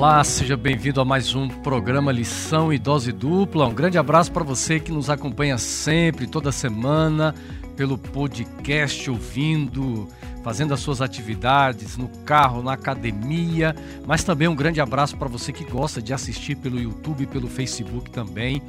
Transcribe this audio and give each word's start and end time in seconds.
Olá, 0.00 0.24
seja 0.24 0.56
bem-vindo 0.56 0.98
a 0.98 1.04
mais 1.04 1.34
um 1.34 1.46
programa 1.46 2.10
Lição 2.10 2.72
e 2.72 2.78
Dose 2.78 3.12
Dupla. 3.12 3.66
Um 3.66 3.74
grande 3.74 3.98
abraço 3.98 4.32
para 4.32 4.42
você 4.42 4.80
que 4.80 4.90
nos 4.90 5.10
acompanha 5.10 5.58
sempre, 5.58 6.26
toda 6.26 6.50
semana, 6.50 7.34
pelo 7.76 7.98
podcast, 7.98 9.10
ouvindo, 9.10 10.08
fazendo 10.42 10.72
as 10.72 10.80
suas 10.80 11.02
atividades 11.02 11.98
no 11.98 12.08
carro, 12.24 12.62
na 12.62 12.72
academia, 12.72 13.76
mas 14.06 14.24
também 14.24 14.48
um 14.48 14.54
grande 14.54 14.80
abraço 14.80 15.18
para 15.18 15.28
você 15.28 15.52
que 15.52 15.66
gosta 15.66 16.00
de 16.00 16.14
assistir 16.14 16.56
pelo 16.56 16.80
YouTube 16.80 17.26
pelo 17.26 17.46
Facebook 17.46 18.10
também. 18.10 18.62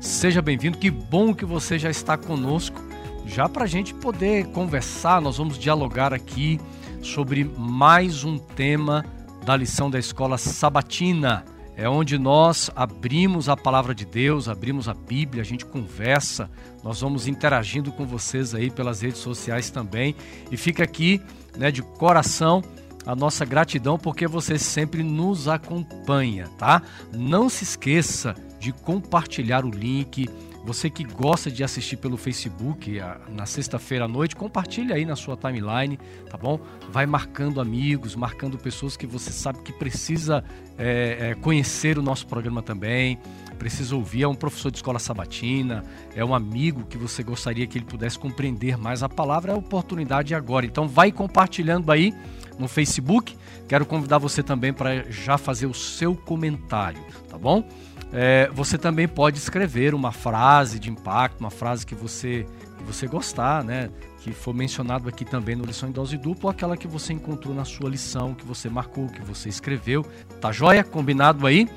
Seja 0.00 0.42
bem-vindo, 0.42 0.78
que 0.78 0.90
bom 0.90 1.32
que 1.32 1.44
você 1.44 1.78
já 1.78 1.90
está 1.90 2.16
conosco, 2.16 2.82
já 3.24 3.48
para 3.48 3.62
a 3.62 3.68
gente 3.68 3.94
poder 3.94 4.46
conversar, 4.46 5.20
nós 5.20 5.36
vamos 5.36 5.56
dialogar 5.60 6.12
aqui 6.12 6.60
sobre 7.00 7.48
mais 7.56 8.24
um 8.24 8.36
tema 8.36 9.04
da 9.44 9.56
lição 9.56 9.90
da 9.90 9.98
escola 9.98 10.38
sabatina. 10.38 11.44
É 11.74 11.88
onde 11.88 12.18
nós 12.18 12.70
abrimos 12.76 13.48
a 13.48 13.56
palavra 13.56 13.94
de 13.94 14.04
Deus, 14.04 14.48
abrimos 14.48 14.88
a 14.88 14.94
Bíblia, 14.94 15.42
a 15.42 15.44
gente 15.44 15.64
conversa, 15.64 16.50
nós 16.84 17.00
vamos 17.00 17.26
interagindo 17.26 17.90
com 17.90 18.04
vocês 18.04 18.54
aí 18.54 18.70
pelas 18.70 19.00
redes 19.00 19.20
sociais 19.20 19.70
também. 19.70 20.14
E 20.50 20.56
fica 20.56 20.84
aqui, 20.84 21.20
né, 21.56 21.70
de 21.70 21.82
coração, 21.82 22.62
a 23.06 23.16
nossa 23.16 23.44
gratidão 23.44 23.98
porque 23.98 24.26
você 24.26 24.58
sempre 24.58 25.02
nos 25.02 25.48
acompanha, 25.48 26.48
tá? 26.58 26.82
Não 27.12 27.48
se 27.48 27.64
esqueça 27.64 28.36
de 28.60 28.70
compartilhar 28.70 29.64
o 29.64 29.70
link, 29.70 30.28
você 30.64 30.88
que 30.88 31.02
gosta 31.02 31.50
de 31.50 31.64
assistir 31.64 31.96
pelo 31.96 32.16
Facebook 32.16 33.00
na 33.28 33.46
sexta-feira 33.46 34.04
à 34.04 34.08
noite, 34.08 34.36
compartilhe 34.36 34.92
aí 34.92 35.04
na 35.04 35.16
sua 35.16 35.36
timeline, 35.36 35.98
tá 36.30 36.36
bom? 36.36 36.60
Vai 36.90 37.04
marcando 37.04 37.60
amigos, 37.60 38.14
marcando 38.14 38.56
pessoas 38.56 38.96
que 38.96 39.06
você 39.06 39.32
sabe 39.32 39.60
que 39.62 39.72
precisa 39.72 40.44
é, 40.78 41.30
é, 41.30 41.34
conhecer 41.34 41.98
o 41.98 42.02
nosso 42.02 42.26
programa 42.26 42.62
também, 42.62 43.18
precisa 43.58 43.94
ouvir. 43.96 44.22
É 44.22 44.28
um 44.28 44.34
professor 44.34 44.70
de 44.70 44.78
escola 44.78 44.98
sabatina, 44.98 45.84
é 46.14 46.24
um 46.24 46.34
amigo 46.34 46.84
que 46.84 46.96
você 46.96 47.22
gostaria 47.22 47.66
que 47.66 47.78
ele 47.78 47.84
pudesse 47.84 48.18
compreender 48.18 48.76
mais 48.76 49.02
a 49.02 49.08
palavra. 49.08 49.52
É 49.52 49.54
a 49.54 49.58
oportunidade 49.58 50.34
agora. 50.34 50.64
Então, 50.64 50.86
vai 50.86 51.10
compartilhando 51.10 51.90
aí 51.90 52.14
no 52.58 52.68
Facebook. 52.68 53.36
Quero 53.68 53.86
convidar 53.86 54.18
você 54.18 54.42
também 54.42 54.72
para 54.72 55.10
já 55.10 55.38
fazer 55.38 55.66
o 55.66 55.74
seu 55.74 56.14
comentário, 56.14 57.02
tá 57.28 57.38
bom? 57.38 57.64
É, 58.12 58.50
você 58.52 58.76
também 58.76 59.08
pode 59.08 59.38
escrever 59.38 59.94
uma 59.94 60.12
frase 60.12 60.78
de 60.78 60.90
impacto, 60.90 61.40
uma 61.40 61.50
frase 61.50 61.86
que 61.86 61.94
você, 61.94 62.46
que 62.76 62.84
você 62.84 63.06
gostar, 63.06 63.64
né? 63.64 63.88
Que 64.22 64.32
for 64.32 64.54
mencionado 64.54 65.08
aqui 65.08 65.24
também 65.24 65.56
no 65.56 65.64
Lição 65.64 65.88
em 65.88 65.92
Dose 65.92 66.16
Dupla, 66.18 66.50
aquela 66.50 66.76
que 66.76 66.86
você 66.86 67.12
encontrou 67.12 67.54
na 67.54 67.64
sua 67.64 67.88
lição, 67.88 68.34
que 68.34 68.44
você 68.44 68.68
marcou, 68.68 69.08
que 69.08 69.22
você 69.22 69.48
escreveu. 69.48 70.04
Tá 70.40 70.52
joia? 70.52 70.84
Combinado 70.84 71.46
aí? 71.46 71.68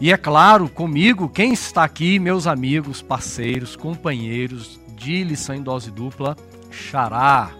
E 0.00 0.12
é 0.12 0.16
claro, 0.16 0.68
comigo, 0.68 1.28
quem 1.28 1.52
está 1.52 1.82
aqui, 1.82 2.20
meus 2.20 2.46
amigos, 2.46 3.02
parceiros, 3.02 3.74
companheiros 3.74 4.78
de 4.94 5.24
Lição 5.24 5.56
em 5.56 5.62
Dose 5.62 5.90
Dupla, 5.90 6.36
Xará. 6.70 7.50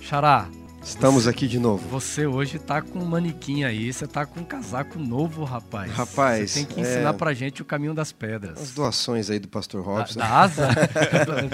Xará, 0.00 0.46
Estamos 0.84 1.28
aqui 1.28 1.46
de 1.46 1.60
novo. 1.60 1.88
Você 1.88 2.26
hoje 2.26 2.58
tá 2.58 2.82
com 2.82 2.98
um 2.98 3.04
manequim 3.04 3.62
aí, 3.62 3.92
você 3.92 4.06
tá 4.06 4.26
com 4.26 4.40
um 4.40 4.44
casaco 4.44 4.98
novo, 4.98 5.44
rapaz. 5.44 5.92
Rapaz. 5.92 6.50
Você 6.50 6.58
tem 6.58 6.66
que 6.66 6.80
ensinar 6.80 7.10
é... 7.10 7.12
pra 7.12 7.32
gente 7.32 7.62
o 7.62 7.64
caminho 7.64 7.94
das 7.94 8.10
pedras. 8.10 8.60
As 8.60 8.72
doações 8.72 9.30
aí 9.30 9.38
do 9.38 9.46
Pastor 9.46 9.82
Robson. 9.84 10.18
Da, 10.18 10.26
da 10.26 10.40
asa? 10.40 10.68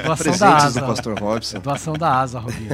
doação 0.03 0.17
Presentes 0.17 0.41
da 0.41 0.57
asa. 0.57 0.81
do 0.81 0.87
Pastor 0.87 1.19
Robson. 1.19 1.59
Doação 1.61 1.93
da 1.95 2.21
asa, 2.21 2.39
Robinho. 2.39 2.71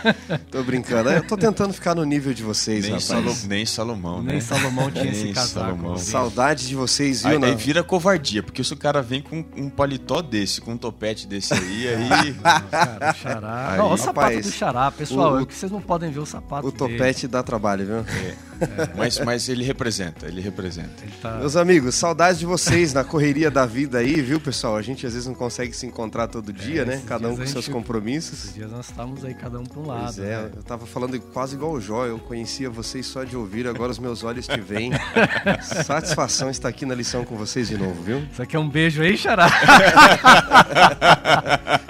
tô 0.50 0.62
brincando. 0.62 1.10
Eu 1.10 1.26
tô 1.26 1.36
tentando 1.36 1.74
ficar 1.74 1.94
no 1.94 2.04
nível 2.04 2.32
de 2.32 2.42
vocês, 2.42 2.84
nem 2.84 2.92
rapaz. 2.92 3.04
Salo, 3.04 3.36
nem 3.46 3.66
Salomão, 3.66 4.22
né? 4.22 4.32
Nem 4.32 4.40
Salomão 4.40 4.90
tinha 4.90 5.10
esse 5.12 5.32
casaco. 5.32 5.66
Salomão. 5.66 5.96
Saudade 5.98 6.66
de 6.66 6.74
vocês, 6.74 7.22
viu? 7.22 7.32
Aí, 7.32 7.44
aí, 7.44 7.54
vira 7.54 7.82
covardia, 7.82 8.42
porque 8.42 8.64
se 8.64 8.72
o 8.72 8.76
cara 8.76 9.02
vem 9.02 9.20
com 9.20 9.44
um 9.54 9.68
paletó 9.68 10.22
desse, 10.22 10.60
com 10.60 10.72
um 10.72 10.78
topete 10.78 11.26
desse 11.26 11.52
aí, 11.52 11.88
aí... 11.88 12.32
Não, 12.32 12.68
cara, 12.70 13.10
o 13.10 13.14
xará... 13.14 13.70
Aí, 13.72 13.78
não, 13.78 13.92
o 13.92 13.96
sapato 13.96 14.20
rapaz, 14.20 14.46
do 14.46 14.52
xará, 14.52 14.90
pessoal, 14.90 15.34
o, 15.34 15.40
é 15.40 15.46
que 15.46 15.54
vocês 15.54 15.70
não 15.70 15.80
podem 15.80 15.97
ver 15.98 16.20
o 16.20 16.26
sapato 16.26 16.68
o 16.68 16.72
topete 16.72 17.26
dá 17.26 17.42
trabalho, 17.42 17.86
viu? 17.86 17.96
É. 17.98 18.47
É. 18.60 18.96
Mas, 18.96 19.18
mas 19.20 19.48
ele 19.48 19.64
representa, 19.64 20.26
ele 20.26 20.40
representa. 20.40 21.02
Ele 21.02 21.12
tá... 21.20 21.36
Meus 21.36 21.56
amigos, 21.56 21.94
saudades 21.94 22.38
de 22.38 22.46
vocês 22.46 22.92
na 22.92 23.04
correria 23.04 23.50
da 23.50 23.66
vida 23.66 23.98
aí, 23.98 24.20
viu, 24.20 24.40
pessoal? 24.40 24.76
A 24.76 24.82
gente 24.82 25.06
às 25.06 25.12
vezes 25.12 25.26
não 25.26 25.34
consegue 25.34 25.72
se 25.74 25.86
encontrar 25.86 26.28
todo 26.28 26.52
dia, 26.52 26.82
é, 26.82 26.84
né? 26.84 27.02
Cada 27.06 27.28
um 27.28 27.36
com 27.36 27.46
seus 27.46 27.68
compromissos. 27.68 28.40
Esses 28.40 28.54
dias 28.54 28.70
nós 28.70 28.88
estávamos 28.88 29.24
aí, 29.24 29.34
cada 29.34 29.58
um 29.58 29.64
para 29.64 29.80
um 29.80 29.86
lado. 29.86 30.14
Pois 30.14 30.18
é, 30.18 30.42
né? 30.42 30.50
eu 30.56 30.62
tava 30.62 30.86
falando 30.86 31.18
quase 31.32 31.54
igual 31.56 31.72
o 31.72 31.80
Jó, 31.80 32.06
eu 32.06 32.18
conhecia 32.18 32.68
vocês 32.70 33.06
só 33.06 33.24
de 33.24 33.36
ouvir, 33.36 33.66
agora 33.66 33.90
os 33.90 33.98
meus 33.98 34.22
olhos 34.24 34.46
te 34.46 34.60
veem. 34.60 34.92
Satisfação 35.84 36.50
estar 36.50 36.68
aqui 36.68 36.84
na 36.86 36.94
lição 36.94 37.24
com 37.24 37.36
vocês 37.36 37.68
de 37.68 37.76
novo, 37.76 38.02
viu? 38.02 38.18
Isso 38.32 38.42
aqui 38.42 38.56
é 38.56 38.58
um 38.58 38.68
beijo 38.68 39.02
aí, 39.02 39.16
Xará? 39.16 39.48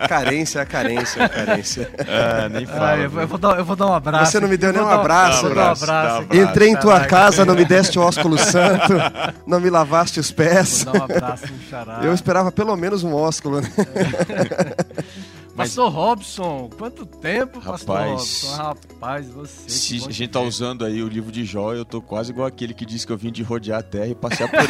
carência, 0.09 0.65
carência, 0.65 1.29
carência. 1.29 1.91
Ah, 2.07 2.49
nem 2.49 2.67
fala. 2.67 2.93
Ah, 2.93 2.97
eu, 2.99 3.11
vou 3.11 3.39
dar, 3.39 3.59
eu 3.59 3.65
vou 3.65 3.77
dar 3.77 3.87
um 3.87 3.95
abraço. 3.95 4.33
Você 4.33 4.41
não 4.41 4.49
me 4.49 4.57
deu 4.57 4.73
nem 4.73 4.83
um 4.83 4.89
abraço. 4.89 5.47
Um 5.47 5.51
abraço, 5.51 5.81
um 5.83 5.85
abraço. 5.85 6.27
Entrei 6.59 6.71
em 6.73 6.77
tua 6.77 7.07
casa, 7.07 7.45
não 7.45 7.55
me 7.55 7.65
deste 7.65 8.01
o 8.01 8.03
ósculo 8.03 8.37
santo, 8.37 8.95
não 9.47 9.61
me 9.61 9.71
lavaste 9.71 10.19
os 10.19 10.33
pés. 10.33 10.83
Vou 10.83 10.93
dar 10.93 10.99
um 10.99 11.05
abraço, 11.05 11.47
xará. 11.71 12.01
Eu 12.03 12.13
esperava 12.13 12.51
pelo 12.51 12.77
menos 12.77 13.05
um 13.05 13.15
ósculo, 13.15 13.61
né? 13.61 13.71
Mas... 15.59 15.71
Pastor 15.71 15.93
Robson, 15.93 16.71
quanto 16.79 17.05
tempo, 17.05 17.59
Rapaz, 17.59 17.83
Pastor 17.83 18.07
Robson? 18.11 18.55
Rapaz, 18.55 19.29
você. 19.29 19.69
Se 19.69 19.97
a 19.97 20.13
gente 20.13 20.29
tá 20.29 20.41
usando 20.41 20.85
aí 20.85 21.03
o 21.03 21.09
livro 21.09 21.33
de 21.33 21.45
Jó, 21.45 21.75
eu 21.75 21.85
tô 21.85 22.01
quase 22.01 22.31
igual 22.31 22.47
aquele 22.47 22.73
que 22.73 22.87
disse 22.87 23.05
que 23.05 23.13
eu 23.13 23.19
vim 23.19 23.33
de 23.33 23.43
rodear 23.43 23.81
a 23.81 23.83
terra 23.83 24.07
e 24.07 24.15
passear 24.15 24.49
por 24.49 24.61
ela. 24.61 24.69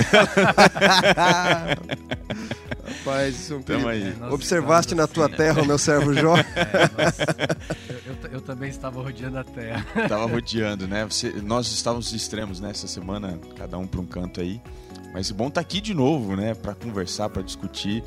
Rapaz, 2.89 3.39
isso 3.39 3.53
é 3.53 3.57
um 3.57 3.63
Tamo 3.63 3.87
aí. 3.87 4.17
Observaste 4.31 4.95
na 4.95 5.07
tua 5.07 5.27
assim, 5.27 5.37
terra 5.37 5.61
o 5.61 5.67
meu 5.67 5.77
servo 5.77 6.15
Jó? 6.15 6.37
É, 6.57 7.93
eu, 8.09 8.15
eu, 8.15 8.31
eu, 8.33 8.41
também 8.41 8.71
estava 8.71 9.03
rodeando 9.03 9.39
a 9.39 9.45
terra. 9.45 9.87
Estava 9.95 10.27
rodeando, 10.27 10.89
né? 10.89 11.05
Você, 11.05 11.31
nós 11.43 11.71
estávamos 11.71 12.13
extremos 12.13 12.61
nessa 12.61 12.87
né? 12.87 12.93
semana, 12.93 13.39
cada 13.57 13.77
um 13.77 13.87
para 13.87 14.01
um 14.01 14.07
canto 14.07 14.41
aí. 14.41 14.61
Mas 15.13 15.31
bom 15.31 15.51
tá 15.51 15.61
aqui 15.61 15.81
de 15.81 15.93
novo, 15.93 16.35
né? 16.35 16.55
Para 16.55 16.75
conversar, 16.75 17.29
para 17.29 17.43
discutir. 17.43 18.03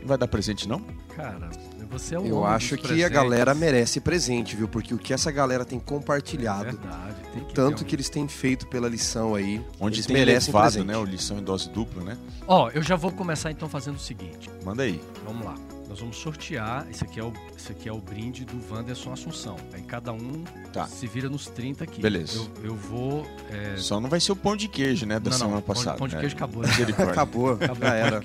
Não 0.00 0.06
vai 0.06 0.16
dar 0.16 0.28
presente, 0.28 0.68
não? 0.68 0.80
Cara, 1.14 1.50
você 1.90 2.14
é 2.14 2.20
um 2.20 2.26
Eu 2.26 2.44
acho 2.44 2.76
que 2.76 2.82
presentes. 2.82 3.04
a 3.04 3.08
galera 3.08 3.54
merece 3.54 4.00
presente, 4.00 4.56
viu? 4.56 4.68
Porque 4.68 4.94
o 4.94 4.98
que 4.98 5.12
essa 5.12 5.30
galera 5.30 5.64
tem 5.64 5.78
compartilhado, 5.78 6.68
é 6.68 6.72
verdade, 6.72 7.14
tem 7.32 7.44
que 7.44 7.54
tanto 7.54 7.84
que 7.84 7.94
eles 7.94 8.08
têm 8.08 8.28
feito 8.28 8.66
pela 8.68 8.88
lição 8.88 9.34
aí, 9.34 9.60
onde 9.78 9.96
eles 9.96 10.06
merecem 10.06 10.54
levado, 10.54 10.72
presente. 10.72 10.86
né? 10.86 10.96
O 10.96 11.04
lição 11.04 11.38
em 11.38 11.42
dose 11.42 11.68
dupla, 11.68 12.02
né? 12.04 12.16
Ó, 12.46 12.66
oh, 12.66 12.70
eu 12.70 12.82
já 12.82 12.96
vou 12.96 13.10
começar 13.10 13.50
então 13.50 13.68
fazendo 13.68 13.96
o 13.96 14.00
seguinte. 14.00 14.48
Manda 14.64 14.84
aí. 14.84 15.00
Vamos 15.24 15.44
lá. 15.44 15.54
Nós 15.90 15.98
vamos 15.98 16.18
sortear. 16.18 16.86
Esse 16.88 17.02
aqui 17.02 17.18
é 17.18 17.24
o, 17.24 17.32
esse 17.56 17.72
aqui 17.72 17.88
é 17.88 17.92
o 17.92 17.98
brinde 17.98 18.44
do 18.44 18.72
Wanderson 18.72 19.12
Assunção. 19.12 19.56
Aí 19.72 19.82
cada 19.82 20.12
um 20.12 20.44
tá. 20.72 20.86
se 20.86 21.04
vira 21.08 21.28
nos 21.28 21.48
30 21.48 21.82
aqui. 21.82 22.00
Beleza. 22.00 22.38
Eu, 22.38 22.66
eu 22.66 22.76
vou. 22.76 23.26
É... 23.50 23.76
Só 23.76 23.98
não 23.98 24.08
vai 24.08 24.20
ser 24.20 24.30
o 24.30 24.36
pão 24.36 24.56
de 24.56 24.68
queijo, 24.68 25.04
né? 25.04 25.18
Da 25.18 25.30
não, 25.30 25.36
semana 25.36 25.56
não, 25.56 25.62
passada. 25.62 25.98
Pão 25.98 26.06
de, 26.06 26.14
né? 26.14 26.20
queijo 26.20 26.36
acabou. 26.36 26.62
Né? 26.62 26.70
acabou. 27.10 27.52
Acabou. 27.54 27.88
Já 27.88 27.94
era. 27.94 28.22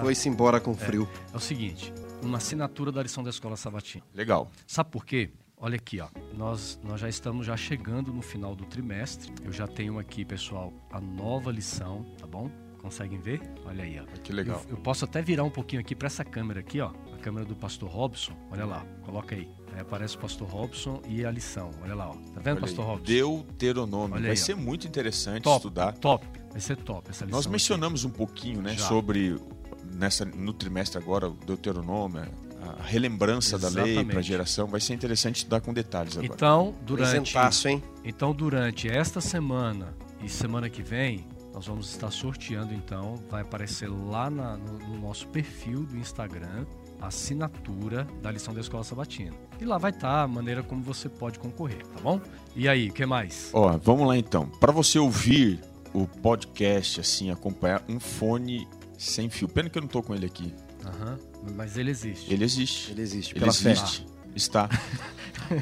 Foi-se 0.00 0.26
embora 0.26 0.58
com 0.58 0.74
frio. 0.74 1.06
É, 1.30 1.34
é 1.34 1.36
o 1.36 1.40
seguinte: 1.40 1.92
uma 2.22 2.38
assinatura 2.38 2.90
da 2.92 3.02
lição 3.02 3.22
da 3.22 3.30
Escola 3.30 3.56
Sabatina. 3.56 4.04
Legal. 4.14 4.50
Sabe 4.66 4.90
por 4.90 5.04
quê? 5.04 5.30
Olha 5.56 5.76
aqui, 5.76 6.00
ó. 6.00 6.08
Nós, 6.36 6.80
nós 6.82 7.00
já 7.00 7.08
estamos 7.08 7.46
já 7.46 7.56
chegando 7.56 8.12
no 8.12 8.20
final 8.22 8.54
do 8.56 8.64
trimestre. 8.64 9.32
Eu 9.44 9.52
já 9.52 9.66
tenho 9.68 9.98
aqui, 9.98 10.24
pessoal, 10.24 10.72
a 10.90 11.00
nova 11.00 11.52
lição, 11.52 12.04
tá 12.18 12.26
bom? 12.26 12.50
Conseguem 12.80 13.20
ver? 13.20 13.40
Olha 13.64 13.84
aí, 13.84 14.00
ó. 14.00 14.04
Que 14.22 14.32
legal. 14.32 14.60
Eu, 14.68 14.70
eu 14.70 14.76
posso 14.76 15.04
até 15.04 15.22
virar 15.22 15.44
um 15.44 15.50
pouquinho 15.50 15.80
aqui 15.80 15.94
para 15.94 16.06
essa 16.06 16.24
câmera 16.24 16.58
aqui, 16.58 16.80
ó. 16.80 16.90
A 17.14 17.18
câmera 17.18 17.46
do 17.46 17.54
pastor 17.54 17.88
Robson. 17.88 18.32
Olha 18.50 18.64
lá, 18.64 18.84
coloca 19.04 19.36
aí. 19.36 19.48
Aí 19.72 19.80
aparece 19.80 20.16
o 20.16 20.18
pastor 20.18 20.48
Robson 20.48 21.00
e 21.08 21.24
a 21.24 21.30
lição. 21.30 21.70
Olha 21.80 21.94
lá, 21.94 22.10
ó. 22.10 22.14
Tá 22.14 22.40
vendo, 22.40 22.56
Olha 22.56 22.60
pastor 22.62 22.84
aí. 22.84 22.90
Robson? 22.90 23.04
Deuteronômio. 23.06 24.14
Olha 24.16 24.22
Vai 24.22 24.30
aí, 24.32 24.36
ser 24.36 24.54
ó. 24.54 24.56
muito 24.56 24.84
interessante 24.88 25.44
top, 25.44 25.56
estudar. 25.58 25.92
Top. 25.98 26.26
Vai 26.50 26.60
ser 26.60 26.76
top 26.76 27.08
essa 27.08 27.24
lição. 27.24 27.38
Nós 27.38 27.46
mencionamos 27.46 28.04
um 28.04 28.10
pouquinho, 28.10 28.60
né, 28.60 28.74
Já. 28.74 28.88
sobre 28.88 29.38
nessa 29.92 30.24
no 30.24 30.52
trimestre 30.52 30.98
agora 30.98 31.28
o 31.28 31.32
Deuteronômio, 31.46 32.22
a 32.78 32.82
relembrança 32.82 33.58
da 33.58 33.68
lei 33.68 33.84
Exatamente. 33.92 34.10
para 34.10 34.18
a 34.20 34.22
geração. 34.22 34.66
Vai 34.68 34.80
ser 34.80 34.94
interessante 34.94 35.36
estudar 35.36 35.60
com 35.60 35.72
detalhes 35.72 36.16
agora. 36.16 36.32
Então, 36.34 36.74
durante 36.82 37.10
Presentaço, 37.10 37.68
hein? 37.68 37.82
Então, 38.04 38.32
durante 38.32 38.88
esta 38.88 39.20
semana 39.20 39.94
e 40.22 40.28
semana 40.28 40.70
que 40.70 40.82
vem, 40.82 41.26
nós 41.52 41.66
vamos 41.66 41.90
estar 41.90 42.10
sorteando, 42.10 42.72
então, 42.72 43.16
vai 43.28 43.42
aparecer 43.42 43.88
lá 43.88 44.30
na- 44.30 44.56
no, 44.56 44.78
no 44.78 44.98
nosso 45.00 45.26
perfil 45.28 45.80
do 45.84 45.96
Instagram 45.98 46.64
a 47.00 47.08
assinatura 47.08 48.06
da 48.22 48.30
lição 48.30 48.54
da 48.54 48.60
Escola 48.60 48.84
Sabatina. 48.84 49.32
E 49.60 49.64
lá 49.64 49.76
vai 49.76 49.90
estar 49.90 50.22
a 50.22 50.28
maneira 50.28 50.62
como 50.62 50.82
você 50.82 51.08
pode 51.08 51.38
concorrer, 51.40 51.84
tá 51.88 52.00
bom? 52.00 52.20
E 52.54 52.68
aí, 52.68 52.88
o 52.90 52.92
que 52.92 53.04
mais? 53.04 53.50
Ó, 53.52 53.76
vamos 53.82 54.06
lá 54.06 54.16
então. 54.16 54.46
Para 54.46 54.70
você 54.72 54.98
ouvir 55.00 55.60
o 55.92 56.06
podcast 56.06 57.00
assim, 57.00 57.28
acompanhar 57.30 57.82
um 57.88 57.98
fone 57.98 58.68
sem 59.04 59.28
fio. 59.30 59.48
Pena 59.48 59.68
que 59.68 59.78
eu 59.78 59.82
não 59.82 59.88
tô 59.88 60.02
com 60.02 60.14
ele 60.14 60.26
aqui. 60.26 60.52
Aham, 60.84 61.18
mas 61.56 61.76
ele 61.76 61.90
existe. 61.90 62.32
Ele 62.32 62.44
existe. 62.44 62.90
Ele 62.92 63.02
existe, 63.02 63.32
Ele 63.32 63.40
pela 63.40 63.52
fé. 63.52 63.72
existe. 63.72 64.06
Está. 64.34 64.68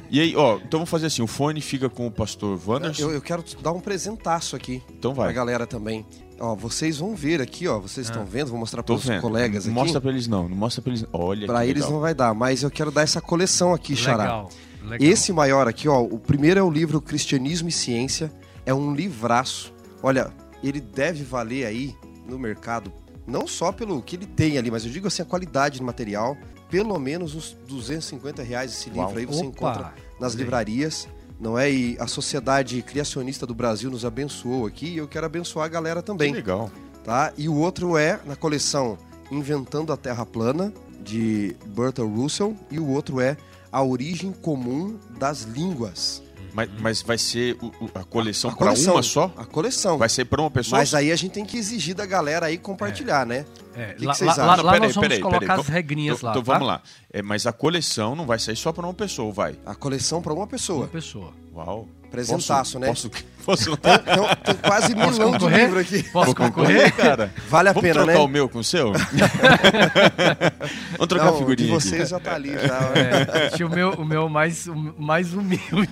E 0.09 0.21
aí, 0.21 0.37
ó, 0.37 0.57
então 0.59 0.79
vamos 0.81 0.89
fazer 0.91 1.07
assim: 1.07 1.23
o 1.23 1.27
fone 1.27 1.61
fica 1.61 1.89
com 1.91 2.07
o 2.07 2.11
pastor 2.11 2.61
Wanderson. 2.65 3.03
Eu, 3.03 3.11
eu 3.13 3.21
quero 3.21 3.43
dar 3.63 3.73
um 3.73 3.81
presentaço 3.81 4.55
aqui 4.55 4.81
Então 4.91 5.13
pra 5.15 5.25
vai. 5.25 5.33
galera 5.35 5.67
também. 5.67 6.07
Ó, 6.39 6.55
vocês 6.55 6.99
vão 6.99 7.15
ver 7.15 7.41
aqui, 7.43 7.67
ó. 7.67 7.79
Vocês 7.81 8.07
estão 8.07 8.25
vendo? 8.25 8.49
Vou 8.51 8.59
mostrar 8.59 8.83
para 8.83 8.95
os 8.95 9.05
vendo. 9.05 9.21
colegas 9.21 9.67
não 9.67 9.73
aqui. 9.73 9.81
mostra 9.83 10.01
pra 10.01 10.11
eles 10.11 10.27
não, 10.29 10.49
não 10.49 10.57
mostra 10.57 10.81
pra 10.81 10.93
eles. 10.93 11.05
Olha 11.13 11.47
Pra 11.47 11.61
que 11.65 11.71
eles 11.71 11.83
legal. 11.83 11.93
não 11.93 12.01
vai 12.01 12.15
dar, 12.15 12.33
mas 12.35 12.63
eu 12.63 12.71
quero 12.71 12.91
dar 12.93 13.03
essa 13.03 13.21
coleção 13.21 13.75
aqui, 13.75 13.97
Xará. 13.97 14.23
Legal, 14.23 14.49
legal. 14.85 15.09
Esse 15.13 15.33
maior 15.33 15.67
aqui, 15.69 15.89
ó, 15.89 16.01
o 16.01 16.19
primeiro 16.19 16.61
é 16.61 16.63
o 16.63 16.71
livro 16.71 17.01
Cristianismo 17.01 17.69
e 17.69 17.73
Ciência, 17.73 18.33
é 18.65 18.73
um 18.73 18.95
livraço. 18.95 19.73
Olha, 20.03 20.31
ele 20.63 20.81
deve 20.81 21.25
valer 21.25 21.67
aí 21.67 21.95
no 22.27 22.39
mercado, 22.39 22.91
não 23.31 23.47
só 23.47 23.71
pelo 23.73 24.03
que 24.03 24.17
ele 24.17 24.27
tem 24.27 24.59
ali, 24.59 24.71
mas 24.71 24.85
eu 24.85 24.91
digo 24.91 25.07
assim, 25.07 25.23
a 25.23 25.25
qualidade 25.25 25.79
do 25.79 25.85
material, 25.85 26.37
pelo 26.69 26.99
menos 26.99 27.35
uns 27.35 27.57
250 27.69 28.43
reais 28.43 28.73
esse 28.73 28.89
livro 28.91 29.03
Uau. 29.09 29.17
aí 29.17 29.25
você 29.27 29.41
Opa, 29.41 29.47
encontra 29.49 29.95
nas 30.19 30.35
livrarias, 30.35 31.09
não 31.39 31.59
é? 31.59 31.71
E 31.73 31.97
a 31.99 32.07
Sociedade 32.07 32.83
Criacionista 32.83 33.47
do 33.47 33.55
Brasil 33.55 33.91
nos 33.91 34.05
abençoou 34.05 34.67
aqui 34.67 34.87
e 34.89 34.97
eu 34.99 35.09
quero 35.09 35.25
abençoar 35.27 35.65
a 35.67 35.69
galera 35.69 36.01
Que 36.01 36.07
também 36.07 36.33
legal. 36.33 36.71
tá? 37.05 37.33
E 37.39 37.49
o 37.49 37.55
outro 37.55 37.97
é 37.97 38.21
na 38.27 38.37
coleção 38.37 38.99
Inventando 39.31 39.93
a 39.93 39.97
Terra 39.97 40.27
Plana, 40.27 40.73
de 41.03 41.55
Bertrand 41.67 42.09
Russell, 42.09 42.57
e 42.71 42.79
o 42.81 42.89
outro 42.89 43.21
é 43.21 43.37
A 43.71 43.81
Origem 43.83 44.33
Comum 44.33 44.99
das 45.19 45.43
Línguas. 45.43 46.21
Mas, 46.53 46.69
mas 46.81 47.03
vai 47.03 47.17
ser 47.19 47.57
o- 47.61 47.67
o- 47.85 47.91
a 47.95 48.05
coleção 48.05 48.51
A 48.51 48.55
pra 48.57 48.67
coleção, 48.69 48.95
uma 48.95 49.03
só? 49.03 49.33
A 49.37 49.45
coleção. 49.45 49.99
Vai 49.99 50.09
ser 50.09 50.25
pra 50.25 50.41
uma 50.41 50.51
pessoa? 50.51 50.79
Mas 50.81 50.95
aí 50.95 51.11
a 51.13 51.17
gente 51.17 51.33
tem 51.33 51.45
que 51.45 51.57
exigir 51.57 51.95
da 51.95 52.05
galera 52.07 52.47
aí 52.47 52.59
compartilhar, 52.59 53.25
né? 53.27 53.45
É, 53.75 53.95
que 53.95 54.05
lá, 54.05 54.15
vocês 54.15 54.37
lá- 54.37 54.45
lá- 54.47 54.53
acham? 54.55 54.65
lá 54.67 54.73
Peraí, 54.73 54.87
nós 54.89 54.95
vamos 54.97 55.09
peraí, 55.09 55.21
colocar 55.23 55.41
peraí. 55.41 55.61
as 55.61 55.67
regrinhas 55.69 56.19
Então, 56.19 56.27
lá. 56.29 56.33
então 56.33 56.43
tá? 56.45 56.53
vamos 56.53 56.69
lá. 56.69 56.83
É, 57.13 57.23
mas 57.23 57.47
a 57.47 57.53
coleção 57.53 58.15
não 58.17 58.27
vai 58.27 58.39
sair 58.39 58.57
só 58.57 58.73
pra 58.73 58.85
uma 58.87 58.95
pessoa, 58.95 59.33
vai. 59.33 59.57
A 59.65 59.75
coleção 59.75 60.21
para 60.21 60.33
uma 60.33 60.41
Uma 60.43 60.47
pessoa. 60.47 60.87
pessoa. 60.89 61.33
Uau. 61.55 61.89
Presentaço, 62.11 62.73
posso, 62.73 62.79
né? 62.81 62.89
Posso, 62.89 63.09
posso 63.51 63.73
Então, 63.73 64.29
tem 64.45 64.55
quase 64.57 64.95
Posso 64.95 65.11
milão 65.13 65.39
de 65.39 65.47
livro 65.49 65.79
aqui. 65.81 66.03
Posso 66.05 66.27
Vou 66.27 66.35
concorrer? 66.35 66.95
cara? 66.95 67.33
Vale 67.49 67.69
a 67.69 67.73
Vamos 67.73 67.89
pena, 67.89 68.03
trocar 68.05 68.19
né? 68.19 68.25
o 68.25 68.29
meu 68.29 68.49
com 68.49 68.59
o 68.59 68.65
seu? 68.65 68.93
Vamos 70.93 71.07
trocar 71.09 71.25
Não, 71.27 71.31
a 71.31 71.33
de 71.33 71.39
figurinha 71.39 71.77
aqui. 71.77 71.89
vocês 71.89 72.09
já 72.09 72.21
tá 72.21 72.35
ali, 72.35 72.53
já. 72.53 72.93
É, 72.95 73.51
tinha 73.51 73.67
o 73.67 73.71
meu, 73.71 73.91
o 73.93 74.05
meu 74.05 74.29
mais, 74.29 74.67
o 74.67 74.75
mais 74.99 75.33
humilde. 75.35 75.89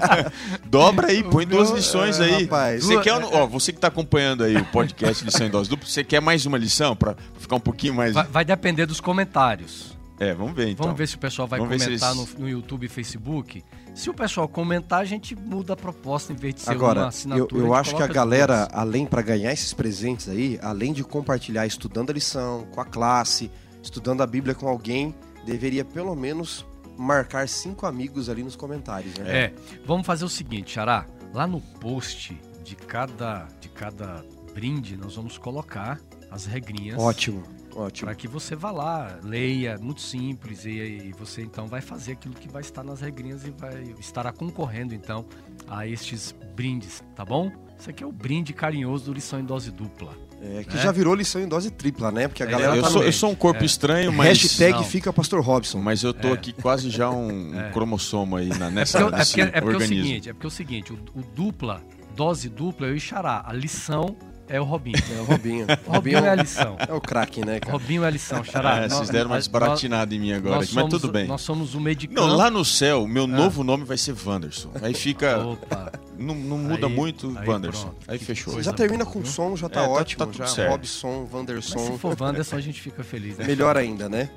Dobra 0.64 1.08
aí, 1.08 1.22
põe 1.22 1.44
O 1.44 1.48
duas 1.48 1.68
meu- 1.68 1.76
lições 1.76 2.20
é, 2.20 2.24
aí. 2.24 2.42
rapaz. 2.44 2.84
Você 2.84 2.98
quer, 3.00 3.12
ó, 3.12 3.46
você 3.46 3.72
que 3.72 3.80
tá 3.80 3.88
acompanhando 3.88 4.44
aí 4.44 4.56
o 4.56 4.64
podcast 4.66 5.24
Lição 5.24 5.46
em 5.46 5.50
Dose 5.50 5.68
Dupla, 5.68 5.88
você 5.88 6.04
quer 6.04 6.20
mais 6.20 6.46
uma 6.46 6.58
lição 6.58 6.94
pra 6.96 7.14
ficar 7.38 7.56
um 7.56 7.60
pouquinho 7.60 7.94
mais... 7.94 8.14
Vai, 8.14 8.26
vai 8.26 8.44
depender 8.44 8.86
dos 8.86 9.00
comentários. 9.00 9.92
É, 10.18 10.34
vamos 10.34 10.54
ver 10.54 10.68
então. 10.68 10.84
Vamos 10.84 10.98
ver 10.98 11.08
se 11.08 11.16
o 11.16 11.18
pessoal 11.18 11.48
vai 11.48 11.58
Vamos 11.58 11.76
comentar 11.84 12.10
eles- 12.14 12.34
no, 12.34 12.40
no 12.44 12.48
YouTube 12.48 12.86
e 12.86 12.88
Facebook. 12.88 13.62
Se 13.94 14.08
o 14.08 14.14
pessoal 14.14 14.48
comentar, 14.48 15.00
a 15.00 15.04
gente 15.04 15.36
muda 15.36 15.74
a 15.74 15.76
proposta 15.76 16.32
em 16.32 16.36
vez 16.36 16.54
de 16.54 16.60
ser 16.62 16.70
uma 16.70 16.76
Agora, 16.76 17.00
eu, 17.00 17.06
assinatura. 17.06 17.62
eu 17.62 17.66
gente 17.66 17.76
acho 17.76 17.96
que 17.96 18.02
a 18.02 18.06
galera, 18.06 18.68
além 18.72 19.04
para 19.06 19.20
ganhar 19.20 19.52
esses 19.52 19.74
presentes 19.74 20.28
aí, 20.28 20.58
além 20.62 20.92
de 20.92 21.04
compartilhar 21.04 21.66
estudando 21.66 22.10
a 22.10 22.12
lição 22.14 22.66
com 22.72 22.80
a 22.80 22.84
classe, 22.84 23.50
estudando 23.82 24.22
a 24.22 24.26
Bíblia 24.26 24.54
com 24.54 24.66
alguém, 24.66 25.14
deveria 25.44 25.84
pelo 25.84 26.14
menos 26.14 26.64
marcar 26.96 27.48
cinco 27.48 27.86
amigos 27.86 28.28
ali 28.28 28.42
nos 28.42 28.56
comentários, 28.56 29.16
né? 29.18 29.44
É, 29.44 29.52
vamos 29.84 30.06
fazer 30.06 30.24
o 30.24 30.28
seguinte, 30.28 30.72
Xará. 30.72 31.06
Lá 31.34 31.46
no 31.46 31.60
post 31.60 32.38
de 32.64 32.76
cada, 32.76 33.46
de 33.60 33.68
cada 33.68 34.24
brinde, 34.54 34.96
nós 34.96 35.16
vamos 35.16 35.36
colocar 35.36 36.00
as 36.30 36.46
regrinhas. 36.46 36.98
Ótimo, 37.00 37.42
ótimo. 37.74 38.06
Para 38.06 38.14
que 38.14 38.26
você 38.28 38.54
vá 38.54 38.70
lá, 38.70 39.18
leia, 39.22 39.78
muito 39.78 40.00
simples, 40.00 40.64
e, 40.64 40.70
e 40.70 41.12
você 41.18 41.42
então 41.42 41.66
vai 41.66 41.80
fazer 41.80 42.12
aquilo 42.12 42.34
que 42.34 42.48
vai 42.48 42.62
estar 42.62 42.82
nas 42.82 43.00
regrinhas 43.00 43.44
e 43.46 43.50
vai 43.50 43.94
estará 43.98 44.32
concorrendo 44.32 44.94
então 44.94 45.24
a 45.68 45.86
estes 45.86 46.34
brindes, 46.54 47.02
tá 47.14 47.24
bom? 47.24 47.50
Isso 47.78 47.90
aqui 47.90 48.04
é 48.04 48.06
o 48.06 48.12
brinde 48.12 48.52
carinhoso 48.52 49.06
do 49.06 49.12
Lição 49.12 49.40
em 49.40 49.44
Dose 49.44 49.70
Dupla. 49.70 50.12
É, 50.44 50.64
que 50.64 50.76
É. 50.76 50.80
já 50.80 50.90
virou 50.90 51.14
lição 51.14 51.40
em 51.40 51.46
dose 51.46 51.70
tripla, 51.70 52.10
né? 52.10 52.26
Porque 52.26 52.42
a 52.42 52.46
É, 52.46 52.50
galera 52.50 52.74
eu, 52.76 52.82
tá 52.82 52.90
sou, 52.90 53.04
eu 53.04 53.12
sou 53.12 53.30
um 53.30 53.34
corpo 53.34 53.62
É. 53.62 53.64
estranho, 53.66 54.12
mas... 54.12 54.26
Hashtag 54.42 54.72
Não. 54.72 54.82
fica 54.82 55.12
Pastor 55.12 55.40
Robson. 55.40 55.78
Mas 55.80 56.02
eu 56.02 56.12
tô 56.12 56.28
É. 56.28 56.32
aqui 56.32 56.52
quase 56.52 56.90
já 56.90 57.08
um, 57.10 57.54
É. 57.58 57.70
cromossomo 57.70 58.34
aí 58.36 58.48
na, 58.48 58.66
É 58.66 58.70
nessa, 58.70 58.98
é 58.98 59.02
porque- 59.08 59.40
é 59.40 59.60
porque 59.60 59.74
é 59.74 59.76
o 59.76 59.86
seguinte, 59.86 60.28
é 60.28 60.32
porque 60.32 60.46
é 60.46 60.48
o 60.48 60.50
seguinte, 60.50 60.92
o, 60.92 60.96
o 61.14 61.22
dupla, 61.22 61.80
dose 62.16 62.48
dupla, 62.48 62.88
eu 62.88 62.96
e 62.96 62.98
Xará. 63.00 63.44
A 63.46 63.52
lição 63.52 64.16
é 64.48 64.60
o 64.60 64.64
Robinho. 64.64 64.98
É 65.16 65.20
o 65.20 65.24
Robinho. 65.24 65.66
O 65.86 65.92
Robinho 65.92 66.18
é 66.18 66.28
a 66.28 66.34
lição. 66.34 66.76
é 66.88 66.92
o 66.92 67.00
craque, 67.00 67.44
né, 67.44 67.58
cara? 67.60 67.72
Robinho 67.72 68.04
é 68.04 68.06
a 68.06 68.10
lição, 68.10 68.42
Xará. 68.44 68.84
Ah, 68.84 68.88
vocês 68.88 69.08
deram 69.10 69.30
uma 69.30 69.38
desbaratinada 69.38 70.14
em 70.14 70.18
mim 70.18 70.32
agora, 70.32 70.56
mas 70.56 70.68
somos- 70.68 70.90
tudo 70.90 71.10
bem. 71.12 71.26
Nós 71.26 71.40
somos 71.42 71.74
o 71.74 71.80
medicamento. 71.80 72.26
Não, 72.26 72.36
lá 72.36 72.50
no 72.50 72.64
céu, 72.64 73.04
Ah. 73.04 73.08
meu 73.08 73.26
novo 73.26 73.62
nome 73.64 73.84
vai 73.84 73.96
ser 73.96 74.14
Wanderson. 74.24 74.70
Aí 74.82 74.94
fica. 74.94 75.38
Opa. 75.38 75.92
Não, 76.18 76.34
não 76.34 76.58
muda 76.58 76.86
Aí- 76.86 76.92
muito, 76.94 77.36
aí 77.36 77.48
Wanderson. 77.48 77.82
pronto. 77.88 77.96
Aí 78.06 78.18
fechou. 78.18 78.62
Já 78.62 78.72
termina 78.72 79.04
boa, 79.04 79.12
com 79.14 79.22
viu? 79.22 79.30
som, 79.32 79.56
já 79.56 79.68
tá, 79.68 79.80
É, 79.80 79.84
tá- 79.84 79.90
ótimo. 79.90 80.18
tá 80.18 80.26
tudo 80.26 80.38
já 80.38 80.46
certo. 80.46 80.70
Robson, 80.70 81.22
Mas 81.24 81.32
Wanderson. 81.32 81.78
se 81.92 81.98
for 81.98 82.16
Wanderson, 82.20 82.56
a 82.56 82.60
gente 82.60 82.80
fica 82.80 83.02
feliz, 83.02 83.38
né? 83.38 83.44
Melhor 83.46 83.76
ainda, 83.76 84.08
né? 84.08 84.28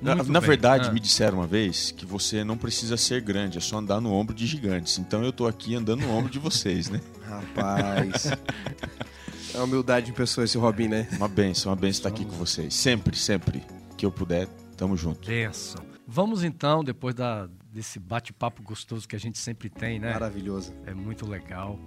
Na, 0.00 0.14
Muito 0.16 0.30
na 0.32 0.40
bem. 0.40 0.48
verdade, 0.50 0.88
Ah. 0.88 0.92
me 0.92 1.00
disseram 1.00 1.38
uma 1.38 1.46
vez 1.46 1.90
que 1.90 2.06
você 2.06 2.42
não 2.44 2.56
precisa 2.56 2.96
ser 2.96 3.20
grande, 3.20 3.58
é 3.58 3.60
só 3.60 3.78
andar 3.78 4.00
no 4.00 4.12
ombro 4.12 4.34
de 4.34 4.46
gigantes. 4.46 4.98
Então 4.98 5.22
eu 5.24 5.32
tô 5.32 5.46
aqui 5.46 5.74
andando 5.74 6.00
no 6.02 6.12
ombro 6.12 6.30
de 6.30 6.38
vocês, 6.38 6.88
né? 6.88 7.00
Rapaz. 7.28 8.30
É 9.54 9.60
humildade 9.60 10.10
em 10.10 10.14
pessoa 10.14 10.44
esse 10.44 10.58
Robin, 10.58 10.88
né? 10.88 11.08
Uma 11.16 11.28
benção, 11.28 11.70
uma 11.70 11.76
benção 11.76 11.98
estar 11.98 12.08
aqui 12.10 12.24
com 12.24 12.32
vocês. 12.32 12.74
Sempre, 12.74 13.16
sempre 13.16 13.62
que 13.96 14.04
eu 14.04 14.12
puder, 14.12 14.46
tamo 14.76 14.96
junto. 14.96 15.26
Benção. 15.26 15.84
Vamos 16.06 16.44
então, 16.44 16.84
depois 16.84 17.14
da, 17.14 17.48
desse 17.72 17.98
bate-papo 17.98 18.62
gostoso 18.62 19.08
que 19.08 19.16
a 19.16 19.18
gente 19.18 19.38
sempre 19.38 19.68
tem, 19.68 19.98
né? 19.98 20.12
Maravilhoso. 20.12 20.72
É 20.86 20.94
muito 20.94 21.26
legal. 21.26 21.78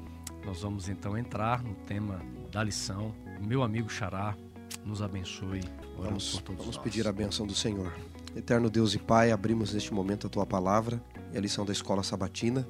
Nós 0.46 0.62
vamos 0.62 0.90
então 0.90 1.18
entrar 1.18 1.64
no 1.64 1.76
tema 1.86 2.20
da 2.52 2.64
lição. 2.64 3.14
Meu 3.40 3.64
amigo 3.64 3.90
Xará, 3.90 4.36
nos 4.84 5.02
abençoe. 5.02 5.62
Oramos 5.98 6.06
Vamos, 6.06 6.32
por 6.34 6.42
todos 6.42 6.60
vamos 6.62 6.76
nós. 6.78 6.84
pedir 6.84 7.08
a 7.08 7.12
benção 7.12 7.46
do 7.46 7.54
Senhor. 7.54 7.94
Eterno 8.36 8.70
Deus 8.70 8.94
e 8.94 9.00
Pai, 9.00 9.32
abrimos 9.32 9.74
neste 9.74 9.94
momento 9.94 10.28
a 10.28 10.30
tua 10.30 10.46
palavra 10.46 11.02
e 11.34 11.38
a 11.38 11.42
lição 11.42 11.66
da 11.66 11.72
escola 11.72 12.02
sabatina 12.02 12.68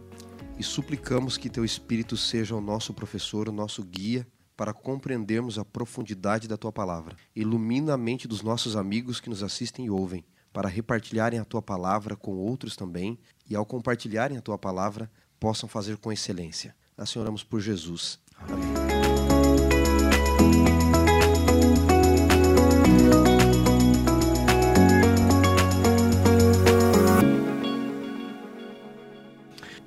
e 0.58 0.64
suplicamos 0.64 1.38
que 1.38 1.50
teu 1.50 1.64
Espírito 1.64 2.18
seja 2.18 2.56
o 2.56 2.62
nosso 2.62 2.94
professor, 2.94 3.48
o 3.48 3.52
nosso 3.52 3.84
guia 3.84 4.28
para 4.62 4.76
compreendermos 4.76 5.58
a 5.58 5.66
profundidade 5.66 6.48
da 6.48 6.56
tua 6.56 6.72
palavra. 6.72 7.18
Ilumina 7.36 7.96
a 7.96 7.98
mente 7.98 8.28
dos 8.28 8.44
nossos 8.44 8.76
amigos 8.76 9.20
que 9.20 9.28
nos 9.28 9.42
assistem 9.42 9.88
e 9.88 9.90
ouvem, 9.90 10.24
para 10.54 10.70
repartilharem 10.70 11.40
a 11.40 11.44
tua 11.44 11.64
palavra 11.64 12.16
com 12.16 12.38
outros 12.38 12.76
também 12.76 13.18
e 13.50 13.56
ao 13.56 13.66
compartilharem 13.66 14.38
a 14.38 14.42
tua 14.42 14.60
palavra 14.60 15.10
possam 15.40 15.68
fazer 15.68 15.98
com 15.98 16.12
excelência. 16.12 16.76
Assim 16.96 17.18
oramos 17.18 17.44
por 17.44 17.60
Jesus. 17.60 18.20
Amém. 18.38 18.62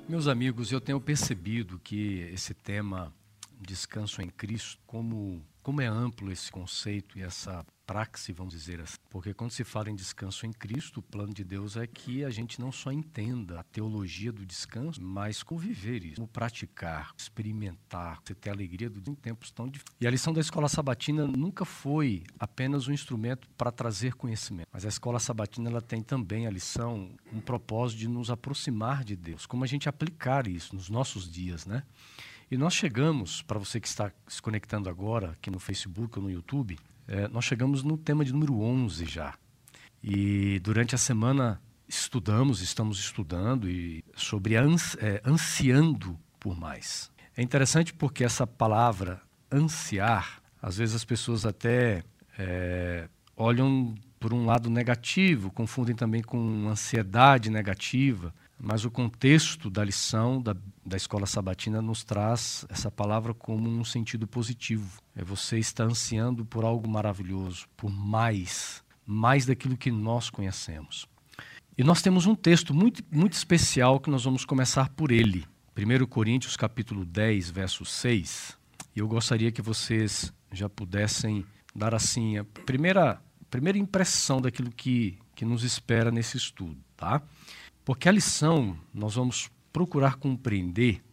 Meus 0.05 0.27
amigos, 0.27 0.69
eu 0.73 0.81
tenho 0.81 0.99
percebido 0.99 1.79
que 1.79 2.29
esse 2.33 2.53
tema 2.53 3.13
descanso 3.65 4.21
em 4.21 4.29
Cristo, 4.29 4.79
como, 4.85 5.45
como 5.61 5.81
é 5.81 5.87
amplo 5.87 6.31
esse 6.31 6.51
conceito 6.51 7.17
e 7.17 7.21
essa 7.21 7.65
praxe, 7.85 8.33
vamos 8.33 8.53
dizer 8.53 8.81
assim. 8.81 8.97
Porque 9.09 9.33
quando 9.33 9.51
se 9.51 9.63
fala 9.63 9.89
em 9.89 9.95
descanso 9.95 10.45
em 10.45 10.51
Cristo, 10.51 10.99
o 10.99 11.03
plano 11.03 11.33
de 11.33 11.43
Deus 11.43 11.77
é 11.77 11.85
que 11.85 12.23
a 12.23 12.29
gente 12.29 12.59
não 12.59 12.71
só 12.71 12.91
entenda 12.91 13.59
a 13.59 13.63
teologia 13.63 14.31
do 14.31 14.45
descanso, 14.45 15.01
mas 15.01 15.43
conviver 15.43 16.03
isso, 16.03 16.15
como 16.15 16.27
praticar, 16.27 17.13
experimentar, 17.17 18.21
você 18.23 18.33
ter 18.33 18.49
a 18.49 18.53
alegria 18.53 18.89
do 18.89 19.05
em 19.09 19.15
tempos 19.15 19.51
tão 19.51 19.67
difíceis. 19.67 19.95
E 20.01 20.07
a 20.07 20.11
lição 20.11 20.33
da 20.33 20.41
escola 20.41 20.67
sabatina 20.67 21.27
nunca 21.27 21.63
foi 21.63 22.23
apenas 22.39 22.87
um 22.87 22.91
instrumento 22.91 23.47
para 23.57 23.71
trazer 23.71 24.15
conhecimento, 24.15 24.67
mas 24.71 24.85
a 24.85 24.89
escola 24.89 25.19
sabatina 25.19 25.69
ela 25.69 25.81
tem 25.81 26.01
também 26.01 26.47
a 26.47 26.51
lição, 26.51 27.11
um 27.31 27.39
propósito 27.39 27.99
de 27.99 28.07
nos 28.07 28.29
aproximar 28.29 29.03
de 29.03 29.15
Deus, 29.15 29.45
como 29.45 29.63
a 29.63 29.67
gente 29.67 29.87
aplicar 29.87 30.47
isso 30.47 30.75
nos 30.75 30.89
nossos 30.89 31.31
dias, 31.31 31.65
né? 31.65 31.83
E 32.49 32.57
nós 32.57 32.73
chegamos, 32.73 33.41
para 33.41 33.57
você 33.57 33.79
que 33.79 33.87
está 33.87 34.11
se 34.27 34.39
conectando 34.39 34.87
agora, 34.87 35.31
aqui 35.31 35.49
no 35.49 35.59
Facebook 35.59 36.19
ou 36.19 36.25
no 36.25 36.29
YouTube, 36.29 36.77
eh, 37.07 37.27
nós 37.29 37.43
chegamos 37.43 37.81
no 37.81 37.97
tema 37.97 38.23
de 38.23 38.31
número 38.31 38.61
11 38.61 39.05
já. 39.05 39.33
E 40.03 40.59
durante 40.59 40.93
a 40.93 40.97
semana 40.97 41.59
estudamos, 41.87 42.61
estamos 42.61 42.99
estudando 42.99 43.67
e 43.67 44.03
sobre 44.15 44.55
ans, 44.55 44.95
eh, 44.99 45.21
ansiando 45.25 46.19
por 46.39 46.55
mais. 46.55 47.11
É 47.35 47.41
interessante 47.41 47.91
porque 47.91 48.23
essa 48.23 48.45
palavra 48.45 49.21
ansiar, 49.51 50.39
às 50.61 50.77
vezes 50.77 50.95
as 50.95 51.03
pessoas 51.03 51.47
até 51.47 52.03
eh, 52.37 53.09
olham 53.35 53.95
por 54.19 54.33
um 54.33 54.45
lado 54.45 54.69
negativo, 54.69 55.51
confundem 55.51 55.95
também 55.95 56.21
com 56.21 56.69
ansiedade 56.69 57.49
negativa. 57.49 58.33
Mas 58.59 58.85
o 58.85 58.91
contexto 58.91 59.69
da 59.69 59.83
lição 59.83 60.41
da, 60.41 60.55
da 60.85 60.95
escola 60.95 61.25
sabatina 61.25 61.81
nos 61.81 62.03
traz 62.03 62.65
essa 62.69 62.89
palavra 62.89 63.33
como 63.33 63.69
um 63.69 63.83
sentido 63.83 64.25
positivo. 64.25 64.99
É 65.15 65.23
você 65.23 65.59
está 65.59 65.83
ansiando 65.83 66.45
por 66.45 66.63
algo 66.63 66.89
maravilhoso, 66.89 67.67
por 67.75 67.91
mais, 67.91 68.83
mais 69.05 69.45
daquilo 69.45 69.77
que 69.77 69.91
nós 69.91 70.29
conhecemos. 70.29 71.07
E 71.77 71.83
nós 71.83 72.01
temos 72.01 72.25
um 72.25 72.33
texto 72.33 72.73
muito, 72.73 73.03
muito 73.11 73.33
especial 73.33 73.99
que 73.99 74.09
nós 74.09 74.23
vamos 74.23 74.45
começar 74.45 74.89
por 74.89 75.11
ele. 75.11 75.45
1 75.77 76.05
Coríntios 76.05 76.55
capítulo 76.55 77.03
10, 77.03 77.49
verso 77.49 77.83
6. 77.83 78.57
E 78.95 78.99
eu 78.99 79.07
gostaria 79.09 79.51
que 79.51 79.61
vocês 79.61 80.31
já 80.53 80.69
pudessem 80.69 81.45
dar 81.75 81.93
assim 81.93 82.37
a 82.37 82.45
primeira, 82.45 83.21
primeira 83.51 83.77
impressão 83.77 84.39
daquilo 84.39 84.71
que, 84.71 85.19
que 85.35 85.43
nos 85.43 85.63
espera 85.63 86.09
nesse 86.09 86.37
estudo, 86.37 86.77
tá? 86.95 87.21
Porque 87.85 88.09
a 88.09 88.11
lição 88.11 88.75
nós 88.91 89.13
vamos 89.13 89.49
procurar 89.71 90.15
compreender 90.15 91.03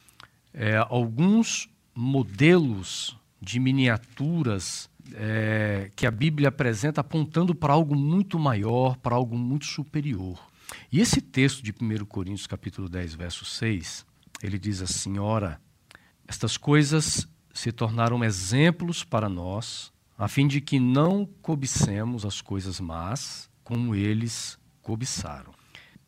é, 0.55 0.79
alguns 0.89 1.69
modelos 1.95 3.15
de 3.41 3.61
miniaturas 3.61 4.89
é, 5.15 5.91
que 5.95 6.07
a 6.07 6.11
Bíblia 6.11 6.49
apresenta 6.49 7.03
apontando 7.03 7.55
para 7.55 7.75
algo 7.75 7.95
muito 7.95 8.39
maior, 8.39 8.97
para 8.97 9.15
algo 9.15 9.37
muito 9.37 9.67
superior. 9.67 10.39
E 10.91 10.99
esse 11.01 11.21
texto 11.21 11.63
de 11.63 11.73
1 11.79 12.07
Coríntios 12.07 12.47
capítulo 12.47 12.89
10, 12.89 13.15
verso 13.15 13.45
6, 13.45 14.07
ele 14.43 14.59
diz 14.59 14.81
assim, 14.81 15.19
ora, 15.19 15.61
estas 16.27 16.57
coisas 16.57 17.29
se 17.53 17.71
tornaram 17.71 18.25
exemplos 18.25 19.05
para 19.05 19.29
nós, 19.29 19.93
a 20.17 20.27
fim 20.27 20.47
de 20.47 20.61
que 20.61 20.81
não 20.81 21.27
cobicemos 21.43 22.25
as 22.25 22.41
coisas 22.41 22.81
más, 22.81 23.51
como 23.63 23.95
eles 23.95 24.59
cobiçaram. 24.81 25.53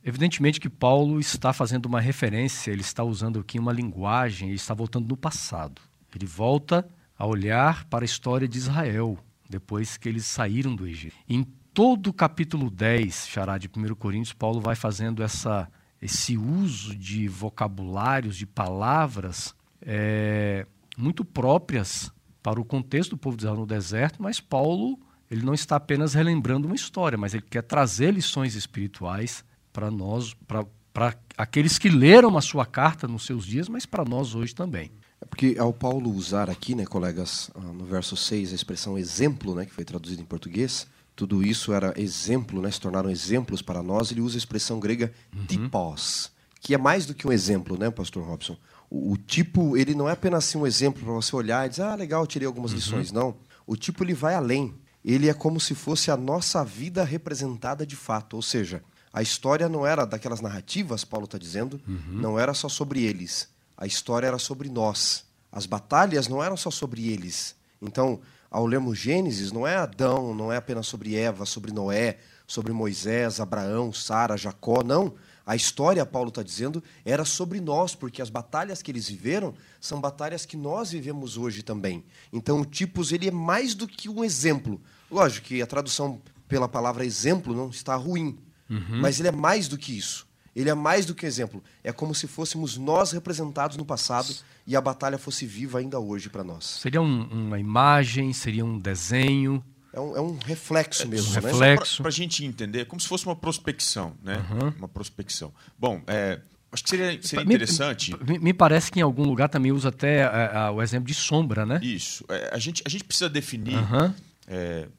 Evidentemente 0.04 0.60
que 0.60 0.68
Paulo 0.68 1.18
está 1.18 1.52
fazendo 1.52 1.86
uma 1.86 2.00
referência, 2.00 2.70
ele 2.70 2.82
está 2.82 3.02
usando 3.02 3.40
aqui 3.40 3.58
uma 3.58 3.72
linguagem, 3.72 4.48
ele 4.48 4.56
está 4.56 4.74
voltando 4.74 5.08
no 5.08 5.16
passado. 5.16 5.80
Ele 6.14 6.26
volta 6.26 6.86
a 7.18 7.26
olhar 7.26 7.84
para 7.86 8.04
a 8.04 8.06
história 8.06 8.46
de 8.46 8.58
Israel, 8.58 9.18
depois 9.48 9.96
que 9.96 10.06
eles 10.06 10.26
saíram 10.26 10.76
do 10.76 10.86
Egito. 10.86 11.16
Em 11.26 11.42
todo 11.72 12.08
o 12.08 12.12
capítulo 12.12 12.70
10, 12.70 13.28
Xará, 13.28 13.56
de 13.56 13.68
1 13.74 13.94
Coríntios, 13.94 14.34
Paulo 14.34 14.60
vai 14.60 14.76
fazendo 14.76 15.22
essa, 15.22 15.70
esse 16.02 16.36
uso 16.36 16.94
de 16.94 17.26
vocabulários, 17.26 18.36
de 18.36 18.44
palavras 18.44 19.54
é, 19.80 20.66
muito 20.98 21.24
próprias 21.24 22.12
para 22.42 22.60
o 22.60 22.64
contexto 22.64 23.10
do 23.10 23.18
povo 23.18 23.38
de 23.38 23.44
Israel 23.44 23.56
no 23.56 23.66
deserto, 23.66 24.22
mas 24.22 24.38
Paulo 24.38 24.98
ele 25.30 25.42
não 25.42 25.54
está 25.54 25.76
apenas 25.76 26.12
relembrando 26.12 26.66
uma 26.66 26.76
história, 26.76 27.16
mas 27.16 27.32
ele 27.32 27.42
quer 27.42 27.62
trazer 27.62 28.12
lições 28.12 28.54
espirituais 28.54 29.42
para 29.74 29.90
nós, 29.90 30.34
para 30.46 31.16
aqueles 31.36 31.76
que 31.76 31.90
leram 31.90 32.38
a 32.38 32.40
sua 32.40 32.64
carta 32.64 33.08
nos 33.08 33.26
seus 33.26 33.44
dias, 33.44 33.68
mas 33.68 33.84
para 33.84 34.04
nós 34.04 34.34
hoje 34.34 34.54
também. 34.54 34.90
É 35.20 35.26
porque 35.26 35.56
ao 35.58 35.72
Paulo 35.72 36.10
usar 36.10 36.48
aqui, 36.48 36.76
né, 36.76 36.86
colegas, 36.86 37.50
ah, 37.56 37.60
no 37.60 37.84
verso 37.84 38.16
6, 38.16 38.52
a 38.52 38.54
expressão 38.54 38.96
exemplo, 38.96 39.52
né, 39.54 39.66
que 39.66 39.72
foi 39.72 39.84
traduzida 39.84 40.22
em 40.22 40.24
português, 40.24 40.86
tudo 41.16 41.42
isso 41.42 41.72
era 41.72 41.92
exemplo, 42.00 42.62
né, 42.62 42.70
se 42.70 42.80
tornaram 42.80 43.10
exemplos 43.10 43.60
para 43.60 43.82
nós, 43.82 44.12
ele 44.12 44.20
usa 44.20 44.36
a 44.36 44.38
expressão 44.38 44.78
grega 44.78 45.12
uhum. 45.34 45.44
tipos, 45.44 46.30
que 46.60 46.72
é 46.72 46.78
mais 46.78 47.04
do 47.04 47.14
que 47.14 47.26
um 47.26 47.32
exemplo, 47.32 47.76
né, 47.76 47.90
pastor 47.90 48.24
Robson? 48.24 48.56
O, 48.88 49.12
o 49.12 49.16
tipo, 49.16 49.76
ele 49.76 49.94
não 49.94 50.08
é 50.08 50.12
apenas 50.12 50.46
assim, 50.46 50.58
um 50.58 50.66
exemplo 50.66 51.02
para 51.02 51.12
você 51.12 51.34
olhar 51.34 51.66
e 51.66 51.70
dizer, 51.70 51.82
ah, 51.82 51.96
legal, 51.96 52.24
tirei 52.28 52.46
algumas 52.46 52.70
uhum. 52.70 52.76
lições, 52.76 53.10
não. 53.10 53.34
O 53.66 53.76
tipo, 53.76 54.04
ele 54.04 54.14
vai 54.14 54.34
além. 54.36 54.72
Ele 55.04 55.28
é 55.28 55.34
como 55.34 55.58
se 55.58 55.74
fosse 55.74 56.10
a 56.10 56.16
nossa 56.16 56.64
vida 56.64 57.02
representada 57.02 57.84
de 57.84 57.96
fato, 57.96 58.36
ou 58.36 58.42
seja, 58.42 58.82
a 59.14 59.22
história 59.22 59.68
não 59.68 59.86
era 59.86 60.04
daquelas 60.04 60.40
narrativas, 60.40 61.04
Paulo 61.04 61.26
está 61.26 61.38
dizendo, 61.38 61.80
uhum. 61.86 62.02
não 62.20 62.36
era 62.36 62.52
só 62.52 62.68
sobre 62.68 63.04
eles. 63.04 63.48
A 63.76 63.86
história 63.86 64.26
era 64.26 64.40
sobre 64.40 64.68
nós. 64.68 65.24
As 65.52 65.66
batalhas 65.66 66.26
não 66.26 66.42
eram 66.42 66.56
só 66.56 66.68
sobre 66.68 67.12
eles. 67.12 67.54
Então, 67.80 68.20
ao 68.50 68.66
lermos 68.66 68.98
Gênesis, 68.98 69.52
não 69.52 69.64
é 69.64 69.76
Adão, 69.76 70.34
não 70.34 70.52
é 70.52 70.56
apenas 70.56 70.88
sobre 70.88 71.14
Eva, 71.14 71.46
sobre 71.46 71.70
Noé, 71.70 72.18
sobre 72.44 72.72
Moisés, 72.72 73.38
Abraão, 73.38 73.92
Sara, 73.92 74.36
Jacó, 74.36 74.82
não. 74.82 75.14
A 75.46 75.54
história, 75.54 76.04
Paulo 76.04 76.30
está 76.30 76.42
dizendo, 76.42 76.82
era 77.04 77.24
sobre 77.24 77.60
nós, 77.60 77.94
porque 77.94 78.20
as 78.20 78.30
batalhas 78.30 78.82
que 78.82 78.90
eles 78.90 79.08
viveram 79.08 79.54
são 79.80 80.00
batalhas 80.00 80.44
que 80.44 80.56
nós 80.56 80.90
vivemos 80.90 81.36
hoje 81.36 81.62
também. 81.62 82.04
Então, 82.32 82.62
o 82.62 82.66
Tipos 82.66 83.12
ele 83.12 83.28
é 83.28 83.30
mais 83.30 83.76
do 83.76 83.86
que 83.86 84.08
um 84.08 84.24
exemplo. 84.24 84.80
Lógico 85.08 85.46
que 85.46 85.62
a 85.62 85.66
tradução 85.68 86.20
pela 86.48 86.68
palavra 86.68 87.06
exemplo 87.06 87.54
não 87.54 87.70
está 87.70 87.94
ruim, 87.94 88.36
Uhum. 88.68 89.00
Mas 89.00 89.18
ele 89.18 89.28
é 89.28 89.32
mais 89.32 89.68
do 89.68 89.76
que 89.76 89.96
isso. 89.96 90.26
Ele 90.54 90.70
é 90.70 90.74
mais 90.74 91.04
do 91.04 91.14
que 91.14 91.26
exemplo. 91.26 91.62
É 91.82 91.92
como 91.92 92.14
se 92.14 92.26
fôssemos 92.26 92.76
nós 92.76 93.12
representados 93.12 93.76
no 93.76 93.84
passado 93.84 94.32
e 94.66 94.76
a 94.76 94.80
batalha 94.80 95.18
fosse 95.18 95.44
viva 95.44 95.78
ainda 95.78 95.98
hoje 95.98 96.28
para 96.28 96.44
nós. 96.44 96.64
Seria 96.80 97.02
um, 97.02 97.24
uma 97.24 97.58
imagem, 97.58 98.32
seria 98.32 98.64
um 98.64 98.78
desenho. 98.78 99.62
É 99.92 100.00
um, 100.00 100.16
é 100.16 100.20
um 100.20 100.38
reflexo 100.38 101.08
mesmo. 101.08 101.30
Um 101.30 101.34
né? 101.34 101.50
reflexo. 101.50 102.02
Para 102.02 102.08
a 102.08 102.12
gente 102.12 102.44
entender, 102.44 102.84
como 102.86 103.00
se 103.00 103.08
fosse 103.08 103.26
uma 103.26 103.34
prospecção. 103.34 104.14
Né? 104.22 104.44
Uhum. 104.50 104.68
Uma 104.78 104.88
prospecção. 104.88 105.52
Bom, 105.76 106.02
é, 106.06 106.40
acho 106.70 106.84
que 106.84 106.90
seria, 106.90 107.22
seria 107.22 107.44
interessante. 107.44 108.14
Me, 108.24 108.38
me, 108.38 108.54
parece 108.54 108.92
que 108.92 109.00
em 109.00 109.02
algum 109.02 109.24
lugar 109.24 109.48
também 109.48 109.72
usa 109.72 109.88
até 109.88 110.22
a, 110.24 110.66
a, 110.66 110.70
o 110.70 110.80
exemplo 110.80 111.08
de 111.08 111.14
sombra, 111.14 111.66
né? 111.66 111.80
Isso. 111.82 112.24
É, 112.28 112.50
a, 112.52 112.58
gente, 112.58 112.82
a 112.86 112.88
gente 112.88 113.02
precisa 113.02 113.28
definir 113.28 113.76
uhum. 113.76 114.12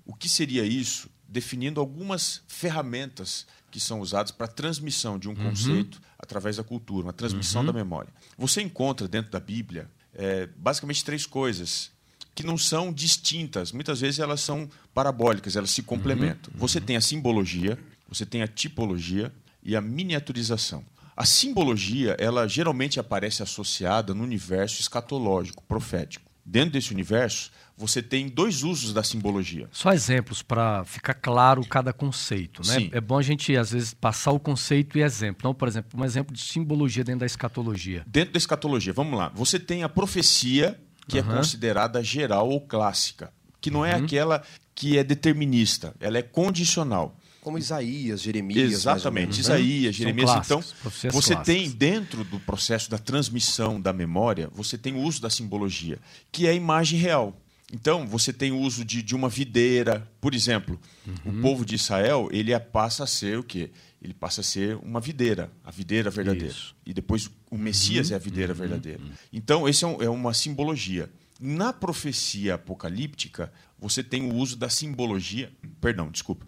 o 0.05 0.13
que 0.13 0.27
seria 0.27 0.63
isso, 0.63 1.09
definindo 1.35 1.81
algumas 1.81 2.41
ferramentas 2.47 3.45
que 3.69 3.77
são 3.77 3.99
usados 3.99 4.31
para 4.31 4.45
a 4.45 4.49
transmissão 4.49 5.19
de 5.19 5.27
um 5.27 5.33
uhum. 5.33 5.49
conceito 5.49 6.01
através 6.17 6.55
da 6.55 6.63
cultura, 6.63 7.07
uma 7.07 7.11
transmissão 7.11 7.59
uhum. 7.59 7.67
da 7.67 7.73
memória. 7.73 8.09
Você 8.37 8.61
encontra 8.61 9.05
dentro 9.05 9.33
da 9.33 9.39
Bíblia 9.39 9.91
é, 10.13 10.47
basicamente 10.55 11.03
três 11.03 11.25
coisas 11.25 11.91
que 12.33 12.41
não 12.41 12.57
são 12.57 12.93
distintas. 12.93 13.73
Muitas 13.73 13.99
vezes 13.99 14.19
elas 14.19 14.39
são 14.39 14.69
parabólicas, 14.93 15.57
elas 15.57 15.71
se 15.71 15.83
complementam. 15.83 16.53
Uhum. 16.53 16.59
Você 16.61 16.79
tem 16.79 16.95
a 16.95 17.01
simbologia, 17.01 17.77
você 18.07 18.25
tem 18.25 18.41
a 18.41 18.47
tipologia 18.47 19.29
e 19.61 19.75
a 19.75 19.81
miniaturização. 19.81 20.85
A 21.17 21.25
simbologia, 21.25 22.15
ela 22.17 22.47
geralmente 22.47 22.97
aparece 22.97 23.43
associada 23.43 24.13
no 24.13 24.23
universo 24.23 24.79
escatológico, 24.79 25.61
profético. 25.63 26.31
Dentro 26.45 26.71
desse 26.71 26.93
universo, 26.93 27.51
você 27.77 28.01
tem 28.01 28.29
dois 28.29 28.63
usos 28.63 28.93
da 28.93 29.03
simbologia. 29.03 29.67
Só 29.71 29.91
exemplos 29.91 30.41
para 30.41 30.85
ficar 30.85 31.13
claro 31.13 31.65
cada 31.65 31.91
conceito. 31.91 32.61
Né? 32.65 32.89
É 32.91 33.01
bom 33.01 33.17
a 33.17 33.21
gente, 33.21 33.55
às 33.57 33.71
vezes, 33.71 33.93
passar 33.93 34.31
o 34.31 34.39
conceito 34.39 34.97
e 34.97 35.01
exemplo. 35.01 35.37
Então, 35.41 35.53
por 35.53 35.67
exemplo, 35.67 35.99
um 35.99 36.05
exemplo 36.05 36.33
de 36.33 36.41
simbologia 36.41 37.03
dentro 37.03 37.21
da 37.21 37.25
escatologia. 37.25 38.03
Dentro 38.07 38.33
da 38.33 38.37
escatologia, 38.37 38.93
vamos 38.93 39.17
lá. 39.17 39.31
Você 39.35 39.59
tem 39.59 39.83
a 39.83 39.89
profecia, 39.89 40.79
que 41.07 41.19
uhum. 41.19 41.31
é 41.31 41.35
considerada 41.37 42.03
geral 42.03 42.49
ou 42.49 42.61
clássica, 42.61 43.31
que 43.59 43.69
não 43.69 43.85
é 43.85 43.95
uhum. 43.95 44.05
aquela 44.05 44.41
que 44.73 44.97
é 44.97 45.03
determinista, 45.03 45.93
ela 45.99 46.17
é 46.17 46.21
condicional. 46.21 47.17
Como 47.41 47.59
Isaías, 47.59 48.21
Jeremias. 48.21 48.71
Exatamente, 48.71 49.39
Isaías, 49.39 49.95
Jeremias. 49.95 50.31
então, 50.43 50.63
você 51.11 51.35
tem 51.35 51.69
dentro 51.69 52.23
do 52.23 52.39
processo 52.39 52.89
da 52.89 52.97
transmissão 52.97 53.79
da 53.79 53.93
memória, 53.93 54.49
você 54.51 54.77
tem 54.77 54.93
o 54.95 54.99
uso 54.99 55.21
da 55.21 55.29
simbologia, 55.29 55.99
que 56.31 56.47
é 56.47 56.49
a 56.49 56.53
imagem 56.53 56.99
real. 56.99 57.39
Então, 57.73 58.05
você 58.05 58.31
tem 58.31 58.51
o 58.51 58.59
uso 58.59 58.85
de, 58.85 59.01
de 59.01 59.15
uma 59.15 59.27
videira. 59.27 60.09
Por 60.21 60.35
exemplo, 60.35 60.79
uhum. 61.05 61.39
o 61.39 61.41
povo 61.41 61.65
de 61.65 61.75
Israel, 61.75 62.29
ele 62.31 62.53
é, 62.53 62.59
passa 62.59 63.03
a 63.03 63.07
ser 63.07 63.39
o 63.39 63.43
quê? 63.43 63.71
Ele 64.01 64.13
passa 64.13 64.41
a 64.41 64.43
ser 64.43 64.75
uma 64.77 64.99
videira, 64.99 65.51
a 65.63 65.71
videira 65.71 66.09
verdadeira. 66.09 66.53
Isso. 66.53 66.75
E 66.85 66.93
depois 66.93 67.29
o 67.49 67.57
Messias 67.57 68.09
uhum. 68.09 68.13
é 68.13 68.15
a 68.17 68.19
videira 68.19 68.53
uhum. 68.53 68.59
verdadeira. 68.59 69.01
Então, 69.33 69.67
esse 69.67 69.83
é, 69.83 69.87
um, 69.87 70.01
é 70.01 70.09
uma 70.09 70.33
simbologia. 70.33 71.09
Na 71.39 71.73
profecia 71.73 72.53
apocalíptica, 72.53 73.51
você 73.79 74.03
tem 74.03 74.23
o 74.23 74.35
uso 74.35 74.55
da 74.55 74.69
simbologia. 74.69 75.51
Perdão, 75.81 76.09
desculpa 76.09 76.45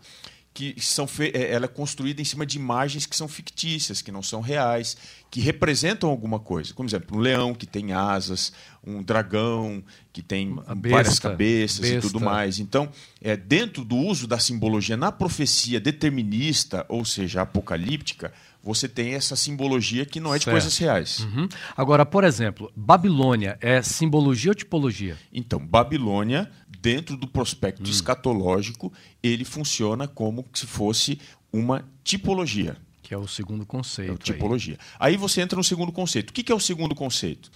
que 0.57 0.73
são 0.79 1.07
é, 1.19 1.51
ela 1.51 1.65
é 1.65 1.67
construída 1.67 2.19
em 2.19 2.25
cima 2.25 2.43
de 2.43 2.57
imagens 2.57 3.05
que 3.05 3.15
são 3.15 3.27
fictícias, 3.27 4.01
que 4.01 4.11
não 4.11 4.23
são 4.23 4.41
reais, 4.41 4.97
que 5.29 5.39
representam 5.39 6.09
alguma 6.09 6.39
coisa. 6.39 6.73
Como 6.73 6.89
exemplo, 6.89 7.15
um 7.15 7.19
leão 7.19 7.53
que 7.53 7.67
tem 7.67 7.93
asas, 7.93 8.51
um 8.83 9.03
dragão 9.03 9.83
que 10.11 10.23
tem 10.23 10.55
besta, 10.55 10.89
várias 10.89 11.19
cabeças 11.19 11.79
besta. 11.81 11.97
e 11.97 12.01
tudo 12.01 12.19
mais. 12.19 12.57
Então, 12.57 12.89
é, 13.21 13.37
dentro 13.37 13.85
do 13.85 13.95
uso 13.95 14.25
da 14.25 14.39
simbologia 14.39 14.97
na 14.97 15.11
profecia 15.11 15.79
determinista, 15.79 16.83
ou 16.89 17.05
seja, 17.05 17.43
apocalíptica, 17.43 18.33
você 18.63 18.87
tem 18.89 19.13
essa 19.13 19.35
simbologia 19.35 20.07
que 20.07 20.19
não 20.19 20.33
é 20.33 20.39
de 20.39 20.45
certo. 20.45 20.55
coisas 20.55 20.75
reais. 20.77 21.19
Uhum. 21.19 21.47
Agora, 21.75 22.03
por 22.03 22.23
exemplo, 22.23 22.71
Babilônia 22.75 23.59
é 23.61 23.83
simbologia 23.83 24.51
ou 24.51 24.55
tipologia? 24.55 25.17
Então, 25.31 25.59
Babilônia 25.59 26.49
dentro 26.81 27.17
do 27.17 27.27
prospecto 27.27 27.83
hum. 27.83 27.91
escatológico, 27.91 28.91
ele 29.21 29.45
funciona 29.45 30.07
como 30.07 30.45
se 30.53 30.65
fosse 30.65 31.19
uma 31.51 31.83
tipologia. 32.03 32.77
Que 33.01 33.13
é 33.13 33.17
o 33.17 33.27
segundo 33.27 33.65
conceito. 33.65 34.13
É 34.13 34.17
tipologia. 34.17 34.77
Aí. 34.99 35.13
aí. 35.13 35.17
você 35.17 35.41
entra 35.41 35.55
no 35.55 35.63
segundo 35.63 35.91
conceito. 35.91 36.31
O 36.31 36.33
que 36.33 36.51
é 36.51 36.55
o 36.55 36.59
segundo 36.59 36.93
conceito? 36.93 37.49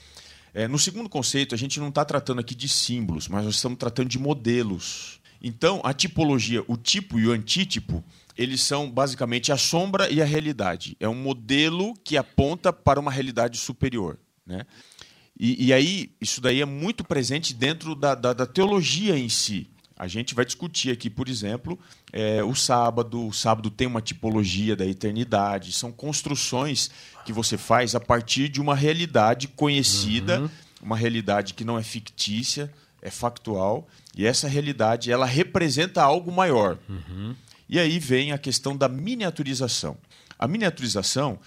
É, 0.53 0.67
no 0.67 0.79
segundo 0.79 1.09
conceito, 1.09 1.55
a 1.55 1.57
gente 1.57 1.79
não 1.79 1.89
está 1.89 2.03
tratando 2.03 2.39
aqui 2.39 2.55
de 2.55 2.67
símbolos, 2.67 3.27
mas 3.27 3.45
nós 3.45 3.55
estamos 3.55 3.77
tratando 3.77 4.09
de 4.09 4.19
modelos. 4.19 5.19
Então, 5.41 5.81
a 5.83 5.93
tipologia, 5.93 6.63
o 6.67 6.77
tipo 6.77 7.19
e 7.19 7.27
o 7.27 7.31
antítipo, 7.31 8.03
eles 8.37 8.61
são 8.61 8.89
basicamente 8.89 9.51
a 9.51 9.57
sombra 9.57 10.09
e 10.09 10.21
a 10.21 10.25
realidade. 10.25 10.95
É 10.99 11.07
um 11.07 11.15
modelo 11.15 11.93
que 12.03 12.17
aponta 12.17 12.71
para 12.71 12.99
uma 12.99 13.11
realidade 13.11 13.57
superior. 13.57 14.17
Né? 14.45 14.65
E, 15.43 15.65
e 15.69 15.73
aí, 15.73 16.11
isso 16.21 16.39
daí 16.39 16.61
é 16.61 16.65
muito 16.65 17.03
presente 17.03 17.51
dentro 17.51 17.95
da, 17.95 18.13
da, 18.13 18.31
da 18.31 18.45
teologia 18.45 19.17
em 19.17 19.27
si. 19.27 19.67
A 19.97 20.07
gente 20.07 20.35
vai 20.35 20.45
discutir 20.45 20.91
aqui, 20.91 21.09
por 21.09 21.27
exemplo, 21.27 21.79
é, 22.13 22.43
o 22.43 22.53
sábado. 22.53 23.27
O 23.27 23.33
sábado 23.33 23.71
tem 23.71 23.87
uma 23.87 24.03
tipologia 24.03 24.75
da 24.75 24.85
eternidade. 24.85 25.73
São 25.73 25.91
construções 25.91 26.91
que 27.25 27.33
você 27.33 27.57
faz 27.57 27.95
a 27.95 27.99
partir 27.99 28.49
de 28.49 28.61
uma 28.61 28.75
realidade 28.75 29.47
conhecida, 29.47 30.41
uhum. 30.41 30.49
uma 30.79 30.95
realidade 30.95 31.55
que 31.55 31.65
não 31.65 31.75
é 31.75 31.81
fictícia, 31.81 32.71
é 33.01 33.09
factual. 33.09 33.87
E 34.15 34.27
essa 34.27 34.47
realidade 34.47 35.11
ela 35.11 35.25
representa 35.25 36.03
algo 36.03 36.31
maior. 36.31 36.77
Uhum. 36.87 37.35
E 37.67 37.79
aí 37.79 37.97
vem 37.97 38.31
a 38.31 38.37
questão 38.37 38.77
da 38.77 38.87
miniaturização. 38.87 39.97
A 40.37 40.47
miniaturização 40.47 41.39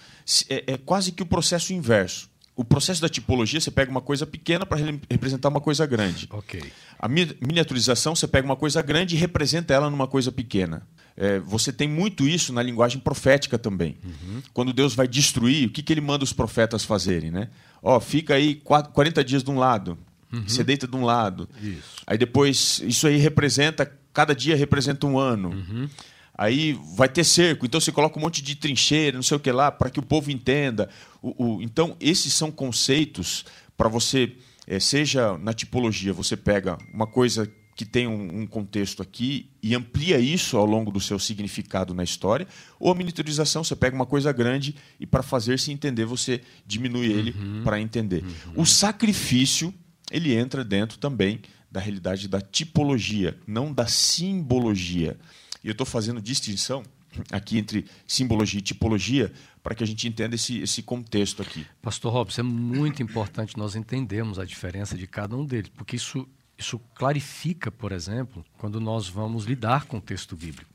é, 0.49 0.73
é 0.73 0.77
quase 0.77 1.13
que 1.13 1.23
o 1.23 1.25
processo 1.25 1.71
inverso. 1.71 2.29
O 2.55 2.63
processo 2.63 3.01
da 3.01 3.09
tipologia, 3.09 3.59
você 3.59 3.69
pega 3.69 3.91
uma 3.91 4.01
coisa 4.01 4.25
pequena 4.25 4.65
para 4.65 4.77
representar 5.09 5.49
uma 5.49 5.59
coisa 5.59 5.85
grande. 5.85 6.27
Ok. 6.31 6.63
A 6.97 7.07
miniaturização, 7.07 8.15
você 8.15 8.27
pega 8.27 8.45
uma 8.45 8.55
coisa 8.55 8.81
grande 8.81 9.15
e 9.15 9.19
representa 9.19 9.73
ela 9.73 9.89
numa 9.89 10.07
coisa 10.07 10.31
pequena. 10.31 10.87
É, 11.17 11.39
você 11.39 11.71
tem 11.71 11.87
muito 11.87 12.27
isso 12.27 12.53
na 12.53 12.61
linguagem 12.61 12.99
profética 12.99 13.57
também. 13.57 13.97
Uhum. 14.03 14.41
Quando 14.53 14.73
Deus 14.73 14.95
vai 14.95 15.07
destruir, 15.07 15.67
o 15.67 15.71
que, 15.71 15.83
que 15.83 15.91
ele 15.91 16.01
manda 16.01 16.23
os 16.23 16.33
profetas 16.33 16.83
fazerem? 16.83 17.31
Né? 17.31 17.49
Ó, 17.81 17.99
fica 17.99 18.35
aí 18.35 18.55
40 18.55 19.23
dias 19.23 19.43
de 19.43 19.49
um 19.49 19.57
lado, 19.57 19.97
uhum. 20.31 20.43
você 20.47 20.63
deita 20.63 20.87
de 20.87 20.95
um 20.95 21.05
lado. 21.05 21.47
Isso. 21.61 22.03
Aí 22.07 22.17
depois, 22.17 22.81
isso 22.85 23.07
aí 23.07 23.17
representa, 23.17 23.89
cada 24.13 24.33
dia 24.33 24.55
representa 24.55 25.05
um 25.05 25.17
ano. 25.17 25.49
Uhum. 25.49 25.89
Aí 26.37 26.77
vai 26.95 27.07
ter 27.07 27.23
cerco, 27.23 27.65
então 27.65 27.79
você 27.79 27.91
coloca 27.91 28.19
um 28.19 28.21
monte 28.21 28.41
de 28.41 28.55
trincheira, 28.55 29.15
não 29.15 29.23
sei 29.23 29.37
o 29.37 29.39
que 29.39 29.51
lá, 29.51 29.71
para 29.71 29.89
que 29.89 29.99
o 29.99 30.03
povo 30.03 30.29
entenda. 30.29 30.89
O, 31.21 31.45
o, 31.45 31.61
então, 31.61 31.95
esses 31.99 32.33
são 32.33 32.51
conceitos 32.51 33.45
para 33.77 33.87
você, 33.87 34.35
é, 34.67 34.79
seja 34.79 35.37
na 35.37 35.53
tipologia, 35.53 36.11
você 36.11 36.35
pega 36.35 36.77
uma 36.93 37.07
coisa 37.07 37.49
que 37.75 37.85
tem 37.85 38.07
um, 38.07 38.41
um, 38.41 38.47
contexto 38.47 39.01
aqui 39.01 39.49
e 39.61 39.75
amplia 39.75 40.17
isso 40.17 40.55
ao 40.55 40.65
longo 40.65 40.91
do 40.91 40.99
seu 40.99 41.19
significado 41.19 41.93
na 41.93 42.03
história, 42.03 42.47
ou 42.79 42.89
a 42.89 42.95
miniaturização, 42.95 43.63
você 43.63 43.75
pega 43.75 43.95
uma 43.95 44.05
coisa 44.05 44.31
grande 44.31 44.75
e 44.97 45.05
para 45.05 45.21
fazer-se 45.21 45.71
entender, 45.71 46.05
você 46.05 46.41
diminui 46.65 47.07
ele 47.07 47.31
uhum. 47.31 47.63
para 47.63 47.79
entender. 47.79 48.23
Uhum. 48.23 48.61
O 48.61 48.65
sacrifício, 48.65 49.73
ele 50.09 50.33
entra 50.33 50.63
dentro 50.63 50.97
também 50.97 51.41
da 51.69 51.81
realidade 51.81 52.29
da 52.29 52.39
tipologia, 52.39 53.37
não 53.45 53.73
da 53.73 53.87
simbologia. 53.87 55.17
E 55.65 55.67
eu 55.67 55.71
estou 55.71 55.85
fazendo 55.85 56.21
distinção 56.21 56.83
aqui 57.31 57.57
entre 57.57 57.87
simbologia 58.05 58.59
e 58.59 58.61
tipologia 58.61 59.33
para 59.63 59.73
que 59.73 59.83
a 59.83 59.87
gente 59.87 60.07
entenda 60.07 60.35
esse, 60.35 60.59
esse 60.59 60.83
contexto 60.83 61.41
aqui. 61.41 61.65
Pastor 61.81 62.13
Robson, 62.13 62.41
é 62.41 62.43
muito 62.43 63.01
importante 63.01 63.57
nós 63.57 63.75
entendermos 63.75 64.37
a 64.37 64.45
diferença 64.45 64.95
de 64.95 65.07
cada 65.07 65.35
um 65.35 65.43
deles, 65.43 65.71
porque 65.75 65.95
isso, 65.95 66.27
isso 66.55 66.79
clarifica, 66.93 67.71
por 67.71 67.91
exemplo, 67.91 68.45
quando 68.59 68.79
nós 68.79 69.09
vamos 69.09 69.45
lidar 69.45 69.85
com 69.85 69.97
o 69.97 70.01
texto 70.01 70.35
bíblico. 70.35 70.69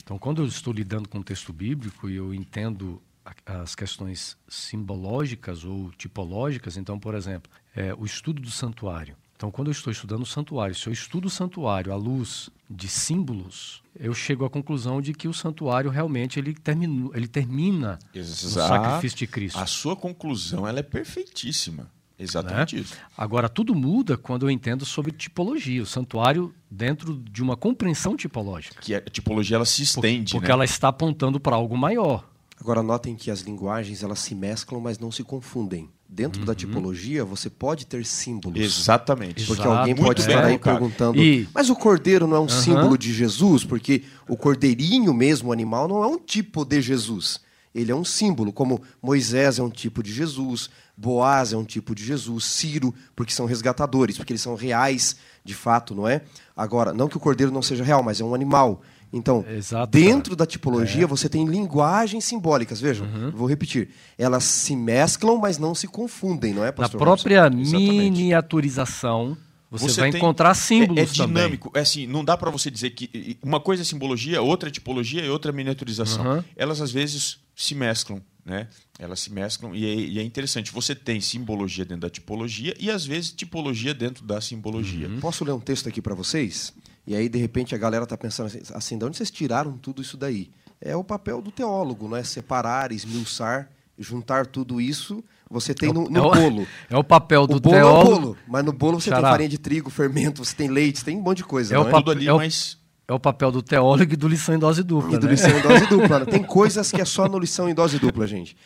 Então, 0.00 0.16
quando 0.16 0.42
eu 0.42 0.46
estou 0.46 0.72
lidando 0.72 1.08
com 1.08 1.18
o 1.18 1.24
texto 1.24 1.52
bíblico 1.52 2.08
e 2.08 2.14
eu 2.14 2.32
entendo 2.32 3.02
as 3.44 3.74
questões 3.74 4.36
simbológicas 4.46 5.64
ou 5.64 5.90
tipológicas, 5.90 6.76
então, 6.76 7.00
por 7.00 7.16
exemplo, 7.16 7.50
é, 7.74 7.92
o 7.94 8.04
estudo 8.04 8.40
do 8.40 8.50
santuário. 8.52 9.16
Então, 9.36 9.50
quando 9.50 9.68
eu 9.68 9.72
estou 9.72 9.92
estudando 9.92 10.22
o 10.22 10.26
santuário, 10.26 10.74
se 10.74 10.86
eu 10.86 10.92
estudo 10.92 11.26
o 11.26 11.30
santuário 11.30 11.92
à 11.92 11.96
luz 11.96 12.48
de 12.68 12.88
símbolos, 12.88 13.82
eu 13.98 14.14
chego 14.14 14.44
à 14.46 14.50
conclusão 14.50 15.00
de 15.00 15.12
que 15.12 15.28
o 15.28 15.34
santuário 15.34 15.90
realmente 15.90 16.38
ele, 16.38 16.54
termina, 16.54 17.10
ele 17.14 17.28
termina 17.28 17.98
Exato. 18.14 18.44
no 18.46 18.50
sacrifício 18.50 19.18
de 19.18 19.26
Cristo. 19.26 19.58
A 19.58 19.66
sua 19.66 19.94
conclusão 19.94 20.66
ela 20.66 20.80
é 20.80 20.82
perfeitíssima. 20.82 21.90
Exatamente 22.18 22.76
né? 22.76 22.80
isso. 22.80 22.94
Agora, 23.16 23.46
tudo 23.46 23.74
muda 23.74 24.16
quando 24.16 24.46
eu 24.46 24.50
entendo 24.50 24.86
sobre 24.86 25.12
tipologia. 25.12 25.82
O 25.82 25.86
santuário 25.86 26.54
dentro 26.70 27.14
de 27.14 27.42
uma 27.42 27.56
compreensão 27.56 28.16
tipológica. 28.16 28.80
Que 28.80 28.94
a 28.94 29.00
tipologia 29.02 29.56
ela 29.56 29.66
se 29.66 29.82
estende, 29.82 30.32
Porque 30.32 30.48
né? 30.48 30.54
ela 30.54 30.64
está 30.64 30.88
apontando 30.88 31.38
para 31.38 31.56
algo 31.56 31.76
maior. 31.76 32.26
Agora, 32.58 32.82
notem 32.82 33.14
que 33.14 33.30
as 33.30 33.40
linguagens 33.40 34.02
elas 34.02 34.18
se 34.18 34.34
mesclam, 34.34 34.80
mas 34.80 34.98
não 34.98 35.12
se 35.12 35.22
confundem. 35.22 35.90
Dentro 36.08 36.40
uhum. 36.40 36.46
da 36.46 36.54
tipologia, 36.54 37.24
você 37.24 37.50
pode 37.50 37.84
ter 37.84 38.04
símbolos. 38.06 38.60
Exatamente. 38.60 39.44
Porque 39.44 39.62
Exato. 39.62 39.78
alguém 39.78 39.94
pode 39.94 40.20
estar 40.20 40.44
aí 40.44 40.58
perguntando, 40.58 41.20
e... 41.20 41.48
mas 41.52 41.68
o 41.68 41.74
cordeiro 41.74 42.26
não 42.26 42.36
é 42.36 42.40
um 42.40 42.42
uhum. 42.42 42.48
símbolo 42.48 42.96
de 42.96 43.12
Jesus? 43.12 43.64
Porque 43.64 44.04
o 44.28 44.36
cordeirinho 44.36 45.12
mesmo, 45.12 45.48
o 45.48 45.52
animal, 45.52 45.88
não 45.88 46.04
é 46.04 46.06
um 46.06 46.18
tipo 46.18 46.64
de 46.64 46.80
Jesus. 46.80 47.40
Ele 47.74 47.92
é 47.92 47.94
um 47.94 48.04
símbolo, 48.04 48.52
como 48.52 48.80
Moisés 49.02 49.58
é 49.58 49.62
um 49.62 49.68
tipo 49.68 50.02
de 50.02 50.10
Jesus, 50.10 50.70
Boaz 50.96 51.52
é 51.52 51.56
um 51.58 51.64
tipo 51.64 51.94
de 51.94 52.02
Jesus, 52.02 52.44
Ciro, 52.44 52.94
porque 53.14 53.34
são 53.34 53.44
resgatadores, 53.44 54.16
porque 54.16 54.32
eles 54.32 54.40
são 54.40 54.54
reais 54.54 55.16
de 55.44 55.54
fato, 55.54 55.94
não 55.94 56.08
é? 56.08 56.22
Agora, 56.56 56.94
não 56.94 57.06
que 57.06 57.18
o 57.18 57.20
cordeiro 57.20 57.52
não 57.52 57.60
seja 57.60 57.84
real, 57.84 58.02
mas 58.02 58.18
é 58.18 58.24
um 58.24 58.34
animal. 58.34 58.80
Então, 59.12 59.44
Exato, 59.48 59.90
dentro 59.90 60.30
cara. 60.30 60.36
da 60.36 60.46
tipologia, 60.46 61.04
é. 61.04 61.06
você 61.06 61.28
tem 61.28 61.46
linguagens 61.46 62.24
simbólicas. 62.24 62.80
Vejam, 62.80 63.06
uhum. 63.06 63.30
vou 63.30 63.46
repetir. 63.48 63.90
Elas 64.18 64.44
se 64.44 64.74
mesclam, 64.74 65.38
mas 65.38 65.58
não 65.58 65.74
se 65.74 65.86
confundem, 65.86 66.52
não 66.52 66.64
é, 66.64 66.72
pastor? 66.72 67.00
Na 67.00 67.06
própria 67.06 67.48
miniaturização, 67.48 69.36
você, 69.70 69.88
você 69.88 70.00
vai 70.00 70.10
tem, 70.10 70.18
encontrar 70.18 70.54
símbolos 70.54 70.98
é, 70.98 71.02
é 71.02 71.06
dinâmico. 71.06 71.68
Também. 71.68 71.80
É 71.80 71.82
assim, 71.82 72.06
não 72.06 72.24
dá 72.24 72.36
para 72.36 72.50
você 72.50 72.70
dizer 72.70 72.90
que 72.90 73.38
uma 73.42 73.60
coisa 73.60 73.82
é 73.82 73.84
simbologia, 73.84 74.40
outra 74.42 74.68
é 74.68 74.72
tipologia 74.72 75.24
e 75.24 75.30
outra 75.30 75.50
é 75.50 75.54
miniaturização. 75.54 76.36
Uhum. 76.36 76.44
Elas, 76.56 76.80
às 76.80 76.90
vezes, 76.90 77.38
se 77.54 77.74
mesclam. 77.74 78.22
Né? 78.44 78.68
Elas 78.96 79.18
se 79.18 79.32
mesclam 79.32 79.74
e 79.74 79.84
é, 79.84 79.94
e 79.94 80.18
é, 80.20 80.22
interessante. 80.22 80.70
Você 80.70 80.94
tem 80.94 81.20
simbologia 81.20 81.84
dentro 81.84 82.02
da 82.02 82.10
tipologia 82.10 82.76
e, 82.78 82.88
às 82.88 83.04
vezes, 83.04 83.32
tipologia 83.32 83.92
dentro 83.92 84.24
da 84.24 84.40
simbologia. 84.40 85.08
Uhum. 85.08 85.18
Posso 85.18 85.44
ler 85.44 85.52
um 85.52 85.60
texto 85.60 85.88
aqui 85.88 86.00
para 86.00 86.14
vocês? 86.14 86.72
E 87.06 87.14
aí, 87.14 87.28
de 87.28 87.38
repente, 87.38 87.74
a 87.74 87.78
galera 87.78 88.04
está 88.04 88.16
pensando 88.16 88.46
assim, 88.46 88.60
assim, 88.74 88.98
de 88.98 89.04
onde 89.04 89.16
vocês 89.16 89.30
tiraram 89.30 89.78
tudo 89.78 90.02
isso 90.02 90.16
daí? 90.16 90.50
É 90.80 90.96
o 90.96 91.04
papel 91.04 91.40
do 91.40 91.50
teólogo, 91.50 92.08
não 92.08 92.16
é 92.16 92.24
separar, 92.24 92.90
esmiuçar, 92.90 93.70
juntar 93.98 94.46
tudo 94.46 94.80
isso. 94.80 95.22
Você 95.48 95.72
tem 95.72 95.90
é 95.90 95.92
no, 95.92 96.10
no 96.10 96.34
é 96.34 96.34
bolo. 96.40 96.66
É 96.90 96.96
o 96.96 97.04
papel 97.04 97.46
do 97.46 97.56
o 97.56 97.60
bolo 97.60 97.76
teólogo. 97.76 98.10
É 98.10 98.14
o 98.14 98.20
bolo, 98.20 98.38
mas 98.48 98.64
no 98.64 98.72
bolo 98.72 99.00
você 99.00 99.10
Xará. 99.10 99.22
tem 99.22 99.30
farinha 99.30 99.48
de 99.48 99.58
trigo, 99.58 99.88
fermento, 99.88 100.44
você 100.44 100.54
tem 100.54 100.68
leite, 100.68 100.98
você 100.98 101.04
tem 101.04 101.16
um 101.16 101.22
monte 101.22 101.38
de 101.38 101.44
coisa. 101.44 101.74
É, 101.74 101.78
o, 101.78 101.86
é? 101.86 101.90
Papo, 101.90 102.10
ali, 102.10 102.26
é, 102.26 102.32
o, 102.32 102.36
mas... 102.38 102.76
é 103.06 103.12
o 103.12 103.20
papel 103.20 103.52
do 103.52 103.62
teólogo 103.62 104.12
e 104.12 104.16
do 104.16 104.26
lição 104.26 104.54
em 104.54 104.58
dose 104.58 104.82
dupla. 104.82 105.10
E 105.10 105.14
né? 105.14 105.18
do 105.20 105.28
lição 105.28 105.56
em 105.56 105.62
dose 105.62 105.86
dupla. 105.86 106.18
Né? 106.20 106.26
Tem 106.26 106.42
coisas 106.44 106.90
que 106.90 107.00
é 107.00 107.04
só 107.04 107.28
no 107.28 107.38
lição 107.38 107.68
em 107.68 107.74
dose 107.74 107.98
dupla, 108.00 108.26
gente. 108.26 108.56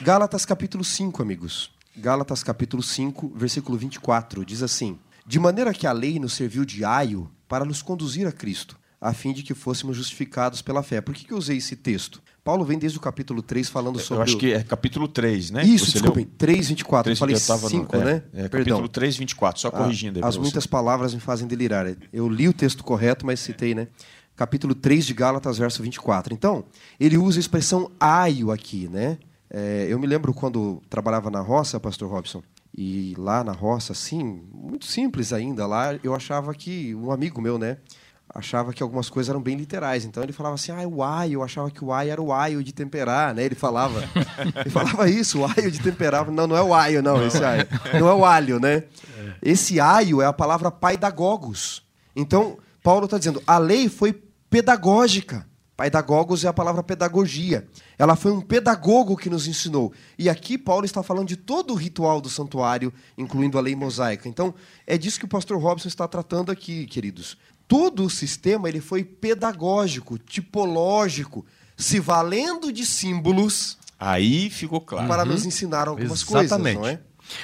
Gálatas 0.00 0.46
capítulo 0.46 0.82
5, 0.82 1.22
amigos. 1.22 1.70
Gálatas 1.94 2.42
capítulo 2.42 2.82
5, 2.82 3.34
versículo 3.36 3.76
24, 3.76 4.46
diz 4.46 4.62
assim: 4.62 4.98
De 5.26 5.38
maneira 5.38 5.74
que 5.74 5.86
a 5.86 5.92
lei 5.92 6.18
nos 6.18 6.32
serviu 6.32 6.64
de 6.64 6.84
aio 6.84 7.30
para 7.52 7.66
nos 7.66 7.82
conduzir 7.82 8.26
a 8.26 8.32
Cristo, 8.32 8.78
a 8.98 9.12
fim 9.12 9.30
de 9.30 9.42
que 9.42 9.52
fôssemos 9.52 9.94
justificados 9.94 10.62
pela 10.62 10.82
fé. 10.82 11.02
Por 11.02 11.14
que, 11.14 11.26
que 11.26 11.34
eu 11.34 11.36
usei 11.36 11.58
esse 11.58 11.76
texto? 11.76 12.22
Paulo 12.42 12.64
vem 12.64 12.78
desde 12.78 12.96
o 12.96 13.00
capítulo 13.02 13.42
3 13.42 13.68
falando 13.68 13.98
sobre. 13.98 14.20
Eu 14.20 14.22
acho 14.22 14.38
que 14.38 14.54
é 14.54 14.62
capítulo 14.62 15.06
3, 15.06 15.50
né? 15.50 15.62
Isso, 15.62 15.84
Você 15.84 15.92
desculpem, 15.92 16.24
leu? 16.24 16.32
3, 16.38 16.68
24. 16.70 17.14
3, 17.14 17.18
eu 17.18 17.20
falei 17.20 17.36
5, 17.36 17.94
no... 17.94 18.04
né? 18.04 18.22
É, 18.32 18.44
é, 18.44 18.48
Perdão. 18.48 18.78
Capítulo 18.78 18.88
3, 18.88 19.16
24, 19.18 19.60
só 19.60 19.70
corrigindo 19.70 20.18
aí. 20.18 20.24
As 20.24 20.38
muitas 20.38 20.66
palavras 20.66 21.12
me 21.12 21.20
fazem 21.20 21.46
delirar. 21.46 21.94
Eu 22.10 22.26
li 22.26 22.48
o 22.48 22.54
texto 22.54 22.82
correto, 22.82 23.26
mas 23.26 23.38
citei, 23.38 23.74
né? 23.74 23.88
Capítulo 24.34 24.74
3 24.74 25.04
de 25.04 25.12
Gálatas, 25.12 25.58
verso 25.58 25.82
24. 25.82 26.32
Então, 26.32 26.64
ele 26.98 27.18
usa 27.18 27.38
a 27.38 27.40
expressão 27.40 27.90
aio 28.00 28.50
aqui, 28.50 28.88
né? 28.88 29.18
É, 29.50 29.86
eu 29.90 29.98
me 29.98 30.06
lembro 30.06 30.32
quando 30.32 30.82
trabalhava 30.88 31.30
na 31.30 31.42
roça, 31.42 31.78
pastor 31.78 32.10
Robson, 32.10 32.42
e 32.74 33.14
lá 33.18 33.44
na 33.44 33.52
roça, 33.52 33.92
assim, 33.92 34.42
muito 34.52 34.86
simples 34.86 35.32
ainda, 35.32 35.66
lá 35.66 35.94
eu 36.02 36.14
achava 36.14 36.54
que, 36.54 36.94
um 36.94 37.10
amigo 37.10 37.40
meu, 37.40 37.58
né, 37.58 37.76
achava 38.34 38.72
que 38.72 38.82
algumas 38.82 39.10
coisas 39.10 39.28
eram 39.28 39.42
bem 39.42 39.56
literais. 39.56 40.04
Então 40.04 40.22
ele 40.22 40.32
falava 40.32 40.54
assim, 40.54 40.72
ah, 40.72 40.86
o 40.88 41.02
aio, 41.02 41.34
eu 41.34 41.42
achava 41.42 41.70
que 41.70 41.84
o 41.84 41.92
aio 41.92 42.10
era 42.10 42.22
o 42.22 42.32
aio 42.32 42.64
de 42.64 42.72
temperar, 42.72 43.34
né? 43.34 43.44
Ele 43.44 43.54
falava, 43.54 44.02
ele 44.56 44.70
falava 44.70 45.08
isso, 45.08 45.40
o 45.40 45.44
aio 45.44 45.70
de 45.70 45.80
temperar. 45.80 46.30
Não, 46.30 46.46
não 46.46 46.56
é 46.56 46.62
o 46.62 46.74
aio, 46.74 47.02
não, 47.02 47.24
esse 47.26 47.44
aio. 47.44 47.66
Não 47.98 48.08
é 48.08 48.14
o 48.14 48.24
alho, 48.24 48.58
né? 48.58 48.76
É. 49.18 49.34
Esse 49.42 49.78
aio 49.78 50.22
é 50.22 50.26
a 50.26 50.32
palavra 50.32 50.70
paidagogos. 50.70 51.82
Então, 52.16 52.58
Paulo 52.82 53.04
está 53.04 53.18
dizendo, 53.18 53.42
a 53.46 53.58
lei 53.58 53.88
foi 53.88 54.12
pedagógica. 54.48 55.46
Paidagogos 55.82 56.44
é 56.44 56.48
a 56.48 56.52
palavra 56.52 56.80
pedagogia. 56.80 57.66
Ela 57.98 58.14
foi 58.14 58.30
um 58.30 58.40
pedagogo 58.40 59.16
que 59.16 59.28
nos 59.28 59.48
ensinou. 59.48 59.92
E 60.16 60.30
aqui 60.30 60.56
Paulo 60.56 60.84
está 60.84 61.02
falando 61.02 61.26
de 61.26 61.36
todo 61.36 61.72
o 61.72 61.76
ritual 61.76 62.20
do 62.20 62.30
santuário, 62.30 62.92
incluindo 63.18 63.58
a 63.58 63.60
lei 63.60 63.74
mosaica. 63.74 64.28
Então, 64.28 64.54
é 64.86 64.96
disso 64.96 65.18
que 65.18 65.24
o 65.24 65.28
pastor 65.28 65.60
Robson 65.60 65.88
está 65.88 66.06
tratando 66.06 66.52
aqui, 66.52 66.86
queridos. 66.86 67.36
Todo 67.66 68.04
o 68.04 68.10
sistema 68.10 68.68
ele 68.68 68.80
foi 68.80 69.02
pedagógico, 69.02 70.18
tipológico, 70.18 71.44
se 71.76 71.98
valendo 71.98 72.72
de 72.72 72.86
símbolos. 72.86 73.76
Aí 73.98 74.50
ficou 74.50 74.80
claro. 74.80 75.08
Para 75.08 75.24
uhum. 75.24 75.30
nos 75.30 75.44
ensinar 75.44 75.88
algumas 75.88 76.22
Exatamente. 76.22 76.76
coisas, 76.76 76.76
não 76.76 76.86
é? 76.86 77.00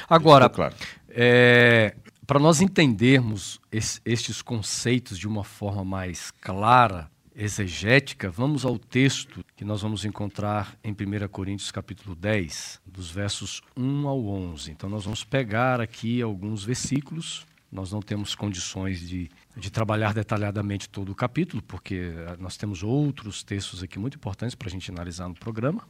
Agora, 0.08 0.48
claro. 0.48 0.76
é, 1.08 1.92
para 2.24 2.38
nós 2.38 2.60
entendermos 2.60 3.58
estes 3.72 4.42
conceitos 4.42 5.18
de 5.18 5.26
uma 5.26 5.42
forma 5.42 5.84
mais 5.84 6.30
clara, 6.40 7.10
exegética, 7.38 8.30
vamos 8.30 8.64
ao 8.64 8.78
texto 8.78 9.44
que 9.56 9.64
nós 9.64 9.80
vamos 9.80 10.04
encontrar 10.04 10.76
em 10.82 10.92
1 10.92 11.28
Coríntios 11.28 11.70
capítulo 11.70 12.14
10, 12.14 12.80
dos 12.84 13.10
versos 13.10 13.62
1 13.76 14.08
ao 14.08 14.26
11. 14.26 14.72
Então 14.72 14.90
nós 14.90 15.04
vamos 15.04 15.24
pegar 15.24 15.80
aqui 15.80 16.20
alguns 16.20 16.64
versículos, 16.64 17.46
nós 17.70 17.92
não 17.92 18.00
temos 18.02 18.34
condições 18.34 19.08
de 19.08 19.30
de 19.58 19.70
trabalhar 19.70 20.14
detalhadamente 20.14 20.88
todo 20.88 21.10
o 21.10 21.14
capítulo, 21.14 21.60
porque 21.62 22.12
eh, 22.14 22.36
nós 22.38 22.56
temos 22.56 22.82
outros 22.82 23.42
textos 23.42 23.82
aqui 23.82 23.98
muito 23.98 24.16
importantes 24.16 24.54
para 24.54 24.68
a 24.68 24.70
gente 24.70 24.90
analisar 24.90 25.28
no 25.28 25.34
programa, 25.34 25.82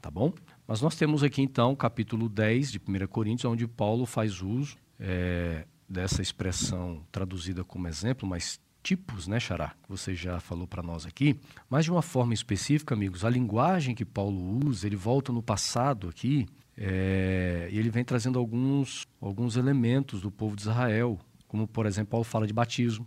tá 0.00 0.10
bom? 0.10 0.32
Mas 0.66 0.80
nós 0.80 0.94
temos 0.94 1.24
aqui 1.24 1.42
então 1.42 1.72
o 1.72 1.76
capítulo 1.76 2.28
10 2.28 2.72
de 2.72 2.78
1 2.78 3.06
Coríntios, 3.08 3.50
onde 3.50 3.66
Paulo 3.66 4.06
faz 4.06 4.40
uso 4.40 4.76
é, 4.98 5.64
dessa 5.88 6.22
expressão 6.22 7.02
traduzida 7.10 7.64
como 7.64 7.88
exemplo, 7.88 8.28
mas 8.28 8.60
tipos, 8.86 9.26
né, 9.26 9.40
Xará, 9.40 9.74
que 9.82 9.88
você 9.88 10.14
já 10.14 10.38
falou 10.38 10.64
para 10.64 10.80
nós 10.80 11.04
aqui, 11.04 11.40
mas 11.68 11.84
de 11.84 11.90
uma 11.90 12.02
forma 12.02 12.32
específica, 12.32 12.94
amigos, 12.94 13.24
a 13.24 13.28
linguagem 13.28 13.96
que 13.96 14.04
Paulo 14.04 14.64
usa, 14.64 14.86
ele 14.86 14.94
volta 14.94 15.32
no 15.32 15.42
passado 15.42 16.08
aqui, 16.08 16.46
é, 16.76 17.68
e 17.72 17.78
ele 17.80 17.90
vem 17.90 18.04
trazendo 18.04 18.38
alguns, 18.38 19.04
alguns 19.20 19.56
elementos 19.56 20.20
do 20.20 20.30
povo 20.30 20.54
de 20.54 20.62
Israel, 20.62 21.18
como, 21.48 21.66
por 21.66 21.84
exemplo, 21.84 22.12
Paulo 22.12 22.22
fala 22.22 22.46
de 22.46 22.52
batismo, 22.52 23.04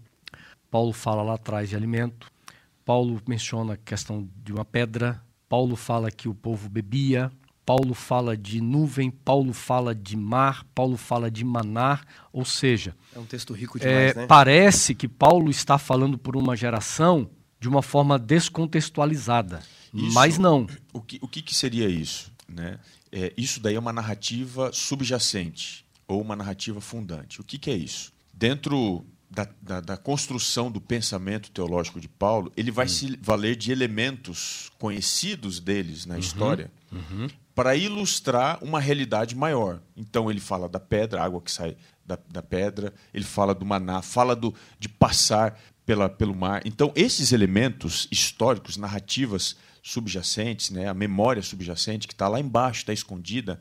Paulo 0.70 0.92
fala 0.92 1.24
lá 1.24 1.36
atrás 1.36 1.70
de 1.70 1.78
alimento, 1.78 2.30
Paulo 2.84 3.22
menciona 3.26 3.76
a 3.76 3.78
questão 3.78 4.28
de 4.44 4.52
uma 4.52 4.65
pedra, 4.65 5.24
Paulo 5.48 5.78
fala 5.78 6.12
que 6.12 6.28
o 6.28 6.36
povo 6.36 6.68
bebia, 6.68 7.32
Paulo 7.69 7.93
fala 7.93 8.36
de 8.36 8.60
nuvem, 8.60 9.12
Paulo 9.12 9.53
fala 9.53 9.93
de 9.93 10.17
mar, 10.17 10.65
Paulo 10.73 10.97
fala 10.97 11.29
de 11.29 11.45
manar, 11.45 12.03
ou 12.34 12.43
seja, 12.43 12.95
é 13.15 13.19
um 13.19 13.25
texto 13.25 13.53
rico 13.53 13.77
demais, 13.77 14.15
é, 14.15 14.15
né? 14.15 14.25
Parece 14.25 14.95
que 14.95 15.08
Paulo 15.08 15.51
está 15.51 15.77
falando 15.77 16.17
por 16.17 16.36
uma 16.36 16.55
geração 16.55 17.29
de 17.60 17.69
uma 17.69 17.84
forma 17.84 18.17
descontextualizada, 18.17 19.62
isso, 19.93 20.12
mas 20.15 20.39
não. 20.39 20.65
O 20.91 20.99
que, 20.99 21.19
o 21.21 21.27
que, 21.27 21.43
que 21.43 21.53
seria 21.53 21.88
isso, 21.88 22.32
né? 22.47 22.79
É, 23.12 23.32
isso 23.38 23.60
daí 23.60 23.75
é 23.75 23.79
uma 23.79 23.93
narrativa 23.93 24.71
subjacente 24.73 25.86
ou 26.08 26.19
uma 26.23 26.36
narrativa 26.36 26.82
fundante. 26.82 27.39
O 27.39 27.43
que, 27.43 27.60
que 27.60 27.69
é 27.69 27.75
isso? 27.75 28.12
Dentro 28.34 29.05
da, 29.29 29.47
da, 29.62 29.79
da, 29.79 29.95
construção 29.95 30.71
do 30.71 30.82
pensamento 30.82 31.51
teológico 31.51 31.99
de 31.99 32.08
Paulo, 32.08 32.51
ele 32.58 32.71
vai 32.71 32.88
hum. 32.88 32.89
se 32.89 33.19
valer 33.21 33.55
de 33.55 33.71
elementos 33.71 34.71
conhecidos 34.79 35.60
deles 35.60 36.08
na 36.08 36.15
uhum, 36.15 36.19
história 36.19 36.71
uhum 36.91 37.27
para 37.60 37.76
ilustrar 37.76 38.58
uma 38.63 38.80
realidade 38.80 39.36
maior. 39.36 39.82
Então 39.98 40.32
ele 40.32 40.39
fala 40.39 40.69
da 40.69 40.80
pedra, 40.80 41.22
água 41.22 41.41
que 41.41 41.52
sai 41.52 41.76
da, 42.06 42.17
da 42.32 42.41
pedra, 42.41 42.93
ele 43.13 43.26
fala 43.26 43.54
do 43.54 43.65
maná, 43.65 44.02
fala 44.02 44.34
do, 44.34 44.56
de 44.80 44.88
passar 44.88 45.60
pela, 45.86 46.08
pelo 46.08 46.34
mar. 46.34 46.62
Então 46.63 46.93
esses 46.95 47.34
elementos 47.34 48.08
históricos, 48.10 48.78
narrativas 48.78 49.58
subjacentes, 49.84 50.69
né, 50.69 50.88
a 50.88 50.93
memória 50.93 51.41
subjacente 51.41 52.08
que 52.08 52.13
está 52.13 52.30
lá 52.30 52.39
embaixo, 52.39 52.80
está 52.80 52.93
escondida, 52.93 53.60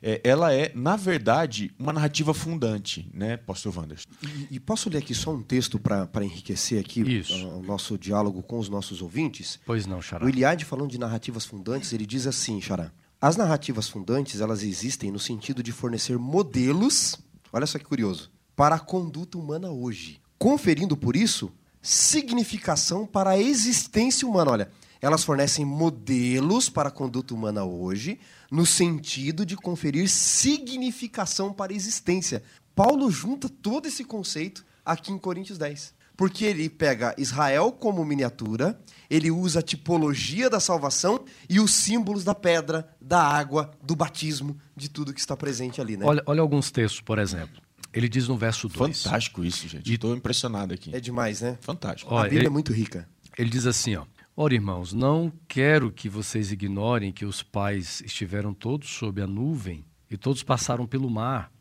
é, 0.00 0.20
ela 0.22 0.54
é, 0.54 0.70
na 0.72 0.94
verdade, 0.94 1.72
uma 1.76 1.92
narrativa 1.92 2.32
fundante, 2.32 3.10
né, 3.12 3.36
Pastor 3.36 3.76
Wanders? 3.76 4.06
E, 4.22 4.54
e 4.54 4.60
posso 4.60 4.88
ler 4.88 4.98
aqui 4.98 5.12
só 5.12 5.34
um 5.34 5.42
texto 5.42 5.76
para 5.76 6.24
enriquecer 6.24 6.78
aqui 6.78 7.02
o, 7.02 7.58
o, 7.58 7.62
nosso 7.64 7.98
diálogo 7.98 8.44
com 8.44 8.60
os 8.60 8.68
nossos 8.68 9.02
ouvintes? 9.02 9.58
Pois 9.66 9.86
não, 9.86 10.00
Xará. 10.00 10.24
O 10.24 10.28
Iliade, 10.28 10.64
falando 10.64 10.92
de 10.92 11.00
narrativas 11.00 11.44
fundantes, 11.44 11.92
ele 11.92 12.06
diz 12.06 12.28
assim, 12.28 12.60
Xará, 12.60 12.92
as 13.24 13.38
narrativas 13.38 13.88
fundantes, 13.88 14.42
elas 14.42 14.62
existem 14.62 15.10
no 15.10 15.18
sentido 15.18 15.62
de 15.62 15.72
fornecer 15.72 16.18
modelos, 16.18 17.16
olha 17.50 17.64
só 17.66 17.78
que 17.78 17.84
curioso, 17.86 18.30
para 18.54 18.74
a 18.74 18.78
conduta 18.78 19.38
humana 19.38 19.70
hoje, 19.70 20.20
conferindo 20.38 20.94
por 20.94 21.16
isso 21.16 21.50
significação 21.80 23.06
para 23.06 23.30
a 23.30 23.38
existência 23.38 24.28
humana. 24.28 24.50
Olha, 24.50 24.70
elas 25.00 25.24
fornecem 25.24 25.64
modelos 25.64 26.68
para 26.68 26.90
a 26.90 26.92
conduta 26.92 27.32
humana 27.32 27.64
hoje, 27.64 28.20
no 28.50 28.66
sentido 28.66 29.46
de 29.46 29.56
conferir 29.56 30.06
significação 30.10 31.50
para 31.50 31.72
a 31.72 31.76
existência. 31.76 32.42
Paulo 32.74 33.10
junta 33.10 33.48
todo 33.48 33.88
esse 33.88 34.04
conceito 34.04 34.66
aqui 34.84 35.10
em 35.10 35.16
Coríntios 35.18 35.56
10 35.56 35.94
porque 36.16 36.44
ele 36.44 36.68
pega 36.68 37.14
Israel 37.18 37.72
como 37.72 38.04
miniatura, 38.04 38.78
ele 39.10 39.30
usa 39.30 39.60
a 39.60 39.62
tipologia 39.62 40.48
da 40.48 40.60
salvação 40.60 41.24
e 41.48 41.60
os 41.60 41.72
símbolos 41.72 42.24
da 42.24 42.34
pedra, 42.34 42.88
da 43.00 43.22
água, 43.22 43.70
do 43.82 43.94
batismo, 43.94 44.56
de 44.76 44.88
tudo 44.88 45.12
que 45.12 45.20
está 45.20 45.36
presente 45.36 45.80
ali. 45.80 45.96
Né? 45.96 46.04
Olha, 46.04 46.22
olha 46.26 46.40
alguns 46.40 46.70
textos, 46.70 47.00
por 47.00 47.18
exemplo. 47.18 47.62
Ele 47.92 48.08
diz 48.08 48.26
no 48.26 48.36
verso 48.36 48.68
2. 48.68 49.02
Fantástico 49.04 49.44
isso, 49.44 49.68
gente. 49.68 49.92
Estou 49.92 50.16
impressionado 50.16 50.74
aqui. 50.74 50.94
É 50.94 50.98
demais, 50.98 51.40
né? 51.40 51.56
Fantástico. 51.60 52.12
Olha, 52.12 52.22
a 52.22 52.24
Bíblia 52.24 52.40
ele, 52.40 52.46
é 52.48 52.50
muito 52.50 52.72
rica. 52.72 53.08
Ele 53.38 53.48
diz 53.48 53.66
assim, 53.66 53.94
ó. 53.94 54.04
Ora, 54.36 54.52
irmãos, 54.52 54.92
não 54.92 55.32
quero 55.46 55.92
que 55.92 56.08
vocês 56.08 56.50
ignorem 56.50 57.12
que 57.12 57.24
os 57.24 57.40
pais 57.40 58.02
estiveram 58.04 58.52
todos 58.52 58.88
sob 58.90 59.22
a 59.22 59.28
nuvem 59.28 59.84
e 60.10 60.16
todos 60.16 60.42
passaram 60.42 60.88
pelo 60.88 61.08
mar. 61.08 61.52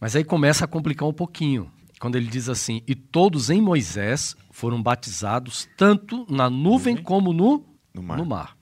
Mas 0.00 0.16
aí 0.16 0.24
começa 0.24 0.64
a 0.64 0.68
complicar 0.68 1.06
um 1.06 1.12
pouquinho 1.12 1.70
quando 2.00 2.16
ele 2.16 2.26
diz 2.26 2.48
assim: 2.48 2.82
E 2.86 2.94
todos 2.94 3.50
em 3.50 3.60
Moisés 3.60 4.36
foram 4.50 4.82
batizados, 4.82 5.68
tanto 5.76 6.26
na 6.30 6.48
nuvem 6.50 6.96
como 6.96 7.32
no, 7.32 7.64
no, 7.92 8.02
mar. 8.02 8.18
no 8.18 8.26
mar. 8.26 8.56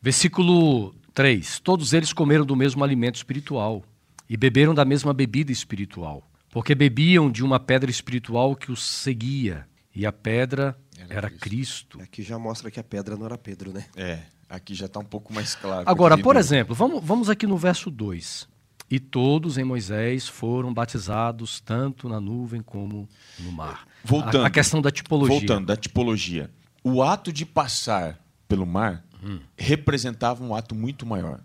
Versículo 0.00 0.94
3: 1.14 1.60
Todos 1.60 1.92
eles 1.92 2.12
comeram 2.12 2.44
do 2.44 2.56
mesmo 2.56 2.82
alimento 2.82 3.16
espiritual 3.16 3.82
e 4.28 4.36
beberam 4.36 4.74
da 4.74 4.84
mesma 4.84 5.12
bebida 5.12 5.52
espiritual, 5.52 6.22
porque 6.50 6.74
bebiam 6.74 7.30
de 7.30 7.44
uma 7.44 7.58
pedra 7.60 7.90
espiritual 7.90 8.54
que 8.54 8.70
os 8.70 8.82
seguia, 8.82 9.66
e 9.94 10.06
a 10.06 10.12
pedra 10.12 10.78
era, 10.96 11.14
era 11.14 11.30
Cristo. 11.30 11.98
Cristo. 11.98 12.00
Aqui 12.00 12.22
já 12.22 12.38
mostra 12.38 12.70
que 12.70 12.78
a 12.78 12.84
pedra 12.84 13.16
não 13.16 13.26
era 13.26 13.36
Pedro, 13.36 13.72
né? 13.72 13.86
É, 13.96 14.20
aqui 14.48 14.74
já 14.74 14.86
está 14.86 15.00
um 15.00 15.04
pouco 15.04 15.32
mais 15.32 15.54
claro. 15.54 15.88
Agora, 15.88 16.16
por 16.16 16.36
exemplo, 16.36 16.74
vamos, 16.74 17.02
vamos 17.04 17.28
aqui 17.28 17.46
no 17.46 17.56
verso 17.56 17.90
2. 17.90 18.48
E 18.90 18.98
todos 18.98 19.56
em 19.56 19.62
Moisés 19.62 20.26
foram 20.26 20.74
batizados 20.74 21.60
tanto 21.60 22.08
na 22.08 22.20
nuvem 22.20 22.60
como 22.60 23.08
no 23.38 23.52
mar. 23.52 23.86
Voltando. 24.04 24.42
A, 24.42 24.46
a 24.48 24.50
questão 24.50 24.82
da 24.82 24.90
tipologia. 24.90 25.38
Voltando, 25.38 25.66
da 25.66 25.76
tipologia. 25.76 26.50
O 26.82 27.02
ato 27.02 27.32
de 27.32 27.46
passar 27.46 28.18
pelo 28.48 28.66
mar 28.66 29.04
hum. 29.22 29.38
representava 29.56 30.42
um 30.42 30.54
ato 30.54 30.74
muito 30.74 31.06
maior. 31.06 31.40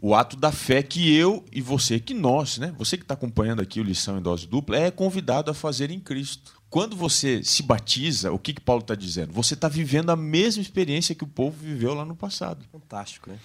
O 0.00 0.14
ato 0.14 0.36
da 0.36 0.52
fé 0.52 0.80
que 0.80 1.12
eu 1.12 1.44
e 1.50 1.60
você, 1.60 1.98
que 1.98 2.14
nós, 2.14 2.58
né? 2.58 2.72
Você 2.78 2.96
que 2.96 3.02
está 3.02 3.14
acompanhando 3.14 3.60
aqui 3.60 3.80
o 3.80 3.82
Lição 3.82 4.16
em 4.16 4.22
Dose 4.22 4.46
Dupla, 4.46 4.76
é 4.76 4.92
convidado 4.92 5.50
a 5.50 5.54
fazer 5.54 5.90
em 5.90 5.98
Cristo. 5.98 6.52
Quando 6.70 6.94
você 6.94 7.42
se 7.42 7.64
batiza, 7.64 8.30
o 8.30 8.38
que, 8.38 8.52
que 8.52 8.60
Paulo 8.60 8.82
está 8.82 8.94
dizendo? 8.94 9.32
Você 9.32 9.54
está 9.54 9.66
vivendo 9.66 10.10
a 10.10 10.16
mesma 10.16 10.62
experiência 10.62 11.16
que 11.16 11.24
o 11.24 11.26
povo 11.26 11.56
viveu 11.60 11.94
lá 11.94 12.04
no 12.04 12.14
passado. 12.14 12.64
Fantástico, 12.70 13.30
né? 13.30 13.38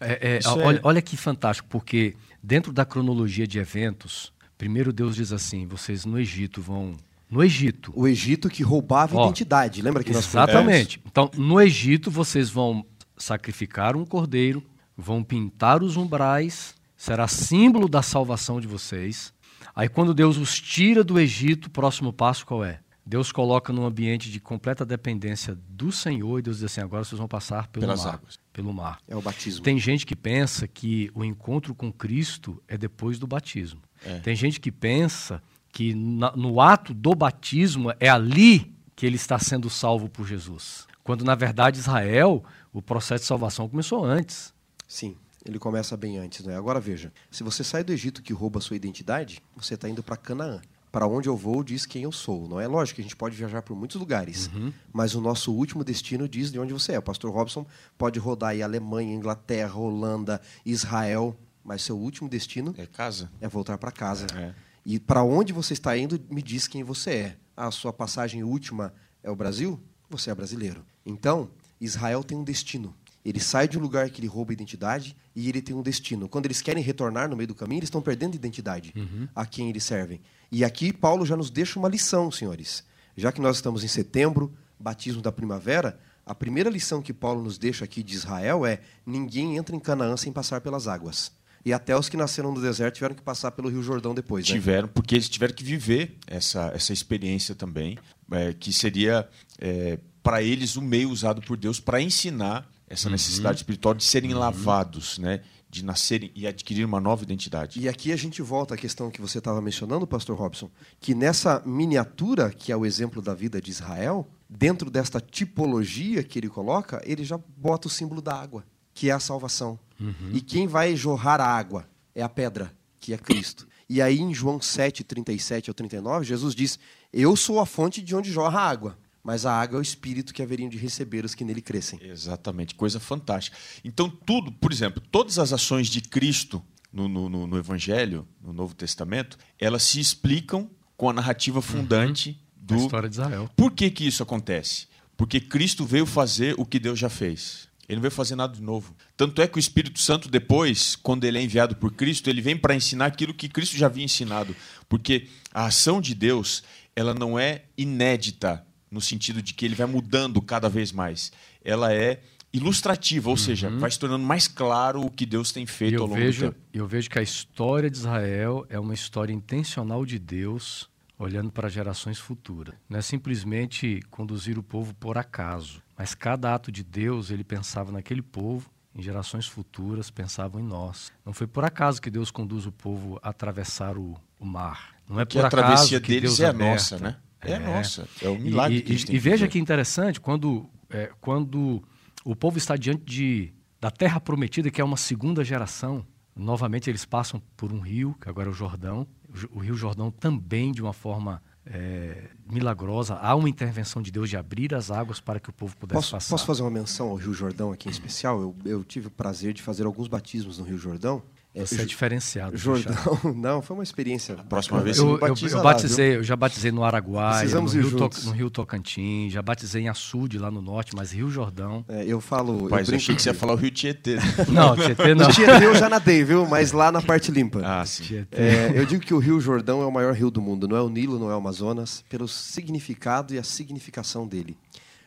É, 0.00 0.38
é, 0.38 0.48
olha, 0.48 0.78
é... 0.78 0.80
olha 0.82 1.02
que 1.02 1.16
fantástico, 1.16 1.68
porque 1.70 2.16
dentro 2.42 2.72
da 2.72 2.84
cronologia 2.84 3.46
de 3.46 3.58
eventos, 3.58 4.32
primeiro 4.58 4.92
Deus 4.92 5.16
diz 5.16 5.32
assim: 5.32 5.66
vocês 5.66 6.04
no 6.04 6.18
Egito 6.18 6.60
vão. 6.60 6.94
No 7.30 7.42
Egito. 7.42 7.92
O 7.94 8.06
Egito 8.06 8.50
que 8.50 8.62
roubava 8.62 9.18
a 9.18 9.24
identidade. 9.24 9.80
Lembra 9.80 10.04
que 10.04 10.12
nós 10.12 10.26
Exatamente. 10.26 11.00
Então, 11.06 11.30
no 11.34 11.60
Egito, 11.60 12.10
vocês 12.10 12.50
vão 12.50 12.84
sacrificar 13.16 13.96
um 13.96 14.04
cordeiro, 14.04 14.62
vão 14.94 15.22
pintar 15.22 15.82
os 15.82 15.96
umbrais, 15.96 16.74
será 16.94 17.26
símbolo 17.26 17.88
da 17.88 18.02
salvação 18.02 18.60
de 18.60 18.66
vocês. 18.66 19.32
Aí, 19.74 19.88
quando 19.88 20.12
Deus 20.12 20.36
os 20.36 20.60
tira 20.60 21.02
do 21.02 21.18
Egito, 21.18 21.66
o 21.66 21.70
próximo 21.70 22.12
passo 22.12 22.44
qual 22.44 22.62
é? 22.62 22.80
Deus 23.04 23.32
coloca 23.32 23.72
num 23.72 23.84
ambiente 23.84 24.30
de 24.30 24.38
completa 24.38 24.84
dependência 24.84 25.58
do 25.68 25.90
Senhor 25.90 26.38
e 26.38 26.42
Deus 26.42 26.58
diz 26.58 26.64
assim: 26.64 26.80
agora 26.80 27.04
vocês 27.04 27.18
vão 27.18 27.28
passar 27.28 27.66
pelo 27.68 27.86
Pelas 27.86 28.04
mar. 28.04 28.14
Águas. 28.14 28.38
Pelo 28.52 28.72
mar. 28.72 28.98
É 29.08 29.16
o 29.16 29.22
batismo. 29.22 29.62
Tem 29.62 29.78
gente 29.78 30.04
que 30.04 30.14
pensa 30.14 30.68
que 30.68 31.10
o 31.14 31.24
encontro 31.24 31.74
com 31.74 31.90
Cristo 31.90 32.62
é 32.68 32.76
depois 32.76 33.18
do 33.18 33.26
batismo. 33.26 33.80
É. 34.04 34.18
Tem 34.20 34.36
gente 34.36 34.60
que 34.60 34.70
pensa 34.70 35.42
que 35.70 35.94
na, 35.94 36.32
no 36.36 36.60
ato 36.60 36.92
do 36.92 37.14
batismo 37.14 37.92
é 37.98 38.08
ali 38.08 38.70
que 38.94 39.06
ele 39.06 39.16
está 39.16 39.38
sendo 39.38 39.70
salvo 39.70 40.08
por 40.08 40.26
Jesus. 40.26 40.86
Quando, 41.02 41.24
na 41.24 41.34
verdade, 41.34 41.78
Israel, 41.78 42.44
o 42.72 42.82
processo 42.82 43.22
de 43.22 43.28
salvação 43.28 43.68
começou 43.68 44.04
antes. 44.04 44.52
Sim, 44.86 45.16
ele 45.44 45.58
começa 45.58 45.96
bem 45.96 46.18
antes. 46.18 46.44
Né? 46.44 46.56
Agora 46.56 46.78
veja: 46.78 47.12
se 47.30 47.42
você 47.42 47.64
sai 47.64 47.82
do 47.82 47.92
Egito 47.92 48.22
que 48.22 48.32
rouba 48.32 48.58
a 48.58 48.62
sua 48.62 48.76
identidade, 48.76 49.42
você 49.56 49.74
está 49.74 49.88
indo 49.88 50.02
para 50.02 50.16
Canaã 50.16 50.60
para 50.92 51.06
onde 51.06 51.26
eu 51.26 51.36
vou 51.36 51.64
diz 51.64 51.86
quem 51.86 52.02
eu 52.02 52.12
sou. 52.12 52.46
Não 52.46 52.60
é 52.60 52.68
lógico 52.68 52.96
que 52.96 53.00
a 53.00 53.04
gente 53.04 53.16
pode 53.16 53.34
viajar 53.34 53.62
por 53.62 53.74
muitos 53.74 53.98
lugares, 53.98 54.50
uhum. 54.54 54.70
mas 54.92 55.14
o 55.14 55.20
nosso 55.20 55.50
último 55.50 55.82
destino 55.82 56.28
diz 56.28 56.52
de 56.52 56.58
onde 56.60 56.74
você 56.74 56.92
é. 56.92 56.98
O 56.98 57.02
pastor 57.02 57.32
Robson 57.32 57.66
pode 57.96 58.18
rodar 58.18 58.50
aí 58.50 58.62
Alemanha, 58.62 59.14
Inglaterra, 59.14 59.74
Holanda, 59.74 60.40
Israel, 60.66 61.34
mas 61.64 61.80
seu 61.80 61.96
último 61.96 62.28
destino 62.28 62.74
é 62.76 62.86
casa. 62.86 63.30
É 63.40 63.48
voltar 63.48 63.78
para 63.78 63.90
casa. 63.90 64.26
É. 64.36 64.54
E 64.84 65.00
para 65.00 65.22
onde 65.22 65.52
você 65.52 65.72
está 65.72 65.96
indo 65.96 66.20
me 66.30 66.42
diz 66.42 66.68
quem 66.68 66.84
você 66.84 67.10
é. 67.10 67.36
A 67.56 67.70
sua 67.70 67.92
passagem 67.92 68.42
última 68.44 68.92
é 69.22 69.30
o 69.30 69.36
Brasil? 69.36 69.80
Você 70.10 70.30
é 70.30 70.34
brasileiro. 70.34 70.84
Então, 71.06 71.50
Israel 71.80 72.22
tem 72.22 72.36
um 72.36 72.44
destino. 72.44 72.94
Ele 73.24 73.38
sai 73.38 73.68
de 73.68 73.78
um 73.78 73.80
lugar 73.80 74.10
que 74.10 74.20
ele 74.20 74.26
rouba 74.26 74.52
a 74.52 74.54
identidade 74.54 75.16
e 75.34 75.48
ele 75.48 75.62
tem 75.62 75.74
um 75.74 75.82
destino. 75.82 76.28
Quando 76.28 76.46
eles 76.46 76.60
querem 76.60 76.82
retornar 76.82 77.28
no 77.28 77.36
meio 77.36 77.46
do 77.46 77.54
caminho, 77.54 77.78
eles 77.78 77.86
estão 77.86 78.02
perdendo 78.02 78.32
a 78.32 78.36
identidade 78.36 78.92
uhum. 78.96 79.28
a 79.34 79.46
quem 79.46 79.68
eles 79.68 79.84
servem. 79.84 80.20
E 80.50 80.64
aqui 80.64 80.92
Paulo 80.92 81.24
já 81.24 81.36
nos 81.36 81.50
deixa 81.50 81.78
uma 81.78 81.88
lição, 81.88 82.30
senhores. 82.30 82.84
Já 83.16 83.30
que 83.30 83.40
nós 83.40 83.56
estamos 83.56 83.84
em 83.84 83.88
setembro, 83.88 84.52
batismo 84.78 85.22
da 85.22 85.30
primavera, 85.30 85.98
a 86.26 86.34
primeira 86.34 86.70
lição 86.70 87.02
que 87.02 87.12
Paulo 87.12 87.42
nos 87.42 87.58
deixa 87.58 87.84
aqui 87.84 88.02
de 88.02 88.14
Israel 88.14 88.66
é: 88.66 88.80
ninguém 89.06 89.56
entra 89.56 89.74
em 89.74 89.80
Canaã 89.80 90.16
sem 90.16 90.32
passar 90.32 90.60
pelas 90.60 90.88
águas. 90.88 91.32
E 91.64 91.72
até 91.72 91.96
os 91.96 92.08
que 92.08 92.16
nasceram 92.16 92.52
no 92.52 92.60
deserto 92.60 92.96
tiveram 92.96 93.14
que 93.14 93.22
passar 93.22 93.52
pelo 93.52 93.68
Rio 93.68 93.82
Jordão 93.82 94.14
depois, 94.14 94.48
né? 94.48 94.54
Tiveram, 94.54 94.88
porque 94.88 95.14
eles 95.14 95.28
tiveram 95.28 95.54
que 95.54 95.62
viver 95.62 96.16
essa, 96.26 96.72
essa 96.74 96.92
experiência 96.92 97.54
também, 97.54 97.96
é, 98.32 98.52
que 98.52 98.72
seria 98.72 99.28
é, 99.60 99.98
para 100.22 100.42
eles 100.42 100.74
o 100.74 100.82
meio 100.82 101.08
usado 101.08 101.40
por 101.40 101.56
Deus 101.56 101.78
para 101.78 102.00
ensinar 102.00 102.68
essa 102.92 103.08
uhum. 103.08 103.12
necessidade 103.12 103.56
espiritual 103.56 103.94
de 103.94 104.04
serem 104.04 104.34
uhum. 104.34 104.38
lavados, 104.38 105.18
né? 105.18 105.40
de 105.70 105.82
nascerem 105.82 106.30
e 106.34 106.46
adquirir 106.46 106.84
uma 106.84 107.00
nova 107.00 107.22
identidade. 107.22 107.80
E 107.80 107.88
aqui 107.88 108.12
a 108.12 108.16
gente 108.16 108.42
volta 108.42 108.74
à 108.74 108.76
questão 108.76 109.10
que 109.10 109.22
você 109.22 109.38
estava 109.38 109.62
mencionando, 109.62 110.06
pastor 110.06 110.36
Robson, 110.36 110.70
que 111.00 111.14
nessa 111.14 111.62
miniatura, 111.64 112.50
que 112.50 112.70
é 112.70 112.76
o 112.76 112.84
exemplo 112.84 113.22
da 113.22 113.32
vida 113.32 113.58
de 113.58 113.70
Israel, 113.70 114.28
dentro 114.46 114.90
desta 114.90 115.18
tipologia 115.18 116.22
que 116.22 116.38
ele 116.38 116.50
coloca, 116.50 117.00
ele 117.06 117.24
já 117.24 117.38
bota 117.56 117.88
o 117.88 117.90
símbolo 117.90 118.20
da 118.20 118.34
água, 118.34 118.66
que 118.92 119.08
é 119.08 119.14
a 119.14 119.18
salvação. 119.18 119.78
Uhum. 119.98 120.32
E 120.34 120.42
quem 120.42 120.66
vai 120.66 120.94
jorrar 120.94 121.40
a 121.40 121.46
água 121.46 121.88
é 122.14 122.22
a 122.22 122.28
pedra, 122.28 122.70
que 123.00 123.14
é 123.14 123.16
Cristo. 123.16 123.66
E 123.88 124.02
aí 124.02 124.20
em 124.20 124.34
João 124.34 124.60
7, 124.60 125.02
37 125.02 125.70
ao 125.70 125.74
39, 125.74 126.26
Jesus 126.26 126.54
diz: 126.54 126.78
Eu 127.10 127.34
sou 127.34 127.58
a 127.58 127.64
fonte 127.64 128.02
de 128.02 128.14
onde 128.14 128.30
jorra 128.30 128.60
a 128.60 128.68
água 128.68 128.98
mas 129.22 129.46
a 129.46 129.52
água 129.52 129.76
é 129.76 129.80
o 129.80 129.82
espírito 129.82 130.34
que 130.34 130.42
haveriam 130.42 130.68
de 130.68 130.76
receber 130.76 131.24
os 131.24 131.34
que 131.34 131.44
nele 131.44 131.62
crescem. 131.62 131.98
Exatamente, 132.02 132.74
coisa 132.74 132.98
fantástica. 132.98 133.56
Então, 133.84 134.10
tudo, 134.10 134.50
por 134.50 134.72
exemplo, 134.72 135.02
todas 135.10 135.38
as 135.38 135.52
ações 135.52 135.88
de 135.88 136.00
Cristo 136.00 136.62
no, 136.92 137.08
no, 137.08 137.46
no 137.46 137.58
Evangelho, 137.58 138.26
no 138.42 138.52
Novo 138.52 138.74
Testamento, 138.74 139.38
elas 139.58 139.82
se 139.82 140.00
explicam 140.00 140.70
com 140.96 141.08
a 141.08 141.12
narrativa 141.12 141.58
uhum. 141.58 141.62
fundante 141.62 142.30
uhum. 142.30 142.36
do. 142.56 142.74
A 142.74 142.78
história 142.78 143.08
de 143.08 143.14
Israel. 143.14 143.50
Por 143.56 143.72
que, 143.72 143.90
que 143.90 144.06
isso 144.06 144.22
acontece? 144.22 144.88
Porque 145.16 145.40
Cristo 145.40 145.84
veio 145.84 146.04
fazer 146.04 146.54
o 146.58 146.66
que 146.66 146.78
Deus 146.78 146.98
já 146.98 147.08
fez. 147.08 147.70
Ele 147.88 147.96
não 147.96 148.02
veio 148.02 148.12
fazer 148.12 148.36
nada 148.36 148.54
de 148.54 148.62
novo. 148.62 148.94
Tanto 149.16 149.42
é 149.42 149.46
que 149.46 149.58
o 149.58 149.60
Espírito 149.60 150.00
Santo, 150.00 150.28
depois, 150.28 150.96
quando 150.96 151.24
ele 151.24 151.38
é 151.38 151.42
enviado 151.42 151.76
por 151.76 151.92
Cristo, 151.92 152.30
ele 152.30 152.40
vem 152.40 152.56
para 152.56 152.74
ensinar 152.74 153.06
aquilo 153.06 153.34
que 153.34 153.48
Cristo 153.48 153.76
já 153.76 153.86
havia 153.86 154.04
ensinado. 154.04 154.54
Porque 154.88 155.28
a 155.52 155.66
ação 155.66 156.00
de 156.00 156.14
Deus, 156.14 156.62
ela 156.96 157.12
não 157.12 157.38
é 157.38 157.64
inédita 157.76 158.64
no 158.92 159.00
sentido 159.00 159.42
de 159.42 159.54
que 159.54 159.64
ele 159.64 159.74
vai 159.74 159.86
mudando 159.86 160.40
cada 160.40 160.68
vez 160.68 160.92
mais. 160.92 161.32
Ela 161.64 161.92
é 161.92 162.20
ilustrativa, 162.52 163.30
ou 163.30 163.32
uhum. 163.32 163.38
seja, 163.38 163.70
vai 163.70 163.90
se 163.90 163.98
tornando 163.98 164.24
mais 164.24 164.46
claro 164.46 165.00
o 165.00 165.10
que 165.10 165.24
Deus 165.24 165.50
tem 165.50 165.64
feito 165.64 166.02
ao 166.02 166.06
longo 166.06 166.20
vejo, 166.20 166.46
do 166.46 166.52
tempo. 166.52 166.64
Eu 166.72 166.86
vejo 166.86 167.08
que 167.08 167.18
a 167.18 167.22
história 167.22 167.90
de 167.90 167.96
Israel 167.96 168.66
é 168.68 168.78
uma 168.78 168.92
história 168.92 169.32
intencional 169.32 170.04
de 170.04 170.18
Deus 170.18 170.90
olhando 171.18 171.50
para 171.50 171.68
gerações 171.68 172.18
futuras. 172.18 172.74
Não 172.88 172.98
é 172.98 173.02
simplesmente 173.02 174.00
conduzir 174.10 174.58
o 174.58 174.62
povo 174.62 174.92
por 174.94 175.16
acaso, 175.16 175.82
mas 175.96 176.14
cada 176.14 176.54
ato 176.54 176.70
de 176.70 176.82
Deus 176.82 177.30
ele 177.30 177.44
pensava 177.44 177.90
naquele 177.90 178.20
povo 178.20 178.70
em 178.94 179.00
gerações 179.00 179.46
futuras 179.46 180.10
pensavam 180.10 180.60
em 180.60 180.64
nós. 180.64 181.10
Não 181.24 181.32
foi 181.32 181.46
por 181.46 181.64
acaso 181.64 182.00
que 182.00 182.10
Deus 182.10 182.30
conduz 182.30 182.66
o 182.66 182.72
povo 182.72 183.18
a 183.22 183.30
atravessar 183.30 183.96
o, 183.96 184.20
o 184.38 184.44
mar. 184.44 184.94
Não 185.08 185.18
é 185.18 185.24
por 185.24 185.42
a 185.42 185.48
acaso 185.48 185.62
travessia 185.62 186.00
que 186.00 186.08
deles 186.08 186.22
Deus 186.22 186.40
é 186.40 186.46
aberta. 186.46 186.72
nossa, 186.72 186.98
né? 186.98 187.16
É, 187.44 187.52
é 187.52 187.58
nossa, 187.58 188.08
é 188.20 188.28
um 188.28 188.38
milagre 188.38 188.78
e, 188.78 188.82
que 188.82 188.92
a 188.92 188.94
gente 188.94 189.04
e, 189.04 189.06
tem 189.06 189.16
e 189.16 189.18
veja 189.18 189.48
que 189.48 189.58
interessante, 189.58 190.20
quando, 190.20 190.68
é, 190.88 191.10
quando 191.20 191.82
o 192.24 192.36
povo 192.36 192.58
está 192.58 192.76
diante 192.76 193.04
de, 193.04 193.52
da 193.80 193.90
terra 193.90 194.20
prometida, 194.20 194.70
que 194.70 194.80
é 194.80 194.84
uma 194.84 194.96
segunda 194.96 195.44
geração, 195.44 196.06
novamente 196.36 196.88
eles 196.88 197.04
passam 197.04 197.42
por 197.56 197.72
um 197.72 197.80
rio, 197.80 198.16
que 198.20 198.28
agora 198.28 198.48
é 198.48 198.50
o 198.50 198.54
Jordão, 198.54 199.06
o, 199.52 199.58
o 199.58 199.60
Rio 199.60 199.74
Jordão 199.74 200.10
também 200.10 200.72
de 200.72 200.80
uma 200.80 200.92
forma 200.92 201.42
é, 201.64 202.30
milagrosa, 202.50 203.14
há 203.16 203.34
uma 203.34 203.48
intervenção 203.48 204.02
de 204.02 204.10
Deus 204.10 204.28
de 204.28 204.36
abrir 204.36 204.74
as 204.74 204.90
águas 204.90 205.20
para 205.20 205.38
que 205.38 205.50
o 205.50 205.52
povo 205.52 205.76
pudesse 205.76 205.96
posso, 205.96 206.10
passar. 206.12 206.30
Posso 206.30 206.46
fazer 206.46 206.62
uma 206.62 206.70
menção 206.70 207.08
ao 207.08 207.16
Rio 207.16 207.32
Jordão 207.32 207.72
aqui 207.72 207.88
em 207.88 207.92
especial? 207.92 208.40
Eu, 208.40 208.56
eu 208.64 208.84
tive 208.84 209.08
o 209.08 209.10
prazer 209.10 209.52
de 209.52 209.62
fazer 209.62 209.84
alguns 209.84 210.08
batismos 210.08 210.58
no 210.58 210.64
Rio 210.64 210.78
Jordão 210.78 211.22
é, 211.54 211.66
Você 211.66 211.82
é, 211.82 211.84
diferenciado. 211.84 212.56
Jordão, 212.56 213.18
não, 213.36 213.60
foi 213.60 213.76
uma 213.76 213.82
experiência. 213.82 214.36
A 214.36 214.42
próxima 214.42 214.80
vez 214.80 214.96
eu, 214.96 215.06
eu, 215.06 215.12
eu 215.18 215.62
batizei, 215.62 216.10
lá, 216.10 216.14
eu 216.14 216.24
já 216.24 216.34
batizei 216.34 216.72
no 216.72 216.82
Araguaia, 216.82 217.60
no 217.60 217.66
Rio, 217.66 217.90
to, 217.90 218.10
no 218.24 218.30
Rio, 218.30 218.50
Tocantins, 218.50 219.34
já 219.34 219.42
batizei 219.42 219.82
em 219.82 219.88
Açude, 219.88 220.38
lá 220.38 220.50
no 220.50 220.62
norte, 220.62 220.96
mas 220.96 221.12
Rio 221.12 221.28
Jordão. 221.28 221.84
É, 221.88 222.06
eu 222.06 222.22
falo. 222.22 222.68
Mas 222.70 222.88
eu, 222.88 222.94
eu 222.94 222.96
achei 222.96 223.14
que 223.14 223.20
você 223.20 223.28
ia 223.28 223.34
falar 223.34 223.52
o 223.52 223.56
Rio 223.56 223.70
Tietê. 223.70 224.16
Não, 224.48 224.74
Tietê 224.74 225.14
não. 225.14 225.26
No 225.26 225.32
Tietê 225.32 225.66
eu 225.66 225.74
já 225.74 225.88
nadei, 225.88 226.24
viu? 226.24 226.46
Mas 226.46 226.72
lá 226.72 226.90
na 226.90 227.02
parte 227.02 227.30
limpa. 227.30 227.60
Ah, 227.62 227.84
sim. 227.84 228.24
É, 228.30 228.72
eu 228.74 228.86
digo 228.86 229.04
que 229.04 229.12
o 229.12 229.18
Rio 229.18 229.38
Jordão 229.38 229.82
é 229.82 229.86
o 229.86 229.92
maior 229.92 230.14
rio 230.14 230.30
do 230.30 230.40
mundo, 230.40 230.66
não 230.66 230.76
é 230.76 230.80
o 230.80 230.88
Nilo, 230.88 231.18
não 231.18 231.30
é 231.30 231.34
o 231.34 231.38
Amazonas, 231.38 232.02
pelo 232.08 232.26
significado 232.26 233.34
e 233.34 233.38
a 233.38 233.42
significação 233.42 234.26
dele. 234.26 234.56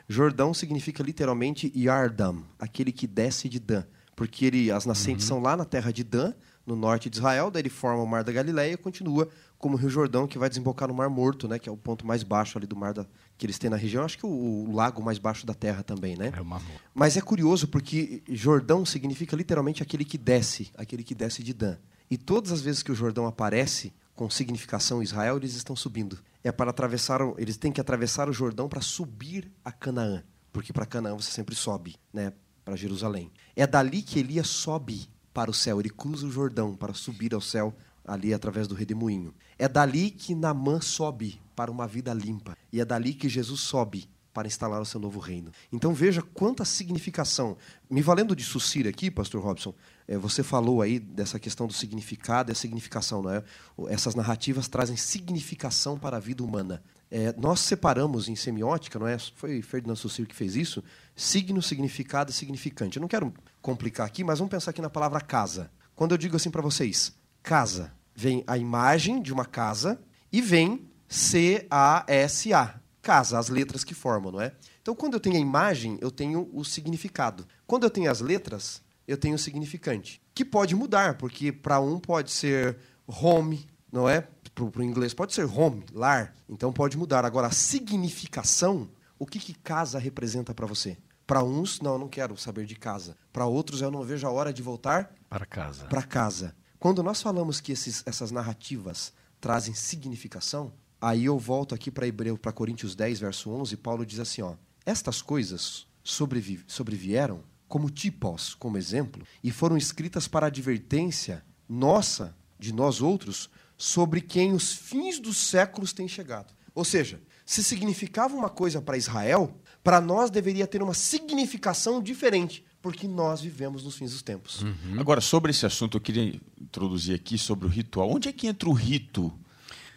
Jordão 0.07 0.53
significa 0.53 1.01
literalmente 1.01 1.71
Yardam, 1.75 2.43
aquele 2.59 2.91
que 2.91 3.07
desce 3.07 3.49
de 3.49 3.59
Dan, 3.59 3.83
porque 4.15 4.45
ele, 4.45 4.71
as 4.71 4.85
nascentes 4.85 5.25
uhum. 5.25 5.35
são 5.35 5.43
lá 5.43 5.57
na 5.57 5.65
terra 5.65 5.91
de 5.91 6.03
Dan 6.03 6.33
no 6.65 6.75
norte 6.75 7.09
de 7.09 7.17
Israel, 7.17 7.51
daí 7.51 7.61
ele 7.61 7.69
forma 7.69 8.01
o 8.01 8.07
Mar 8.07 8.23
da 8.23 8.31
Galileia 8.31 8.73
e 8.73 8.77
continua 8.77 9.29
como 9.57 9.75
o 9.75 9.79
Rio 9.79 9.89
Jordão, 9.89 10.27
que 10.27 10.37
vai 10.37 10.49
desembocar 10.49 10.87
no 10.87 10.93
Mar 10.93 11.09
Morto, 11.09 11.47
né, 11.47 11.59
que 11.59 11.69
é 11.69 11.71
o 11.71 11.77
ponto 11.77 12.05
mais 12.05 12.23
baixo 12.23 12.57
ali 12.57 12.65
do 12.65 12.75
mar 12.75 12.93
da, 12.93 13.05
que 13.37 13.45
eles 13.45 13.57
têm 13.59 13.69
na 13.69 13.77
região. 13.77 14.03
Acho 14.03 14.17
que 14.17 14.25
o, 14.25 14.29
o 14.29 14.75
lago 14.75 15.01
mais 15.01 15.17
baixo 15.17 15.45
da 15.45 15.53
terra 15.53 15.83
também, 15.83 16.17
né? 16.17 16.31
É 16.35 16.41
o 16.41 16.45
Mar 16.45 16.61
Morto. 16.61 16.81
Mas 16.93 17.17
é 17.17 17.21
curioso 17.21 17.67
porque 17.67 18.23
Jordão 18.29 18.85
significa 18.85 19.35
literalmente 19.35 19.83
aquele 19.83 20.03
que 20.03 20.17
desce, 20.17 20.71
aquele 20.75 21.03
que 21.03 21.13
desce 21.13 21.43
de 21.43 21.53
Dan. 21.53 21.77
E 22.09 22.17
todas 22.17 22.51
as 22.51 22.61
vezes 22.61 22.83
que 22.83 22.91
o 22.91 22.95
Jordão 22.95 23.25
aparece 23.25 23.93
com 24.15 24.29
significação 24.29 25.03
Israel, 25.03 25.37
eles 25.37 25.55
estão 25.55 25.75
subindo. 25.75 26.19
É 26.43 26.51
para 26.51 26.69
atravessar, 26.69 27.21
eles 27.37 27.57
têm 27.57 27.71
que 27.71 27.81
atravessar 27.81 28.29
o 28.29 28.33
Jordão 28.33 28.69
para 28.69 28.81
subir 28.81 29.51
a 29.63 29.71
Canaã, 29.71 30.23
porque 30.53 30.71
para 30.71 30.85
Canaã 30.85 31.15
você 31.15 31.31
sempre 31.31 31.55
sobe, 31.55 31.95
né, 32.13 32.31
para 32.65 32.75
Jerusalém. 32.75 33.31
É 33.55 33.67
dali 33.67 34.01
que 34.01 34.19
Elias 34.19 34.47
sobe 34.47 35.07
para 35.31 35.51
o 35.51 35.53
céu, 35.53 35.79
ele 35.79 35.89
cruza 35.89 36.25
o 36.25 36.31
Jordão 36.31 36.75
para 36.75 36.93
subir 36.93 37.33
ao 37.35 37.41
céu 37.41 37.75
ali 38.03 38.33
através 38.33 38.67
do 38.67 38.75
redemoinho. 38.75 39.33
É 39.57 39.67
dali 39.67 40.09
que 40.09 40.33
Namã 40.33 40.81
sobe 40.81 41.39
para 41.55 41.71
uma 41.71 41.87
vida 41.87 42.13
limpa. 42.13 42.57
E 42.73 42.81
é 42.81 42.85
dali 42.85 43.13
que 43.13 43.29
Jesus 43.29 43.61
sobe 43.61 44.09
para 44.33 44.47
instalar 44.47 44.81
o 44.81 44.85
seu 44.85 44.99
novo 44.99 45.17
reino. 45.17 45.49
Então 45.71 45.93
veja 45.93 46.21
quanta 46.21 46.65
significação. 46.65 47.55
Me 47.89 48.01
valendo 48.01 48.35
de 48.35 48.43
Sucir 48.43 48.85
aqui, 48.85 49.09
pastor 49.09 49.41
Robson, 49.41 49.73
é, 50.05 50.17
você 50.17 50.43
falou 50.43 50.81
aí 50.81 50.99
dessa 50.99 51.39
questão 51.39 51.65
do 51.65 51.73
significado 51.73 52.51
e 52.51 52.53
a 52.53 52.55
significação, 52.55 53.21
não 53.21 53.31
é? 53.31 53.43
Essas 53.87 54.13
narrativas 54.13 54.67
trazem 54.67 54.97
significação 54.97 55.97
para 55.97 56.17
a 56.17 56.19
vida 56.19 56.43
humana. 56.43 56.83
É, 57.09 57.33
nós 57.37 57.59
separamos 57.59 58.27
em 58.27 58.35
semiótica, 58.35 58.97
não 58.97 59.07
é? 59.07 59.17
Foi 59.17 59.61
Ferdinand 59.61 59.95
Saussure 59.95 60.27
que 60.27 60.35
fez 60.35 60.55
isso. 60.55 60.83
Signo, 61.15 61.61
significado 61.61 62.31
e 62.31 62.33
significante. 62.33 62.97
Eu 62.97 63.01
não 63.01 63.07
quero 63.07 63.33
complicar 63.61 64.05
aqui, 64.05 64.23
mas 64.23 64.39
vamos 64.39 64.51
pensar 64.51 64.71
aqui 64.71 64.81
na 64.81 64.89
palavra 64.89 65.21
casa. 65.21 65.71
Quando 65.95 66.11
eu 66.11 66.17
digo 66.17 66.35
assim 66.35 66.49
para 66.49 66.61
vocês, 66.61 67.13
casa, 67.41 67.93
vem 68.13 68.43
a 68.47 68.57
imagem 68.57 69.21
de 69.21 69.31
uma 69.31 69.45
casa 69.45 69.99
e 70.31 70.41
vem 70.41 70.89
C-A-S-A. 71.07 72.81
Casa, 73.01 73.37
as 73.37 73.49
letras 73.49 73.83
que 73.83 73.93
formam, 73.93 74.31
não 74.31 74.41
é? 74.41 74.53
Então, 74.81 74.95
quando 74.95 75.13
eu 75.13 75.19
tenho 75.19 75.35
a 75.35 75.39
imagem, 75.39 75.97
eu 76.01 76.09
tenho 76.09 76.49
o 76.51 76.65
significado. 76.65 77.45
Quando 77.67 77.83
eu 77.83 77.89
tenho 77.89 78.09
as 78.09 78.19
letras, 78.19 78.81
eu 79.07 79.15
tenho 79.15 79.35
o 79.35 79.39
significante. 79.39 80.21
Que 80.33 80.43
pode 80.43 80.75
mudar, 80.75 81.17
porque 81.17 81.51
para 81.51 81.79
um 81.79 81.99
pode 81.99 82.31
ser 82.31 82.77
home, 83.05 83.67
não 83.91 84.09
é? 84.09 84.27
Para 84.55 84.79
o 84.79 84.83
inglês 84.83 85.13
pode 85.13 85.33
ser 85.33 85.45
home, 85.45 85.83
lar. 85.93 86.33
Então 86.47 86.71
pode 86.71 86.97
mudar. 86.97 87.25
Agora, 87.25 87.47
a 87.47 87.51
significação, 87.51 88.89
o 89.19 89.25
que, 89.25 89.37
que 89.37 89.53
casa 89.53 89.99
representa 89.99 90.53
para 90.53 90.65
você? 90.65 90.97
Para 91.27 91.43
uns, 91.43 91.81
não, 91.81 91.93
eu 91.93 91.99
não 91.99 92.07
quero 92.07 92.37
saber 92.37 92.65
de 92.65 92.75
casa. 92.75 93.17
Para 93.33 93.45
outros, 93.45 93.81
eu 93.81 93.91
não 93.91 94.03
vejo 94.03 94.25
a 94.25 94.31
hora 94.31 94.53
de 94.53 94.61
voltar 94.61 95.13
para 95.29 95.45
casa. 95.45 95.85
Para 95.85 96.03
casa. 96.03 96.55
Quando 96.79 97.03
nós 97.03 97.21
falamos 97.21 97.59
que 97.59 97.71
esses, 97.71 98.03
essas 98.05 98.31
narrativas 98.31 99.11
trazem 99.41 99.73
significação, 99.73 100.71
aí 101.01 101.25
eu 101.25 101.37
volto 101.37 101.75
aqui 101.75 101.91
para 101.91 102.07
Hebreu, 102.07 102.37
para 102.37 102.51
Coríntios 102.51 102.95
10, 102.95 103.19
verso 103.19 103.49
11, 103.49 103.75
Paulo 103.77 104.05
diz 104.05 104.19
assim, 104.19 104.41
ó: 104.41 104.53
Estas 104.85 105.21
coisas 105.21 105.87
sobrevi 106.03 106.63
sobrevieram 106.67 107.43
como 107.67 107.89
tipos, 107.89 108.53
como 108.53 108.77
exemplo, 108.77 109.25
e 109.43 109.51
foram 109.51 109.75
escritas 109.75 110.27
para 110.27 110.47
advertência 110.47 111.43
nossa, 111.67 112.35
de 112.59 112.71
nós 112.71 113.01
outros, 113.01 113.49
sobre 113.77 114.21
quem 114.21 114.53
os 114.53 114.73
fins 114.73 115.19
dos 115.19 115.37
séculos 115.37 115.93
têm 115.93 116.07
chegado. 116.07 116.53
Ou 116.73 116.83
seja, 116.83 117.21
se 117.45 117.63
significava 117.63 118.35
uma 118.35 118.49
coisa 118.49 118.81
para 118.81 118.97
Israel, 118.97 119.55
para 119.83 120.01
nós 120.01 120.29
deveria 120.29 120.65
ter 120.65 120.81
uma 120.81 120.93
significação 120.93 122.01
diferente, 122.01 122.65
porque 122.81 123.07
nós 123.07 123.41
vivemos 123.41 123.83
nos 123.83 123.95
fins 123.95 124.11
dos 124.11 124.21
tempos. 124.21 124.61
Uhum. 124.61 124.99
Agora, 124.99 125.21
sobre 125.21 125.51
esse 125.51 125.65
assunto, 125.65 125.97
eu 125.97 126.01
queria 126.01 126.39
introduzir 126.59 127.15
aqui 127.15 127.37
sobre 127.37 127.65
o 127.65 127.69
ritual. 127.69 128.09
Onde 128.09 128.29
é 128.29 128.33
que 128.33 128.47
entra 128.47 128.67
o 128.67 128.73
rito 128.73 129.31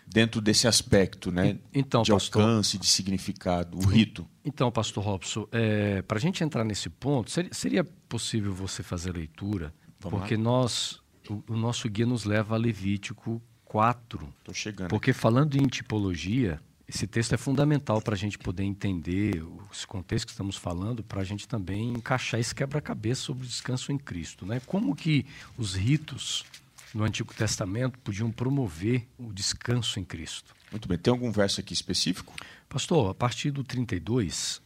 dentro 0.07 0.41
desse 0.41 0.67
aspecto, 0.67 1.31
né? 1.31 1.59
Então, 1.73 2.03
de 2.03 2.13
pastor, 2.13 2.43
alcance, 2.43 2.79
de 2.79 2.87
significado, 2.87 3.79
o 3.79 3.87
rito. 3.87 4.27
Então, 4.45 4.71
pastor 4.71 5.05
Robson, 5.05 5.47
é, 5.53 6.03
para 6.03 6.19
a 6.19 6.21
gente 6.21 6.43
entrar 6.43 6.65
nesse 6.65 6.89
ponto, 6.89 7.31
seria, 7.31 7.53
seria 7.53 7.85
possível 7.85 8.53
você 8.55 8.83
fazer 8.83 9.11
a 9.11 9.15
leitura? 9.15 9.75
Vamos 10.01 10.21
porque 10.21 10.37
lá. 10.37 10.43
nós, 10.43 11.01
o, 11.29 11.43
o, 11.49 11.57
nosso 11.57 11.89
guia 11.89 12.07
nos 12.07 12.25
leva 12.25 12.55
a 12.55 12.59
Levítico 12.59 13.43
4. 13.69 14.35
Estou 14.39 14.55
chegando. 14.55 14.89
Porque 14.89 15.13
falando 15.13 15.57
em 15.57 15.67
tipologia, 15.67 16.61
esse 16.89 17.07
texto 17.07 17.35
é 17.35 17.37
fundamental 17.37 18.01
para 18.01 18.15
a 18.15 18.19
gente 18.19 18.39
poder 18.39 18.65
entender 18.65 19.45
esse 19.71 19.87
contexto 19.87 20.27
que 20.27 20.33
estamos 20.33 20.57
falando, 20.57 21.05
para 21.05 21.21
a 21.21 21.25
gente 21.25 21.47
também 21.47 21.91
encaixar 21.91 22.41
esse 22.41 22.55
quebra-cabeça 22.55 23.21
sobre 23.21 23.45
o 23.45 23.47
descanso 23.47 23.93
em 23.93 23.99
Cristo. 23.99 24.47
Né? 24.47 24.61
Como 24.65 24.97
que 24.97 25.27
os 25.59 25.75
ritos 25.75 26.47
no 26.95 27.05
Antigo 27.05 27.35
Testamento 27.35 27.99
podiam 27.99 28.33
promover 28.33 29.07
o 29.19 29.33
descanso 29.33 30.01
em 30.01 30.05
Cristo? 30.05 30.57
Muito 30.71 30.89
bem. 30.89 30.97
Tem 30.97 31.11
algum 31.11 31.31
verso 31.31 31.61
aqui 31.61 31.75
específico? 31.75 32.33
Pastor, 32.71 33.11
a 33.11 33.15
partir 33.15 33.51
do 33.51 33.63
32, 33.63 34.63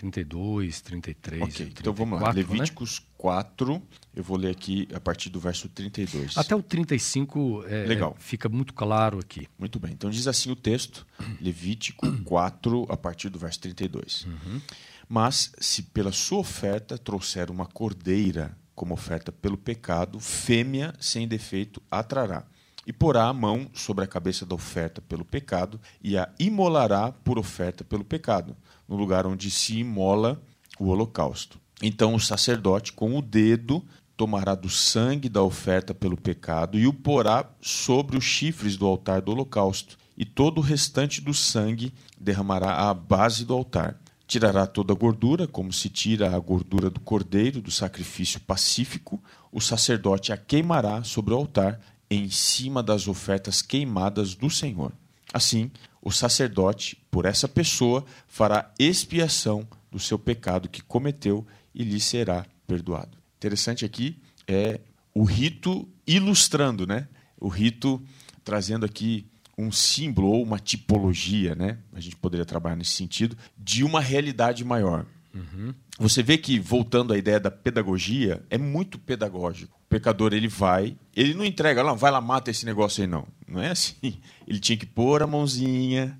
32, 0.00 0.80
33. 0.80 1.42
Ok, 1.42 1.54
34, 1.54 1.80
então 1.82 1.92
vamos 1.92 2.20
lá. 2.20 2.28
Né? 2.28 2.36
Levíticos 2.36 3.00
né? 3.00 3.06
4, 3.18 3.82
eu 4.14 4.24
vou 4.24 4.38
ler 4.38 4.50
aqui 4.50 4.88
a 4.94 4.98
partir 4.98 5.28
do 5.28 5.38
verso 5.38 5.68
32. 5.68 6.38
Até 6.38 6.56
o 6.56 6.62
35 6.62 7.64
é, 7.68 7.84
Legal. 7.84 8.16
Fica 8.18 8.48
muito 8.48 8.72
claro 8.72 9.18
aqui. 9.18 9.46
Muito 9.58 9.78
bem. 9.78 9.92
Então 9.92 10.08
diz 10.08 10.26
assim 10.26 10.50
o 10.50 10.56
texto, 10.56 11.06
Levítico 11.38 12.10
4, 12.22 12.86
a 12.88 12.96
partir 12.96 13.28
do 13.28 13.38
verso 13.38 13.60
32. 13.60 14.24
Uhum. 14.24 14.60
Mas 15.06 15.52
se 15.58 15.82
pela 15.82 16.12
sua 16.12 16.38
oferta 16.38 16.96
trouxer 16.96 17.50
uma 17.50 17.66
cordeira 17.66 18.56
como 18.74 18.94
oferta 18.94 19.30
pelo 19.30 19.58
pecado, 19.58 20.18
fêmea 20.18 20.94
sem 20.98 21.28
defeito 21.28 21.82
a 21.90 22.02
trará 22.02 22.46
e 22.86 22.92
porá 22.92 23.24
a 23.26 23.32
mão 23.32 23.70
sobre 23.74 24.04
a 24.04 24.08
cabeça 24.08 24.46
da 24.46 24.54
oferta 24.54 25.02
pelo 25.02 25.24
pecado 25.24 25.78
e 26.02 26.16
a 26.16 26.28
imolará 26.38 27.12
por 27.12 27.38
oferta 27.38 27.84
pelo 27.84 28.04
pecado 28.04 28.56
no 28.90 28.96
lugar 28.96 29.24
onde 29.24 29.50
se 29.50 29.78
imola 29.78 30.42
o 30.78 30.88
holocausto. 30.88 31.60
Então 31.80 32.14
o 32.14 32.20
sacerdote, 32.20 32.92
com 32.92 33.16
o 33.16 33.22
dedo, 33.22 33.82
tomará 34.16 34.54
do 34.54 34.68
sangue 34.68 35.28
da 35.28 35.42
oferta 35.42 35.94
pelo 35.94 36.16
pecado 36.16 36.78
e 36.78 36.86
o 36.86 36.92
porá 36.92 37.48
sobre 37.62 38.18
os 38.18 38.24
chifres 38.24 38.76
do 38.76 38.86
altar 38.86 39.22
do 39.22 39.30
holocausto, 39.30 39.96
e 40.18 40.26
todo 40.26 40.58
o 40.58 40.60
restante 40.60 41.22
do 41.22 41.32
sangue 41.32 41.94
derramará 42.20 42.90
à 42.90 42.92
base 42.92 43.46
do 43.46 43.54
altar. 43.54 43.98
Tirará 44.26 44.66
toda 44.66 44.92
a 44.92 44.96
gordura, 44.96 45.48
como 45.48 45.72
se 45.72 45.88
tira 45.88 46.36
a 46.36 46.38
gordura 46.38 46.90
do 46.90 47.00
cordeiro 47.00 47.62
do 47.62 47.70
sacrifício 47.70 48.38
pacífico. 48.40 49.20
O 49.50 49.60
sacerdote 49.60 50.32
a 50.32 50.36
queimará 50.36 51.02
sobre 51.02 51.32
o 51.32 51.36
altar, 51.36 51.80
em 52.10 52.28
cima 52.28 52.82
das 52.82 53.08
ofertas 53.08 53.62
queimadas 53.62 54.34
do 54.34 54.50
Senhor. 54.50 54.92
Assim, 55.32 55.70
o 56.02 56.10
sacerdote, 56.10 56.96
por 57.10 57.26
essa 57.26 57.48
pessoa, 57.48 58.04
fará 58.26 58.72
expiação 58.78 59.66
do 59.90 59.98
seu 59.98 60.18
pecado 60.18 60.68
que 60.68 60.82
cometeu 60.82 61.46
e 61.74 61.84
lhe 61.84 62.00
será 62.00 62.46
perdoado. 62.66 63.18
Interessante 63.36 63.84
aqui 63.84 64.16
é 64.46 64.80
o 65.14 65.24
rito 65.24 65.88
ilustrando, 66.06 66.86
né? 66.86 67.08
O 67.38 67.48
rito 67.48 68.00
trazendo 68.44 68.86
aqui 68.86 69.26
um 69.56 69.70
símbolo 69.70 70.28
ou 70.28 70.42
uma 70.42 70.58
tipologia, 70.58 71.54
né? 71.54 71.78
A 71.92 72.00
gente 72.00 72.16
poderia 72.16 72.46
trabalhar 72.46 72.76
nesse 72.76 72.92
sentido 72.92 73.36
de 73.58 73.84
uma 73.84 74.00
realidade 74.00 74.64
maior. 74.64 75.04
Uhum. 75.34 75.74
Você 75.98 76.22
vê 76.22 76.38
que 76.38 76.58
voltando 76.58 77.12
à 77.12 77.18
ideia 77.18 77.38
da 77.38 77.50
pedagogia 77.50 78.42
é 78.48 78.56
muito 78.56 78.98
pedagógico. 78.98 79.79
O 79.90 79.94
pecador 79.98 80.32
ele 80.32 80.46
vai, 80.46 80.96
ele 81.16 81.34
não 81.34 81.44
entrega, 81.44 81.82
não, 81.82 81.96
vai 81.96 82.12
lá 82.12 82.20
mata 82.20 82.48
esse 82.48 82.64
negócio 82.64 83.02
aí 83.02 83.08
não. 83.08 83.26
Não 83.48 83.60
é 83.60 83.70
assim. 83.70 84.20
Ele 84.46 84.60
tinha 84.60 84.78
que 84.78 84.86
pôr 84.86 85.20
a 85.20 85.26
mãozinha. 85.26 86.16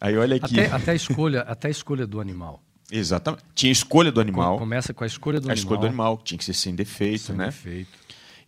Aí 0.00 0.16
olha 0.16 0.36
aqui. 0.36 0.60
Até, 0.60 0.72
até 0.72 0.92
a 0.92 0.94
escolha, 0.94 1.40
até 1.40 1.66
a 1.66 1.70
escolha 1.72 2.06
do 2.06 2.20
animal. 2.20 2.62
Exatamente. 2.92 3.42
Tinha 3.56 3.72
escolha 3.72 4.12
do 4.12 4.20
animal. 4.20 4.56
Começa 4.56 4.94
com 4.94 5.02
a 5.02 5.06
escolha 5.08 5.40
do 5.40 5.48
a 5.48 5.52
animal. 5.52 5.56
A 5.56 5.58
escolha 5.58 5.80
do 5.80 5.86
animal, 5.86 6.16
que 6.18 6.24
tinha 6.24 6.38
que 6.38 6.44
ser 6.44 6.54
sem 6.54 6.76
defeito, 6.76 7.24
sem 7.24 7.36
né? 7.36 7.46
Defeito. 7.46 7.90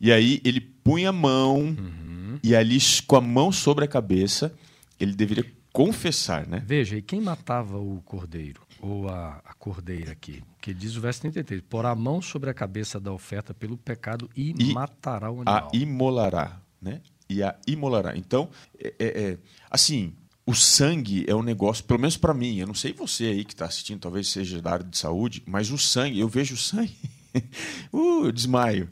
E 0.01 0.13
aí 0.13 0.41
ele 0.45 0.61
punha 0.61 1.09
a 1.09 1.13
mão 1.13 1.57
uhum. 1.57 2.39
e 2.41 2.55
ali 2.55 2.79
com 3.09 3.17
a 3.17 3.21
mão 3.21 3.51
sobre 3.51 3.85
a 3.85 3.89
cabeça 3.89 4.55
ele 5.01 5.15
deveria 5.15 5.45
confessar, 5.73 6.47
né? 6.47 6.63
Veja, 6.65 6.97
e 6.97 7.03
quem 7.03 7.21
matava 7.21 7.77
o 7.77 8.01
cordeiro? 8.05 8.63
Ou 8.81 9.09
a, 9.09 9.41
a 9.45 9.55
cordeira 9.55 10.13
aqui? 10.13 10.43
Que 10.61 10.73
diz 10.73 10.97
o 10.97 11.01
verso 11.01 11.21
33, 11.23 11.63
pôr 11.69 11.85
a 11.85 11.95
mão 11.95 12.23
sobre 12.23 12.49
a 12.51 12.55
cabeça 12.55 12.99
da 12.99 13.13
oferta 13.13 13.53
pelo 13.53 13.77
pecado 13.77 14.29
e, 14.35 14.55
e 14.59 14.73
matará 14.73 15.31
o 15.31 15.43
animal. 15.43 15.71
A 15.73 15.77
imolará, 15.77 16.61
né? 16.81 17.03
E 17.29 17.43
a 17.43 17.55
imolará. 17.67 18.17
Então, 18.17 18.49
é, 18.79 18.95
é, 18.99 19.23
é 19.23 19.39
assim, 19.71 20.15
o 20.47 20.55
sangue 20.55 21.25
é 21.29 21.35
um 21.35 21.43
negócio, 21.43 21.85
pelo 21.85 22.01
menos 22.01 22.17
para 22.17 22.35
mim, 22.35 22.57
eu 22.57 22.67
não 22.67 22.75
sei 22.75 22.93
você 22.93 23.27
aí 23.27 23.45
que 23.45 23.53
está 23.53 23.67
assistindo, 23.67 24.01
talvez 24.01 24.29
seja 24.29 24.61
da 24.61 24.73
área 24.73 24.85
de 24.85 24.97
saúde, 24.97 25.43
mas 25.47 25.71
o 25.71 25.79
sangue, 25.79 26.19
eu 26.19 26.29
vejo 26.29 26.55
o 26.55 26.59
sangue, 26.59 26.97
uh, 27.93 28.25
eu 28.25 28.33
desmaio. 28.33 28.89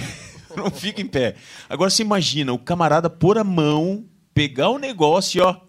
não 0.56 0.70
fico 0.70 1.00
em 1.00 1.06
pé. 1.06 1.34
Agora 1.68 1.90
você 1.90 2.02
imagina 2.02 2.52
o 2.52 2.58
camarada 2.58 3.08
pôr 3.08 3.38
a 3.38 3.44
mão, 3.44 4.04
pegar 4.34 4.68
o 4.68 4.78
negócio 4.78 5.38
e 5.38 5.42
ó. 5.42 5.60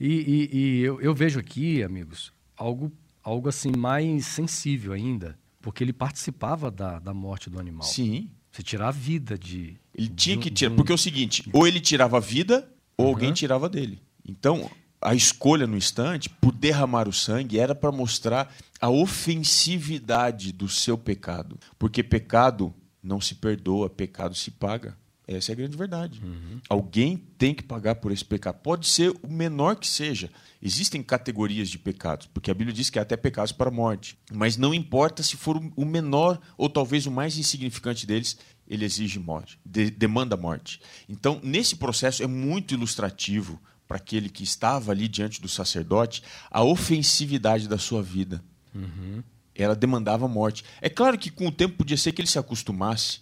E, 0.00 0.08
e, 0.08 0.58
e 0.58 0.80
eu, 0.80 1.00
eu 1.00 1.14
vejo 1.14 1.38
aqui, 1.38 1.82
amigos, 1.82 2.32
algo, 2.56 2.92
algo 3.22 3.48
assim 3.48 3.72
mais 3.76 4.26
sensível 4.26 4.92
ainda, 4.92 5.38
porque 5.60 5.82
ele 5.82 5.92
participava 5.92 6.70
da, 6.70 6.98
da 6.98 7.14
morte 7.14 7.48
do 7.48 7.58
animal. 7.58 7.86
Sim. 7.86 8.30
Você 8.50 8.62
tirar 8.62 8.88
a 8.88 8.92
vida 8.92 9.36
de. 9.36 9.76
Ele 9.94 10.08
tinha 10.08 10.38
que 10.38 10.50
tirar, 10.50 10.74
porque 10.76 10.92
é 10.92 10.94
o 10.94 10.98
seguinte: 10.98 11.48
ou 11.52 11.66
ele 11.66 11.80
tirava 11.80 12.18
a 12.18 12.20
vida, 12.20 12.68
ou 12.96 13.06
uhum. 13.06 13.12
alguém 13.12 13.32
tirava 13.32 13.68
dele. 13.68 14.00
Então, 14.26 14.70
a 15.00 15.14
escolha 15.14 15.66
no 15.66 15.76
instante, 15.76 16.30
por 16.30 16.52
derramar 16.52 17.08
o 17.08 17.12
sangue, 17.12 17.58
era 17.58 17.74
para 17.74 17.90
mostrar 17.90 18.54
a 18.80 18.88
ofensividade 18.88 20.52
do 20.52 20.68
seu 20.68 20.96
pecado. 20.96 21.58
Porque 21.78 22.02
pecado 22.02 22.72
não 23.02 23.20
se 23.20 23.34
perdoa, 23.34 23.90
pecado 23.90 24.34
se 24.34 24.50
paga. 24.50 24.96
Essa 25.26 25.52
é 25.52 25.54
a 25.54 25.56
grande 25.56 25.76
verdade. 25.76 26.20
Uhum. 26.22 26.60
Alguém 26.68 27.16
tem 27.38 27.54
que 27.54 27.62
pagar 27.62 27.94
por 27.94 28.12
esse 28.12 28.24
pecado. 28.24 28.58
Pode 28.62 28.86
ser 28.86 29.10
o 29.22 29.28
menor 29.28 29.76
que 29.76 29.86
seja. 29.86 30.30
Existem 30.60 31.02
categorias 31.02 31.70
de 31.70 31.78
pecados, 31.78 32.26
porque 32.26 32.50
a 32.50 32.54
Bíblia 32.54 32.74
diz 32.74 32.90
que 32.90 32.98
há 32.98 33.02
até 33.02 33.16
pecados 33.16 33.52
para 33.52 33.68
a 33.68 33.72
morte. 33.72 34.18
Mas 34.32 34.56
não 34.56 34.74
importa 34.74 35.22
se 35.22 35.36
for 35.36 35.56
o 35.74 35.84
menor 35.84 36.38
ou 36.58 36.68
talvez 36.68 37.06
o 37.06 37.10
mais 37.10 37.38
insignificante 37.38 38.06
deles, 38.06 38.38
ele 38.68 38.84
exige 38.84 39.18
morte, 39.18 39.58
de, 39.64 39.90
demanda 39.90 40.36
morte. 40.36 40.80
Então, 41.08 41.40
nesse 41.42 41.76
processo 41.76 42.22
é 42.22 42.26
muito 42.26 42.74
ilustrativo 42.74 43.60
para 43.86 43.98
aquele 43.98 44.28
que 44.28 44.42
estava 44.42 44.92
ali 44.92 45.08
diante 45.08 45.40
do 45.40 45.48
sacerdote 45.48 46.22
a 46.50 46.62
ofensividade 46.62 47.68
da 47.68 47.78
sua 47.78 48.02
vida. 48.02 48.42
Uhum. 48.74 49.22
Ela 49.54 49.76
demandava 49.76 50.26
morte. 50.26 50.64
É 50.80 50.88
claro 50.88 51.16
que 51.16 51.30
com 51.30 51.46
o 51.46 51.52
tempo 51.52 51.76
podia 51.76 51.96
ser 51.96 52.12
que 52.12 52.20
ele 52.20 52.28
se 52.28 52.38
acostumasse, 52.38 53.20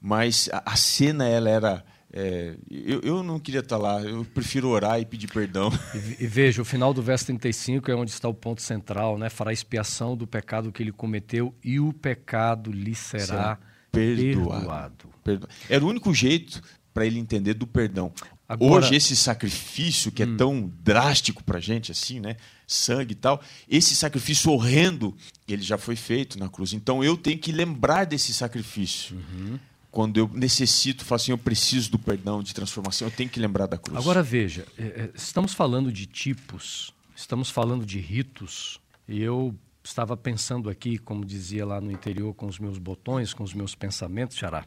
mas 0.00 0.48
a, 0.52 0.72
a 0.72 0.76
cena 0.76 1.26
ela 1.26 1.48
era. 1.48 1.84
É, 2.12 2.54
eu, 2.70 3.00
eu 3.00 3.22
não 3.22 3.38
queria 3.38 3.60
estar 3.60 3.76
lá, 3.76 4.00
eu 4.00 4.24
prefiro 4.24 4.68
orar 4.68 4.98
e 5.00 5.04
pedir 5.04 5.26
perdão. 5.28 5.70
E, 5.94 6.24
e, 6.24 6.26
veja, 6.26 6.62
o 6.62 6.64
final 6.64 6.94
do 6.94 7.02
verso 7.02 7.26
35 7.26 7.90
é 7.90 7.94
onde 7.94 8.10
está 8.10 8.28
o 8.28 8.34
ponto 8.34 8.62
central, 8.62 9.18
né? 9.18 9.28
Fará 9.28 9.52
expiação 9.52 10.16
do 10.16 10.26
pecado 10.26 10.72
que 10.72 10.82
ele 10.82 10.92
cometeu 10.92 11.54
e 11.62 11.78
o 11.78 11.92
pecado 11.92 12.72
lhe 12.72 12.94
será, 12.94 13.26
será 13.26 13.58
perdoado. 13.90 15.08
perdoado. 15.22 15.54
Era 15.68 15.84
o 15.84 15.88
único 15.88 16.14
jeito 16.14 16.62
para 16.94 17.04
ele 17.04 17.18
entender 17.18 17.54
do 17.54 17.66
perdão. 17.66 18.12
Agora... 18.48 18.86
Hoje, 18.86 18.94
esse 18.94 19.16
sacrifício 19.16 20.12
que 20.12 20.22
é 20.22 20.26
hum. 20.26 20.36
tão 20.36 20.72
drástico 20.82 21.42
para 21.42 21.58
a 21.58 21.60
gente, 21.60 21.90
assim, 21.90 22.20
né? 22.20 22.36
Sangue 22.66 23.12
e 23.12 23.16
tal, 23.16 23.40
esse 23.68 23.94
sacrifício 23.94 24.50
horrendo, 24.50 25.16
ele 25.46 25.62
já 25.62 25.76
foi 25.76 25.96
feito 25.96 26.38
na 26.38 26.48
cruz. 26.48 26.72
Então 26.72 27.02
eu 27.02 27.16
tenho 27.16 27.38
que 27.38 27.52
lembrar 27.52 28.04
desse 28.04 28.32
sacrifício. 28.32 29.16
Uhum. 29.16 29.58
Quando 29.96 30.18
eu 30.18 30.28
necessito, 30.28 31.06
falo 31.06 31.16
assim, 31.16 31.30
eu 31.30 31.38
preciso 31.38 31.90
do 31.90 31.98
perdão, 31.98 32.42
de 32.42 32.54
transformação, 32.54 33.08
eu 33.08 33.12
tenho 33.12 33.30
que 33.30 33.40
lembrar 33.40 33.66
da 33.66 33.78
cruz. 33.78 33.98
Agora 33.98 34.22
veja, 34.22 34.66
é, 34.76 34.84
é, 34.84 35.10
estamos 35.14 35.54
falando 35.54 35.90
de 35.90 36.04
tipos, 36.04 36.92
estamos 37.14 37.48
falando 37.48 37.86
de 37.86 37.98
ritos, 37.98 38.78
e 39.08 39.22
eu 39.22 39.54
estava 39.82 40.14
pensando 40.14 40.68
aqui, 40.68 40.98
como 40.98 41.24
dizia 41.24 41.64
lá 41.64 41.80
no 41.80 41.90
interior, 41.90 42.34
com 42.34 42.46
os 42.46 42.58
meus 42.58 42.76
botões, 42.76 43.32
com 43.32 43.42
os 43.42 43.54
meus 43.54 43.74
pensamentos, 43.74 44.36
Xará 44.36 44.66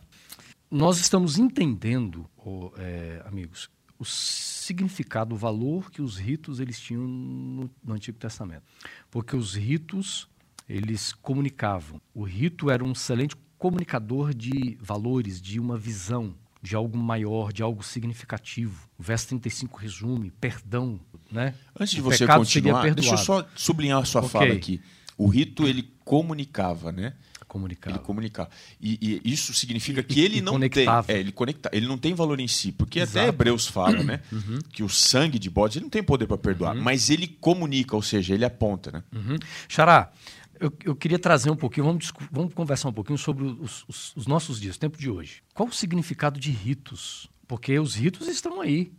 nós 0.72 1.00
estamos 1.00 1.38
entendendo, 1.38 2.30
oh, 2.38 2.72
é, 2.78 3.24
amigos, 3.26 3.70
o 3.98 4.06
significado, 4.06 5.34
o 5.34 5.38
valor 5.38 5.90
que 5.90 6.02
os 6.02 6.18
ritos 6.18 6.60
eles 6.60 6.80
tinham 6.80 7.04
no, 7.04 7.70
no, 7.84 7.94
Antigo 7.94 8.18
Testamento, 8.18 8.64
porque 9.10 9.36
os 9.36 9.56
ritos 9.56 10.30
eles 10.68 11.12
comunicavam. 11.12 12.00
O 12.14 12.24
rito 12.24 12.70
era 12.70 12.84
um 12.84 12.92
excelente 12.92 13.36
comunicador 13.60 14.34
de 14.34 14.78
valores, 14.82 15.40
de 15.40 15.60
uma 15.60 15.78
visão, 15.78 16.34
de 16.62 16.76
algo 16.76 16.98
maior, 16.98 17.54
de 17.54 17.62
algo 17.62 17.84
significativo. 17.84 18.88
O 18.98 19.04
verso 19.04 19.28
35 19.28 19.78
resume 19.78 20.32
perdão, 20.32 21.00
né? 21.32 21.54
Antes 21.78 21.94
de 21.94 22.02
o 22.02 22.04
você 22.06 22.26
continuar, 22.26 22.92
deixa 22.96 23.14
eu 23.14 23.18
só 23.18 23.46
sublinhar 23.56 24.00
a 24.00 24.06
sua 24.06 24.22
okay. 24.22 24.32
fala 24.32 24.54
aqui. 24.54 24.82
O 25.18 25.28
rito 25.28 25.68
ele 25.68 25.92
comunicava, 26.06 26.92
né? 26.92 27.14
Comunicava. 27.50 27.98
Ele 27.98 28.04
comunicava. 28.06 28.50
E, 28.80 29.20
e 29.24 29.34
isso 29.34 29.54
significa 29.56 30.04
que 30.04 30.20
e, 30.20 30.24
ele 30.24 30.38
e 30.38 30.42
não 30.42 30.54
conectava. 30.54 31.08
tem. 31.08 31.16
É, 31.16 31.20
ele 31.20 31.32
conecta, 31.32 31.70
ele 31.74 31.88
não 31.88 31.98
tem 31.98 32.14
valor 32.14 32.40
em 32.40 32.48
si. 32.48 32.72
Porque 32.72 33.00
Exato. 33.00 33.18
até 33.18 33.28
Hebreus 33.30 33.66
fala, 33.66 34.04
né? 34.04 34.22
Uhum. 34.32 34.60
Que 34.72 34.84
o 34.84 34.90
sangue 34.90 35.40
de 35.40 35.50
bodes 35.50 35.78
ele 35.78 35.86
não 35.86 35.90
tem 35.90 36.04
poder 36.04 36.28
para 36.28 36.38
perdoar. 36.38 36.76
Uhum. 36.76 36.84
Mas 36.84 37.10
ele 37.10 37.28
comunica, 37.28 37.96
ou 37.96 38.02
seja, 38.02 38.36
ele 38.36 38.46
aponta, 38.46 38.92
né? 38.92 39.04
Uhum. 39.12 39.38
Xará, 39.68 40.12
eu, 40.60 40.74
eu, 40.84 40.96
queria 40.96 41.18
trazer 41.18 41.50
um 41.50 41.56
pouquinho, 41.56 41.88
vamos, 41.88 42.12
vamos 42.32 42.54
conversar 42.54 42.90
um 42.90 42.94
pouquinho 42.94 43.18
sobre 43.18 43.44
os, 43.44 43.86
os, 43.88 44.16
os 44.16 44.28
nossos 44.28 44.60
dias, 44.60 44.76
o 44.76 44.80
tempo 44.80 44.98
de 44.98 45.10
hoje. 45.10 45.42
Qual 45.54 45.70
o 45.70 45.74
significado 45.74 46.40
de 46.40 46.52
ritos? 46.52 47.30
Porque 47.48 47.80
os 47.80 47.96
ritos 47.96 48.28
estão 48.28 48.62
aí 48.62 48.92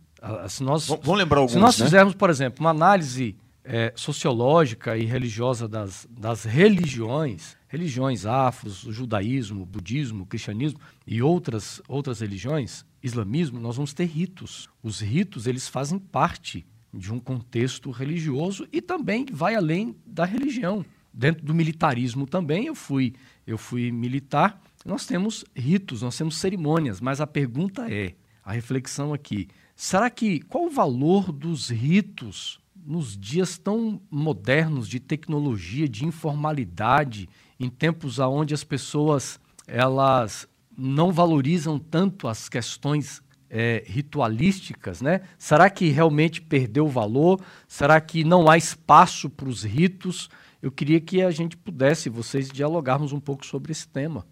Se 0.49 0.61
nós, 0.61 0.87
Vamos 0.87 1.17
lembrar 1.17 1.39
alguns, 1.39 1.53
Se 1.53 1.59
nós 1.59 1.77
né? 1.77 1.85
fizermos, 1.85 2.13
por 2.13 2.29
exemplo, 2.29 2.59
uma 2.59 2.71
análise 2.71 3.35
é, 3.63 3.93
sociológica 3.95 4.97
e 4.97 5.05
religiosa 5.05 5.67
das, 5.67 6.07
das 6.09 6.43
religiões, 6.43 7.55
religiões 7.67 8.25
afros, 8.25 8.83
o 8.83 8.91
judaísmo, 8.91 9.63
o 9.63 9.65
budismo, 9.65 10.23
o 10.23 10.25
cristianismo 10.25 10.79
e 11.05 11.21
outras, 11.21 11.81
outras 11.87 12.19
religiões, 12.19 12.85
islamismo, 13.01 13.59
nós 13.59 13.75
vamos 13.75 13.93
ter 13.93 14.05
ritos. 14.05 14.69
Os 14.83 14.99
ritos, 14.99 15.47
eles 15.47 15.67
fazem 15.67 15.99
parte 15.99 16.65
de 16.93 17.13
um 17.13 17.19
contexto 17.19 17.89
religioso 17.89 18.67
e 18.71 18.81
também 18.81 19.25
vai 19.31 19.55
além 19.55 19.95
da 20.05 20.25
religião. 20.25 20.85
Dentro 21.13 21.45
do 21.45 21.53
militarismo 21.53 22.25
também, 22.25 22.65
eu 22.65 22.75
fui, 22.75 23.13
eu 23.45 23.57
fui 23.57 23.91
militar, 23.91 24.61
nós 24.85 25.05
temos 25.05 25.43
ritos, 25.55 26.01
nós 26.01 26.17
temos 26.17 26.37
cerimônias, 26.37 27.01
mas 27.01 27.19
a 27.19 27.27
pergunta 27.27 27.91
é, 27.91 28.15
a 28.43 28.53
reflexão 28.53 29.13
aqui, 29.13 29.47
será 29.75 30.09
que 30.09 30.39
qual 30.41 30.65
o 30.65 30.69
valor 30.69 31.31
dos 31.31 31.69
ritos 31.69 32.59
nos 32.85 33.15
dias 33.17 33.57
tão 33.57 34.01
modernos 34.09 34.87
de 34.87 34.99
tecnologia, 34.99 35.87
de 35.87 36.05
informalidade, 36.05 37.29
em 37.59 37.69
tempos 37.69 38.17
onde 38.17 38.53
as 38.53 38.63
pessoas 38.63 39.39
elas 39.67 40.47
não 40.75 41.11
valorizam 41.11 41.77
tanto 41.77 42.27
as 42.27 42.49
questões 42.49 43.21
é, 43.49 43.83
ritualísticas, 43.85 45.01
né? 45.01 45.21
Será 45.37 45.69
que 45.69 45.89
realmente 45.89 46.41
perdeu 46.41 46.85
o 46.85 46.89
valor? 46.89 47.39
Será 47.67 47.99
que 47.99 48.23
não 48.23 48.49
há 48.49 48.57
espaço 48.57 49.29
para 49.29 49.49
os 49.49 49.63
ritos? 49.63 50.29
Eu 50.61 50.71
queria 50.71 51.01
que 51.01 51.21
a 51.21 51.31
gente 51.31 51.57
pudesse, 51.57 52.09
vocês, 52.09 52.49
dialogarmos 52.49 53.11
um 53.11 53.19
pouco 53.19 53.45
sobre 53.45 53.71
esse 53.71 53.87
tema. 53.87 54.25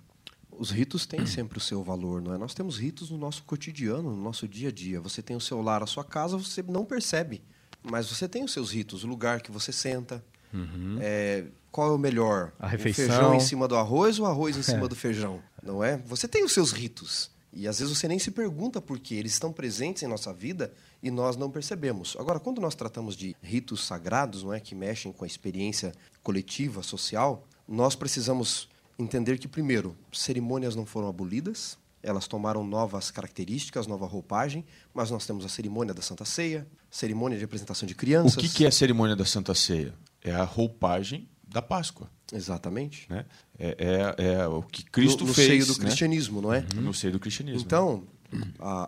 Os 0.51 0.69
ritos 0.69 1.05
têm 1.05 1.25
sempre 1.25 1.57
o 1.57 1.61
seu 1.61 1.81
valor, 1.81 2.21
não 2.21 2.33
é? 2.33 2.37
Nós 2.37 2.53
temos 2.53 2.77
ritos 2.77 3.09
no 3.09 3.17
nosso 3.17 3.43
cotidiano, 3.43 4.15
no 4.15 4.21
nosso 4.21 4.47
dia 4.47 4.69
a 4.69 4.71
dia. 4.71 4.99
Você 4.99 5.21
tem 5.21 5.35
o 5.35 5.41
seu 5.41 5.61
lar, 5.61 5.81
a 5.81 5.87
sua 5.87 6.03
casa, 6.03 6.37
você 6.37 6.61
não 6.61 6.85
percebe, 6.85 7.41
mas 7.81 8.09
você 8.09 8.27
tem 8.27 8.43
os 8.43 8.51
seus 8.51 8.71
ritos, 8.71 9.03
o 9.03 9.07
lugar 9.07 9.41
que 9.41 9.51
você 9.51 9.71
senta. 9.71 10.23
Uhum. 10.53 10.97
É, 10.99 11.45
qual 11.71 11.91
é 11.91 11.95
o 11.95 11.97
melhor? 11.97 12.51
A 12.59 12.67
refeição. 12.67 13.05
O 13.05 13.07
feijão 13.07 13.35
em 13.35 13.39
cima 13.39 13.67
do 13.67 13.75
arroz 13.75 14.19
ou 14.19 14.25
o 14.25 14.27
arroz 14.27 14.57
em 14.57 14.61
cima 14.63 14.85
é. 14.85 14.87
do 14.87 14.95
feijão? 14.95 15.41
Não 15.63 15.83
é? 15.83 15.97
Você 16.05 16.27
tem 16.27 16.43
os 16.43 16.51
seus 16.51 16.71
ritos. 16.71 17.31
E 17.51 17.67
às 17.67 17.79
vezes 17.79 17.97
você 17.97 18.07
nem 18.07 18.19
se 18.19 18.31
pergunta 18.31 18.79
por 18.79 18.99
quê. 18.99 19.15
Eles 19.15 19.33
estão 19.33 19.51
presentes 19.51 20.03
em 20.03 20.07
nossa 20.07 20.31
vida 20.33 20.73
e 21.01 21.09
nós 21.09 21.35
não 21.35 21.49
percebemos. 21.49 22.15
Agora, 22.19 22.39
quando 22.39 22.61
nós 22.61 22.75
tratamos 22.75 23.15
de 23.15 23.35
ritos 23.41 23.85
sagrados, 23.85 24.43
não 24.43 24.53
é, 24.53 24.59
que 24.59 24.75
mexem 24.75 25.11
com 25.11 25.23
a 25.23 25.27
experiência 25.27 25.93
coletiva, 26.21 26.83
social, 26.83 27.47
nós 27.67 27.95
precisamos 27.95 28.69
entender 28.97 29.37
que 29.37 29.47
primeiro, 29.47 29.95
cerimônias 30.11 30.75
não 30.75 30.85
foram 30.85 31.07
abolidas, 31.07 31.77
elas 32.01 32.27
tomaram 32.27 32.63
novas 32.63 33.11
características, 33.11 33.87
nova 33.87 34.05
roupagem, 34.05 34.65
mas 34.93 35.11
nós 35.11 35.25
temos 35.25 35.45
a 35.45 35.49
cerimônia 35.49 35.93
da 35.93 36.01
Santa 36.01 36.25
Ceia, 36.25 36.67
cerimônia 36.89 37.37
de 37.37 37.43
apresentação 37.43 37.87
de 37.87 37.95
crianças. 37.95 38.35
O 38.35 38.39
que, 38.39 38.49
que 38.49 38.65
é 38.65 38.67
a 38.67 38.71
cerimônia 38.71 39.15
da 39.15 39.25
Santa 39.25 39.53
Ceia? 39.53 39.93
É 40.23 40.31
a 40.31 40.43
roupagem 40.43 41.27
da 41.49 41.61
Páscoa. 41.61 42.09
Exatamente. 42.31 43.07
Né? 43.09 43.25
É, 43.57 44.15
é, 44.17 44.33
é, 44.33 44.47
o 44.47 44.61
que 44.61 44.83
Cristo 44.85 45.21
no, 45.21 45.27
no 45.27 45.33
fez. 45.33 45.47
No 45.47 45.53
seio 45.53 45.65
do 45.65 45.79
né? 45.79 45.85
cristianismo, 45.85 46.41
não 46.41 46.53
é? 46.53 46.65
Uhum. 46.75 46.81
No 46.81 46.93
seio 46.93 47.13
do 47.13 47.19
cristianismo. 47.19 47.61
Então, 47.65 48.03
a, 48.03 48.18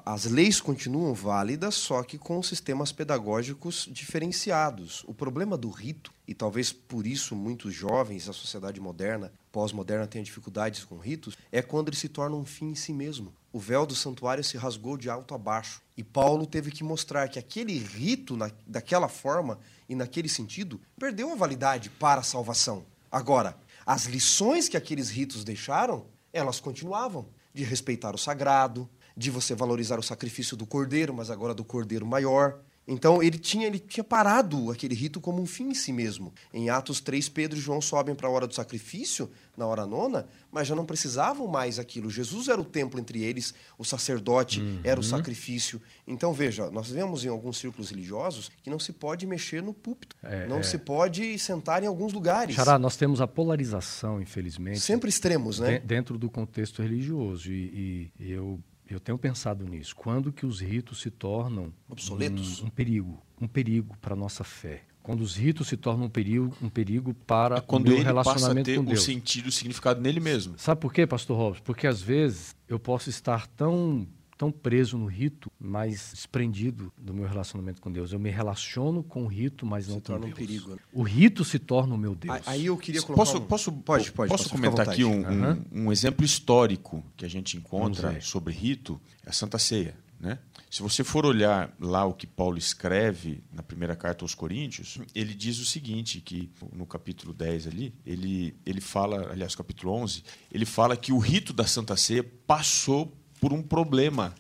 as 0.06 0.26
leis 0.26 0.62
continuam 0.62 1.14
válidas, 1.14 1.76
só 1.76 2.04
que 2.04 2.18
com 2.18 2.42
sistemas 2.44 2.92
pedagógicos 2.92 3.88
diferenciados. 3.92 5.04
O 5.08 5.14
problema 5.14 5.58
do 5.58 5.70
rito, 5.70 6.14
e 6.28 6.34
talvez 6.34 6.72
por 6.72 7.08
isso 7.08 7.36
muitos 7.36 7.74
jovens, 7.74 8.30
a 8.30 8.34
sociedade 8.34 8.80
moderna, 8.80 9.32
pós-moderna, 9.52 10.08
tenham 10.08 10.24
dificuldades 10.24 10.84
com 10.84 10.98
ritos, 10.98 11.38
é 11.52 11.62
quando 11.62 11.90
ele 11.90 11.98
se 11.98 12.10
torna 12.10 12.36
um 12.36 12.46
fim 12.46 12.70
em 12.72 12.76
si 12.76 12.94
mesmo. 12.94 13.34
O 13.54 13.60
véu 13.60 13.86
do 13.86 13.96
santuário 13.96 14.44
se 14.44 14.58
rasgou 14.58 14.96
de 14.96 15.10
alto 15.10 15.34
a 15.34 15.38
baixo. 15.38 15.82
E 15.98 16.04
Paulo 16.04 16.46
teve 16.46 16.72
que 16.72 16.84
mostrar 16.84 17.28
que 17.28 17.38
aquele 17.38 17.78
rito, 17.78 18.38
na, 18.38 18.50
daquela 18.66 19.10
forma 19.10 19.60
e 19.90 19.96
naquele 19.96 20.30
sentido, 20.30 20.80
perdeu 20.98 21.32
a 21.32 21.36
validade 21.36 21.90
para 21.90 22.22
a 22.22 22.24
salvação. 22.24 22.86
Agora, 23.12 23.58
as 23.86 24.06
lições 24.06 24.70
que 24.70 24.78
aqueles 24.78 25.10
ritos 25.10 25.44
deixaram, 25.44 26.06
elas 26.32 26.60
continuavam. 26.60 27.28
De 27.54 27.66
respeitar 27.66 28.16
o 28.16 28.18
sagrado, 28.18 28.90
de 29.16 29.30
você 29.30 29.54
valorizar 29.56 30.00
o 30.00 30.04
sacrifício 30.04 30.56
do 30.58 30.66
cordeiro, 30.66 31.14
mas 31.14 31.30
agora 31.30 31.54
do 31.54 31.64
cordeiro 31.64 32.06
maior. 32.06 32.60
Então 32.88 33.22
ele 33.22 33.38
tinha, 33.38 33.68
ele 33.68 33.80
tinha 33.80 34.04
parado 34.04 34.72
aquele 34.72 34.96
rito 34.96 35.22
como 35.22 35.42
um 35.42 35.46
fim 35.46 35.70
em 35.70 35.74
si 35.74 35.94
mesmo. 35.94 36.34
Em 36.54 36.70
Atos 36.70 37.00
3, 37.00 37.30
Pedro 37.30 37.58
e 37.58 37.62
João 37.62 37.80
sobem 37.80 38.16
para 38.16 38.28
a 38.28 38.32
hora 38.32 38.48
do 38.48 38.56
sacrifício, 38.56 39.30
na 39.56 39.66
hora 39.68 39.86
nona, 39.86 40.26
mas 40.52 40.68
já 40.68 40.76
não 40.76 40.86
precisavam 40.86 41.48
mais 41.48 41.78
aquilo. 41.78 42.10
Jesus 42.10 42.48
era 42.48 42.60
o 42.60 42.66
templo 42.66 43.00
entre 43.00 43.24
eles, 43.24 43.54
o 43.78 43.86
sacerdote 43.86 44.60
uhum. 44.60 44.80
era 44.84 45.00
o 45.00 45.04
sacrifício. 45.04 45.82
Então 46.08 46.34
veja, 46.34 46.72
nós 46.72 46.90
vemos 46.90 47.24
em 47.24 47.30
alguns 47.30 47.58
círculos 47.58 47.92
religiosos 47.92 48.50
que 48.64 48.70
não 48.70 48.80
se 48.80 48.92
pode 48.92 49.28
mexer 49.28 49.62
no 49.62 49.74
púlpito, 49.74 50.16
é, 50.24 50.48
não 50.48 50.60
é. 50.60 50.64
se 50.64 50.78
pode 50.80 51.38
sentar 51.38 51.84
em 51.84 51.88
alguns 51.88 52.12
lugares. 52.14 52.56
Xará, 52.56 52.80
nós 52.80 52.98
temos 52.98 53.22
a 53.22 53.28
polarização, 53.28 54.22
infelizmente. 54.22 54.80
Sempre 54.80 55.10
extremos, 55.10 55.60
né? 55.60 55.80
Dentro 55.80 56.18
do 56.18 56.30
contexto 56.30 56.82
religioso. 56.82 57.52
E, 57.52 58.12
e 58.20 58.32
eu 58.32 58.60
eu 58.94 59.00
tenho 59.00 59.18
pensado 59.18 59.66
nisso. 59.66 59.96
Quando 59.96 60.32
que 60.32 60.46
os 60.46 60.60
ritos 60.60 61.02
se 61.02 61.10
tornam 61.10 61.74
obsoletos? 61.90 62.62
Um, 62.62 62.68
um 62.68 62.70
perigo, 62.70 63.22
um 63.40 63.48
perigo 63.48 63.96
para 64.02 64.14
a 64.14 64.18
nossa 64.18 64.44
fé. 64.44 64.84
Quando 65.04 65.22
os 65.22 65.36
ritos 65.36 65.68
se 65.68 65.76
tornam 65.76 66.06
um 66.06 66.10
perigo, 66.10 66.56
um 66.62 66.70
perigo 66.70 67.14
para 67.14 67.58
é 67.58 67.62
quando 67.62 67.88
o 67.88 67.90
meu 67.90 67.98
ele 67.98 68.04
relacionamento 68.04 68.46
passa 68.46 68.62
a 68.62 68.64
ter 68.64 68.78
com 68.78 68.86
Deus. 68.86 69.00
o 69.00 69.04
sentido, 69.04 69.48
o 69.48 69.52
significado 69.52 70.00
nele 70.00 70.20
mesmo. 70.20 70.54
Sabe 70.58 70.80
por 70.80 70.94
quê, 70.94 71.08
pastor 71.08 71.38
Robson? 71.38 71.64
Porque 71.64 71.88
às 71.88 72.02
vezes 72.02 72.56
eu 72.68 72.80
posso 72.80 73.10
estar 73.10 73.48
tão 73.48 74.08
tão 74.42 74.52
preso 74.52 74.98
no 74.98 75.06
rito, 75.06 75.52
mas 75.60 76.10
desprendido 76.16 76.92
do 76.98 77.14
meu 77.14 77.28
relacionamento 77.28 77.80
com 77.80 77.92
Deus. 77.92 78.12
Eu 78.12 78.18
me 78.18 78.32
relaciono 78.32 79.04
com 79.04 79.26
o 79.26 79.28
rito, 79.28 79.68
mas 79.68 79.88
não 79.88 79.98
se 79.98 80.02
com 80.02 80.20
Deus. 80.20 80.32
Um 80.32 80.36
perigo. 80.36 80.72
Né? 80.72 80.78
O 80.92 81.04
rito 81.04 81.46
se 81.46 81.60
torna 81.60 81.94
o 81.94 81.98
meu 81.98 82.16
Deus. 82.16 82.42
Aí 82.48 82.66
eu 82.66 82.76
queria 82.76 83.04
colocar 83.04 83.22
posso, 83.22 83.38
um... 83.38 83.42
posso, 83.42 83.72
pode, 83.72 84.12
pode, 84.12 84.32
posso 84.32 84.50
comentar 84.50 84.90
aqui 84.90 85.04
um, 85.04 85.22
uhum. 85.22 85.64
um, 85.72 85.82
um, 85.84 85.92
exemplo 85.92 86.26
histórico 86.26 87.06
que 87.16 87.24
a 87.24 87.30
gente 87.30 87.56
encontra 87.56 88.20
sobre 88.20 88.52
rito, 88.52 89.00
é 89.24 89.30
a 89.30 89.32
Santa 89.32 89.60
Ceia. 89.60 89.96
Né? 90.20 90.40
Se 90.72 90.82
você 90.82 91.04
for 91.04 91.24
olhar 91.24 91.72
lá 91.80 92.04
o 92.06 92.14
que 92.14 92.26
Paulo 92.26 92.58
escreve 92.58 93.44
na 93.54 93.62
primeira 93.62 93.96
carta 93.96 94.24
aos 94.24 94.34
Coríntios, 94.34 94.98
ele 95.14 95.36
diz 95.36 95.60
o 95.60 95.66
seguinte, 95.66 96.20
que 96.20 96.50
no 96.74 96.88
capítulo 96.88 97.32
10 97.32 97.68
ali, 97.68 97.94
ele, 98.04 98.56
ele 98.66 98.82
fala, 98.82 99.32
aliás, 99.32 99.54
capítulo 99.54 99.94
11, 99.94 100.24
ele 100.52 100.66
fala 100.66 100.98
que 100.98 101.14
o 101.14 101.20
rito 101.20 101.54
da 101.54 101.68
Santa 101.68 101.96
Ceia 101.96 102.24
passou 102.24 103.16
por 103.42 103.52
um 103.52 103.62
problema, 103.62 104.36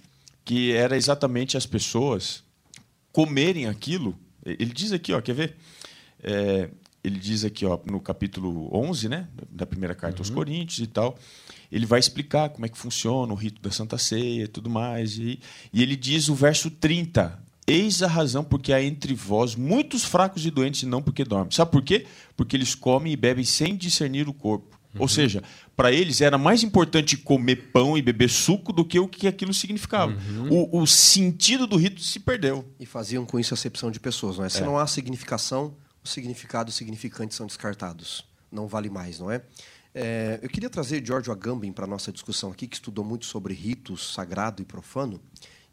que 0.45 0.71
era 0.71 0.95
exatamente 0.95 1.57
as 1.57 1.65
pessoas 1.65 2.43
comerem 3.11 3.65
aquilo. 3.65 4.17
Ele 4.45 4.71
diz 4.71 4.93
aqui, 4.93 5.11
ó, 5.11 5.19
quer 5.19 5.33
ver? 5.33 5.57
É, 6.23 6.69
ele 7.03 7.17
diz 7.17 7.43
aqui 7.43 7.65
ó, 7.65 7.79
no 7.85 7.99
capítulo 7.99 8.69
11 8.71 9.09
né, 9.09 9.27
da 9.49 9.65
primeira 9.65 9.95
carta 9.95 10.17
uhum. 10.17 10.21
aos 10.21 10.29
Coríntios 10.29 10.79
e 10.79 10.85
tal, 10.85 11.17
ele 11.71 11.87
vai 11.87 11.99
explicar 11.99 12.49
como 12.49 12.63
é 12.65 12.69
que 12.69 12.77
funciona 12.77 13.33
o 13.33 13.35
rito 13.35 13.59
da 13.59 13.71
Santa 13.71 13.97
Ceia 13.97 14.43
e 14.43 14.47
tudo 14.47 14.69
mais. 14.69 15.17
E, 15.17 15.39
e 15.73 15.81
ele 15.81 15.95
diz 15.95 16.29
o 16.29 16.35
verso 16.35 16.69
30, 16.69 17.41
Eis 17.65 18.03
a 18.03 18.07
razão 18.07 18.43
porque 18.43 18.73
há 18.73 18.83
entre 18.83 19.15
vós 19.15 19.55
muitos 19.55 20.03
fracos 20.03 20.45
e 20.45 20.51
doentes 20.51 20.83
e 20.83 20.85
não 20.85 21.01
porque 21.01 21.23
dormem. 21.23 21.51
Sabe 21.51 21.71
por 21.71 21.81
quê? 21.81 22.05
Porque 22.37 22.55
eles 22.55 22.75
comem 22.75 23.13
e 23.13 23.15
bebem 23.15 23.45
sem 23.45 23.75
discernir 23.75 24.29
o 24.29 24.33
corpo. 24.33 24.80
Uhum. 24.93 25.01
Ou 25.01 25.07
seja, 25.07 25.41
para 25.75 25.91
eles 25.91 26.21
era 26.21 26.37
mais 26.37 26.63
importante 26.63 27.17
comer 27.17 27.71
pão 27.71 27.97
e 27.97 28.01
beber 28.01 28.29
suco 28.29 28.73
do 28.73 28.83
que 28.83 28.99
o 28.99 29.07
que 29.07 29.27
aquilo 29.27 29.53
significava. 29.53 30.11
Uhum. 30.11 30.67
O, 30.71 30.81
o, 30.81 30.87
sentido 30.87 31.65
do 31.65 31.77
rito 31.77 32.01
se 32.01 32.19
perdeu. 32.19 32.65
E 32.79 32.85
faziam 32.85 33.25
com 33.25 33.39
isso 33.39 33.53
acepção 33.53 33.89
de 33.89 33.99
pessoas. 33.99 34.37
Não 34.37 34.45
é? 34.45 34.49
Se 34.49 34.61
é. 34.61 34.65
não 34.65 34.77
há 34.77 34.85
significação, 34.85 35.75
o 36.03 36.07
significado 36.07 36.69
e 36.69 36.71
o 36.71 36.73
significante 36.73 37.33
são 37.33 37.47
descartados. 37.47 38.25
Não 38.51 38.67
vale 38.67 38.89
mais, 38.89 39.19
não 39.19 39.31
é? 39.31 39.41
é 39.95 40.39
eu 40.41 40.49
queria 40.49 40.69
trazer 40.69 41.05
Giorgio 41.05 41.31
Agamben 41.31 41.71
para 41.71 41.85
a 41.85 41.87
nossa 41.87 42.11
discussão 42.11 42.51
aqui, 42.51 42.67
que 42.67 42.75
estudou 42.75 43.05
muito 43.05 43.25
sobre 43.25 43.53
ritos 43.53 44.13
sagrado 44.13 44.61
e 44.61 44.65
profano. 44.65 45.21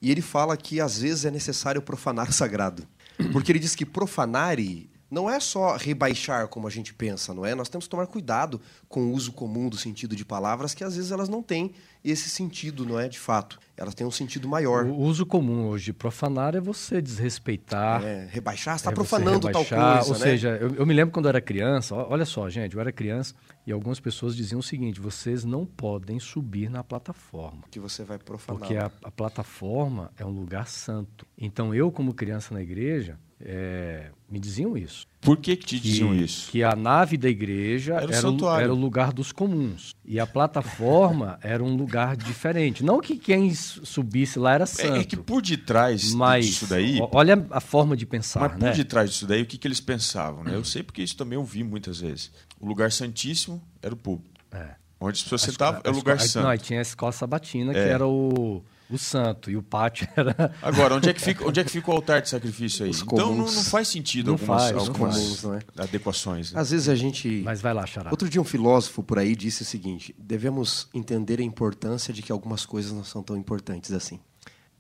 E 0.01 0.13
ele 0.13 0.23
fala 0.23 0.57
que 0.57 0.81
às 0.81 1.01
vezes 1.01 1.25
é 1.25 1.31
necessário 1.31 1.83
profanar 1.83 2.29
o 2.29 2.33
sagrado. 2.35 2.87
Porque 3.33 3.51
ele 3.51 3.59
diz 3.59 3.75
que 3.75 3.85
profanare 3.85 4.89
não 5.11 5.29
é 5.29 5.41
só 5.41 5.77
rebaixar 5.77 6.49
como 6.49 6.67
a 6.67 6.71
gente 6.71 6.93
pensa, 6.93 7.33
não 7.33 7.45
é? 7.45 7.55
Nós 7.55 7.69
temos 7.69 7.87
que 7.87 7.91
tomar 7.91 8.07
cuidado 8.07 8.61
com 8.89 9.07
o 9.07 9.13
uso 9.13 9.33
comum 9.33 9.69
do 9.69 9.77
sentido 9.77 10.15
de 10.15 10.25
palavras, 10.25 10.75
que 10.75 10.85
às 10.85 10.97
vezes 10.97 11.11
elas 11.11 11.29
não 11.29 11.43
têm 11.43 11.73
esse 12.05 12.29
sentido, 12.29 12.85
não 12.85 12.99
é? 12.99 13.09
De 13.09 13.19
fato, 13.19 13.59
elas 13.77 13.95
têm 13.95 14.07
um 14.07 14.11
sentido 14.11 14.49
maior. 14.49 14.85
O 14.85 14.97
uso 14.99 15.27
comum 15.27 15.67
hoje, 15.69 15.93
profanar 15.93 16.55
é 16.55 16.61
você 16.61 17.01
desrespeitar. 17.01 18.05
É, 18.05 18.29
rebaixar, 18.31 18.79
você 18.79 18.83
está 18.83 18.91
é 18.91 18.95
profanando 18.95 19.51
tal 19.51 19.65
coisa. 19.65 20.03
Ou 20.05 20.19
né? 20.19 20.19
seja, 20.19 20.49
eu, 20.61 20.75
eu, 20.75 20.87
me 20.87 20.95
lembro 20.95 21.13
quando 21.13 21.27
eu 21.27 21.31
era 21.31 21.41
criança, 21.41 21.95
olha 21.95 22.25
só, 22.25 22.49
gente, 22.49 22.75
eu 22.75 22.81
era 22.81 22.93
criança 22.93 23.35
e 23.67 23.73
algumas 23.73 23.99
pessoas 23.99 24.37
diziam 24.37 24.61
o 24.61 24.63
seguinte: 24.63 25.01
vocês 25.01 25.45
não 25.45 25.65
podem 25.65 26.19
subir 26.21 26.71
na 26.71 26.85
plataforma. 26.85 27.63
Que 27.71 27.81
você 27.81 28.05
vai 28.05 28.19
profanar. 28.19 28.61
Porque 28.61 28.77
a, 28.77 28.91
a 29.03 29.11
plataforma 29.11 30.11
é 30.17 30.25
um 30.25 30.31
lugar 30.31 30.69
santo. 30.69 31.27
Então 31.37 31.75
eu, 31.75 31.91
como 31.91 32.15
criança 32.15 32.55
na 32.55 32.63
igreja, 32.63 33.19
é, 33.41 34.11
me 34.29 34.39
diziam 34.39 34.77
isso. 34.77 35.07
Por 35.21 35.37
que, 35.37 35.57
que 35.57 35.67
te 35.67 35.81
diziam 35.81 36.15
isso? 36.15 36.51
Que 36.51 36.63
a 36.63 36.75
nave 36.75 37.17
da 37.17 37.29
igreja 37.29 37.95
era, 37.95 38.15
era, 38.15 38.31
o, 38.31 38.59
era, 38.59 38.73
o, 38.73 38.77
lugar 38.77 39.13
dos 39.13 39.33
comuns. 39.33 39.95
E 40.05 40.19
a 40.19 40.27
plataforma 40.27 41.39
era 41.43 41.63
um 41.63 41.77
lugar 41.77 42.17
diferente. 42.17 42.85
Não 42.85 43.01
que 43.01 43.17
quem 43.17 43.53
subisse 43.55 44.39
lá 44.39 44.55
era 44.55 44.67
santo. 44.67 44.95
É, 44.95 45.01
é 45.01 45.05
que 45.05 45.17
por 45.17 45.43
detrás 45.43 46.13
mas, 46.15 46.47
disso 46.47 46.67
daí... 46.67 46.99
Olha 47.13 47.47
a 47.51 47.61
forma 47.61 47.97
de 47.97 48.07
pensar, 48.07 48.41
Mas 48.41 48.59
né? 48.59 48.71
por 48.71 48.77
detrás 48.77 49.11
disso 49.11 49.27
daí, 49.27 49.43
o 49.43 49.47
que, 49.47 49.59
que 49.59 49.67
eles 49.67 49.81
pensavam? 49.81 50.45
Né? 50.45 50.55
Eu 50.55 50.65
sei 50.65 50.83
porque 50.83 51.03
isso 51.03 51.17
também 51.17 51.37
eu 51.37 51.45
vi 51.45 51.63
muitas 51.63 52.01
vezes. 52.01 52.31
O 52.61 52.67
lugar 52.67 52.91
santíssimo 52.93 53.63
era 53.83 53.95
o 53.95 53.97
púlpito. 53.97 54.41
É. 54.53 54.77
Onde 55.01 55.19
as 55.19 55.23
pessoas 55.23 55.43
sentavam 55.43 55.81
é 55.85 55.91
o 55.91 55.93
lugar 55.93 56.21
santo. 56.21 56.47
Não, 56.47 56.59
tinha 56.59 56.81
a 56.81 56.83
escola 56.83 57.13
sabatina, 57.13 57.73
que 57.73 57.79
é. 57.79 57.89
era 57.89 58.07
o 58.07 58.63
o 58.91 58.99
santo 58.99 59.51
e 59.51 59.57
o 59.57 59.63
pátio 59.63 60.09
era. 60.17 60.55
Agora, 60.63 60.95
onde 60.95 61.09
é 61.09 61.13
que 61.13 61.21
fica, 61.21 61.47
onde 61.47 61.61
é 61.61 61.65
que 61.65 61.71
fica 61.71 61.91
o 61.91 61.95
altar 61.95 62.23
de 62.23 62.29
sacrifício 62.29 62.85
aí? 62.85 62.91
Os 62.91 63.03
então 63.03 63.35
não, 63.35 63.45
não, 63.45 63.65
faz 63.65 63.89
sentido 63.89 64.27
não 64.27 64.35
algumas, 64.35 64.63
faz, 64.63 64.89
algumas 64.89 65.17
comuns, 65.17 65.43
não 65.43 65.55
é? 65.55 65.61
adequações. 65.77 66.53
Né? 66.53 66.61
Às 66.61 66.71
vezes 66.71 66.89
a 66.89 66.95
gente. 66.95 67.43
Mas 67.45 67.61
vai 67.61 67.75
lá, 67.75 67.85
Xará. 67.87 68.11
Outro 68.11 68.29
dia 68.29 68.41
um 68.41 68.45
filósofo 68.45 69.03
por 69.03 69.19
aí 69.19 69.35
disse 69.35 69.63
o 69.63 69.65
seguinte: 69.65 70.15
devemos 70.19 70.89
entender 70.95 71.41
a 71.41 71.43
importância 71.43 72.13
de 72.13 72.23
que 72.23 72.33
algumas 72.33 72.65
coisas 72.65 72.93
não 72.93 73.05
são 73.05 73.23
tão 73.23 73.37
importantes 73.37 73.93
assim. 73.93 74.21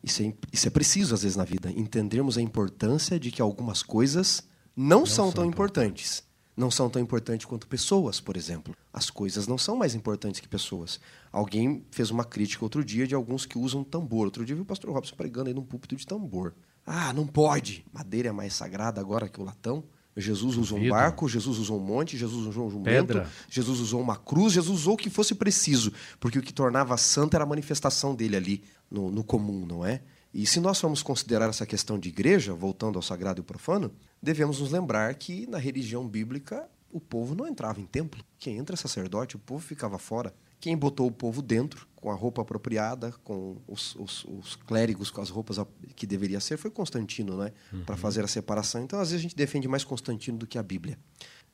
Isso 0.03 0.23
é, 0.23 0.33
isso 0.53 0.69
é 0.69 0.71
preciso 0.71 1.15
às 1.15 1.23
vezes 1.23 1.37
na 1.37 1.45
vida, 1.45 1.71
entendermos 1.71 2.39
a 2.39 2.43
importância 2.43 3.19
de 3.19 3.33
que 3.33 3.43
algumas 3.43 3.83
coisas 3.83 4.45
não, 4.77 5.01
não 5.01 5.07
são, 5.07 5.27
são 5.27 5.33
tão 5.33 5.45
importantes 5.45 6.28
não 6.59 6.73
são 6.73 6.91
tão 6.91 7.01
importantes 7.01 7.47
quanto 7.47 7.69
pessoas, 7.69 8.21
por 8.21 8.37
exemplo. 8.37 8.75
As 8.93 9.09
coisas 9.09 9.47
não 9.47 9.57
são 9.57 9.77
mais 9.77 9.95
importantes 9.95 10.41
que 10.41 10.49
pessoas. 10.49 10.99
Alguém 11.31 11.85
fez 11.93 12.11
uma 12.11 12.25
crítica 12.25 12.65
outro 12.65 12.85
dia 12.85 13.07
de 13.07 13.15
alguns 13.15 13.47
que 13.47 13.57
usam 13.57 13.85
tambor. 13.85 14.25
Outro 14.25 14.45
dia 14.45 14.57
vi 14.57 14.63
o 14.63 14.65
pastor 14.65 14.93
Robson 14.93 15.15
pregando 15.15 15.49
aí 15.49 15.55
num 15.55 15.63
púlpito 15.63 15.95
de 15.95 16.05
tambor. 16.05 16.53
Ah, 16.85 17.13
não 17.13 17.29
pode. 17.29 17.87
Madeira 17.93 18.31
é 18.31 18.33
mais 18.33 18.55
sagrada 18.55 19.01
agora 19.01 19.29
que 19.29 19.41
o 19.41 19.45
latão. 19.45 19.85
Jesus 20.17 20.57
usou 20.57 20.79
um 20.79 20.89
barco, 20.89 21.29
Jesus 21.29 21.59
usou 21.59 21.79
um 21.79 21.85
monte, 21.85 22.17
Jesus 22.17 22.45
usou 22.45 22.67
um 22.67 22.71
jumento, 22.71 23.07
Pedra. 23.07 23.31
Jesus 23.49 23.79
usou 23.79 24.01
uma 24.01 24.17
cruz, 24.17 24.53
Jesus 24.53 24.81
usou 24.81 24.95
o 24.95 24.97
que 24.97 25.09
fosse 25.09 25.37
preciso, 25.37 25.93
porque 26.19 26.41
o 26.41 26.43
que 26.43 26.53
tornava 26.53 26.97
santo 26.97 27.35
era 27.35 27.45
a 27.45 27.47
manifestação 27.47 28.17
dele 28.17 28.35
ali 28.37 28.65
no, 28.91 29.13
no 29.13 29.23
comum, 29.23 29.65
não 29.65 29.87
é? 29.87 30.03
E 30.33 30.47
se 30.47 30.61
nós 30.61 30.81
formos 30.81 31.03
considerar 31.03 31.49
essa 31.49 31.67
questão 31.67 31.99
de 31.99 32.09
igreja, 32.09 32.53
voltando 32.55 32.97
ao 32.97 33.03
sagrado 33.03 33.41
e 33.41 33.45
profano, 33.45 33.93
devemos 34.23 34.61
nos 34.61 34.71
lembrar 34.71 35.15
que 35.15 35.47
na 35.47 35.59
religião 35.59 36.07
bíblica 36.07 36.69
o 36.91 37.01
povo 37.01 37.35
não 37.35 37.47
entrava 37.47 37.81
em 37.81 37.87
templo. 37.87 38.25
Quem 38.39 38.57
entra 38.57 38.75
é 38.75 38.77
sacerdote, 38.77 39.37
o 39.37 39.39
povo 39.39 39.65
ficava 39.65 39.99
fora. 39.99 40.35
Quem 40.61 40.77
botou 40.77 41.07
o 41.07 41.13
povo 41.13 41.41
dentro, 41.41 41.87
com 41.95 42.11
a 42.11 42.15
roupa 42.15 42.43
apropriada, 42.43 43.13
com 43.23 43.59
os, 43.67 43.95
os, 43.97 44.25
os 44.25 44.57
clérigos 44.57 45.11
com 45.11 45.21
as 45.21 45.31
roupas 45.31 45.59
que 45.95 46.07
deveria 46.07 46.41
ser, 46.41 46.57
foi 46.57 46.71
Constantino, 46.71 47.37
né? 47.37 47.53
Uhum. 47.73 47.85
Para 47.85 47.97
fazer 47.97 48.25
a 48.25 48.29
separação. 48.29 48.83
Então, 48.83 48.99
às 48.99 49.11
vezes, 49.11 49.21
a 49.21 49.23
gente 49.23 49.37
defende 49.37 49.69
mais 49.69 49.85
Constantino 49.85 50.37
do 50.37 50.47
que 50.47 50.59
a 50.59 50.63
Bíblia. 50.63 50.99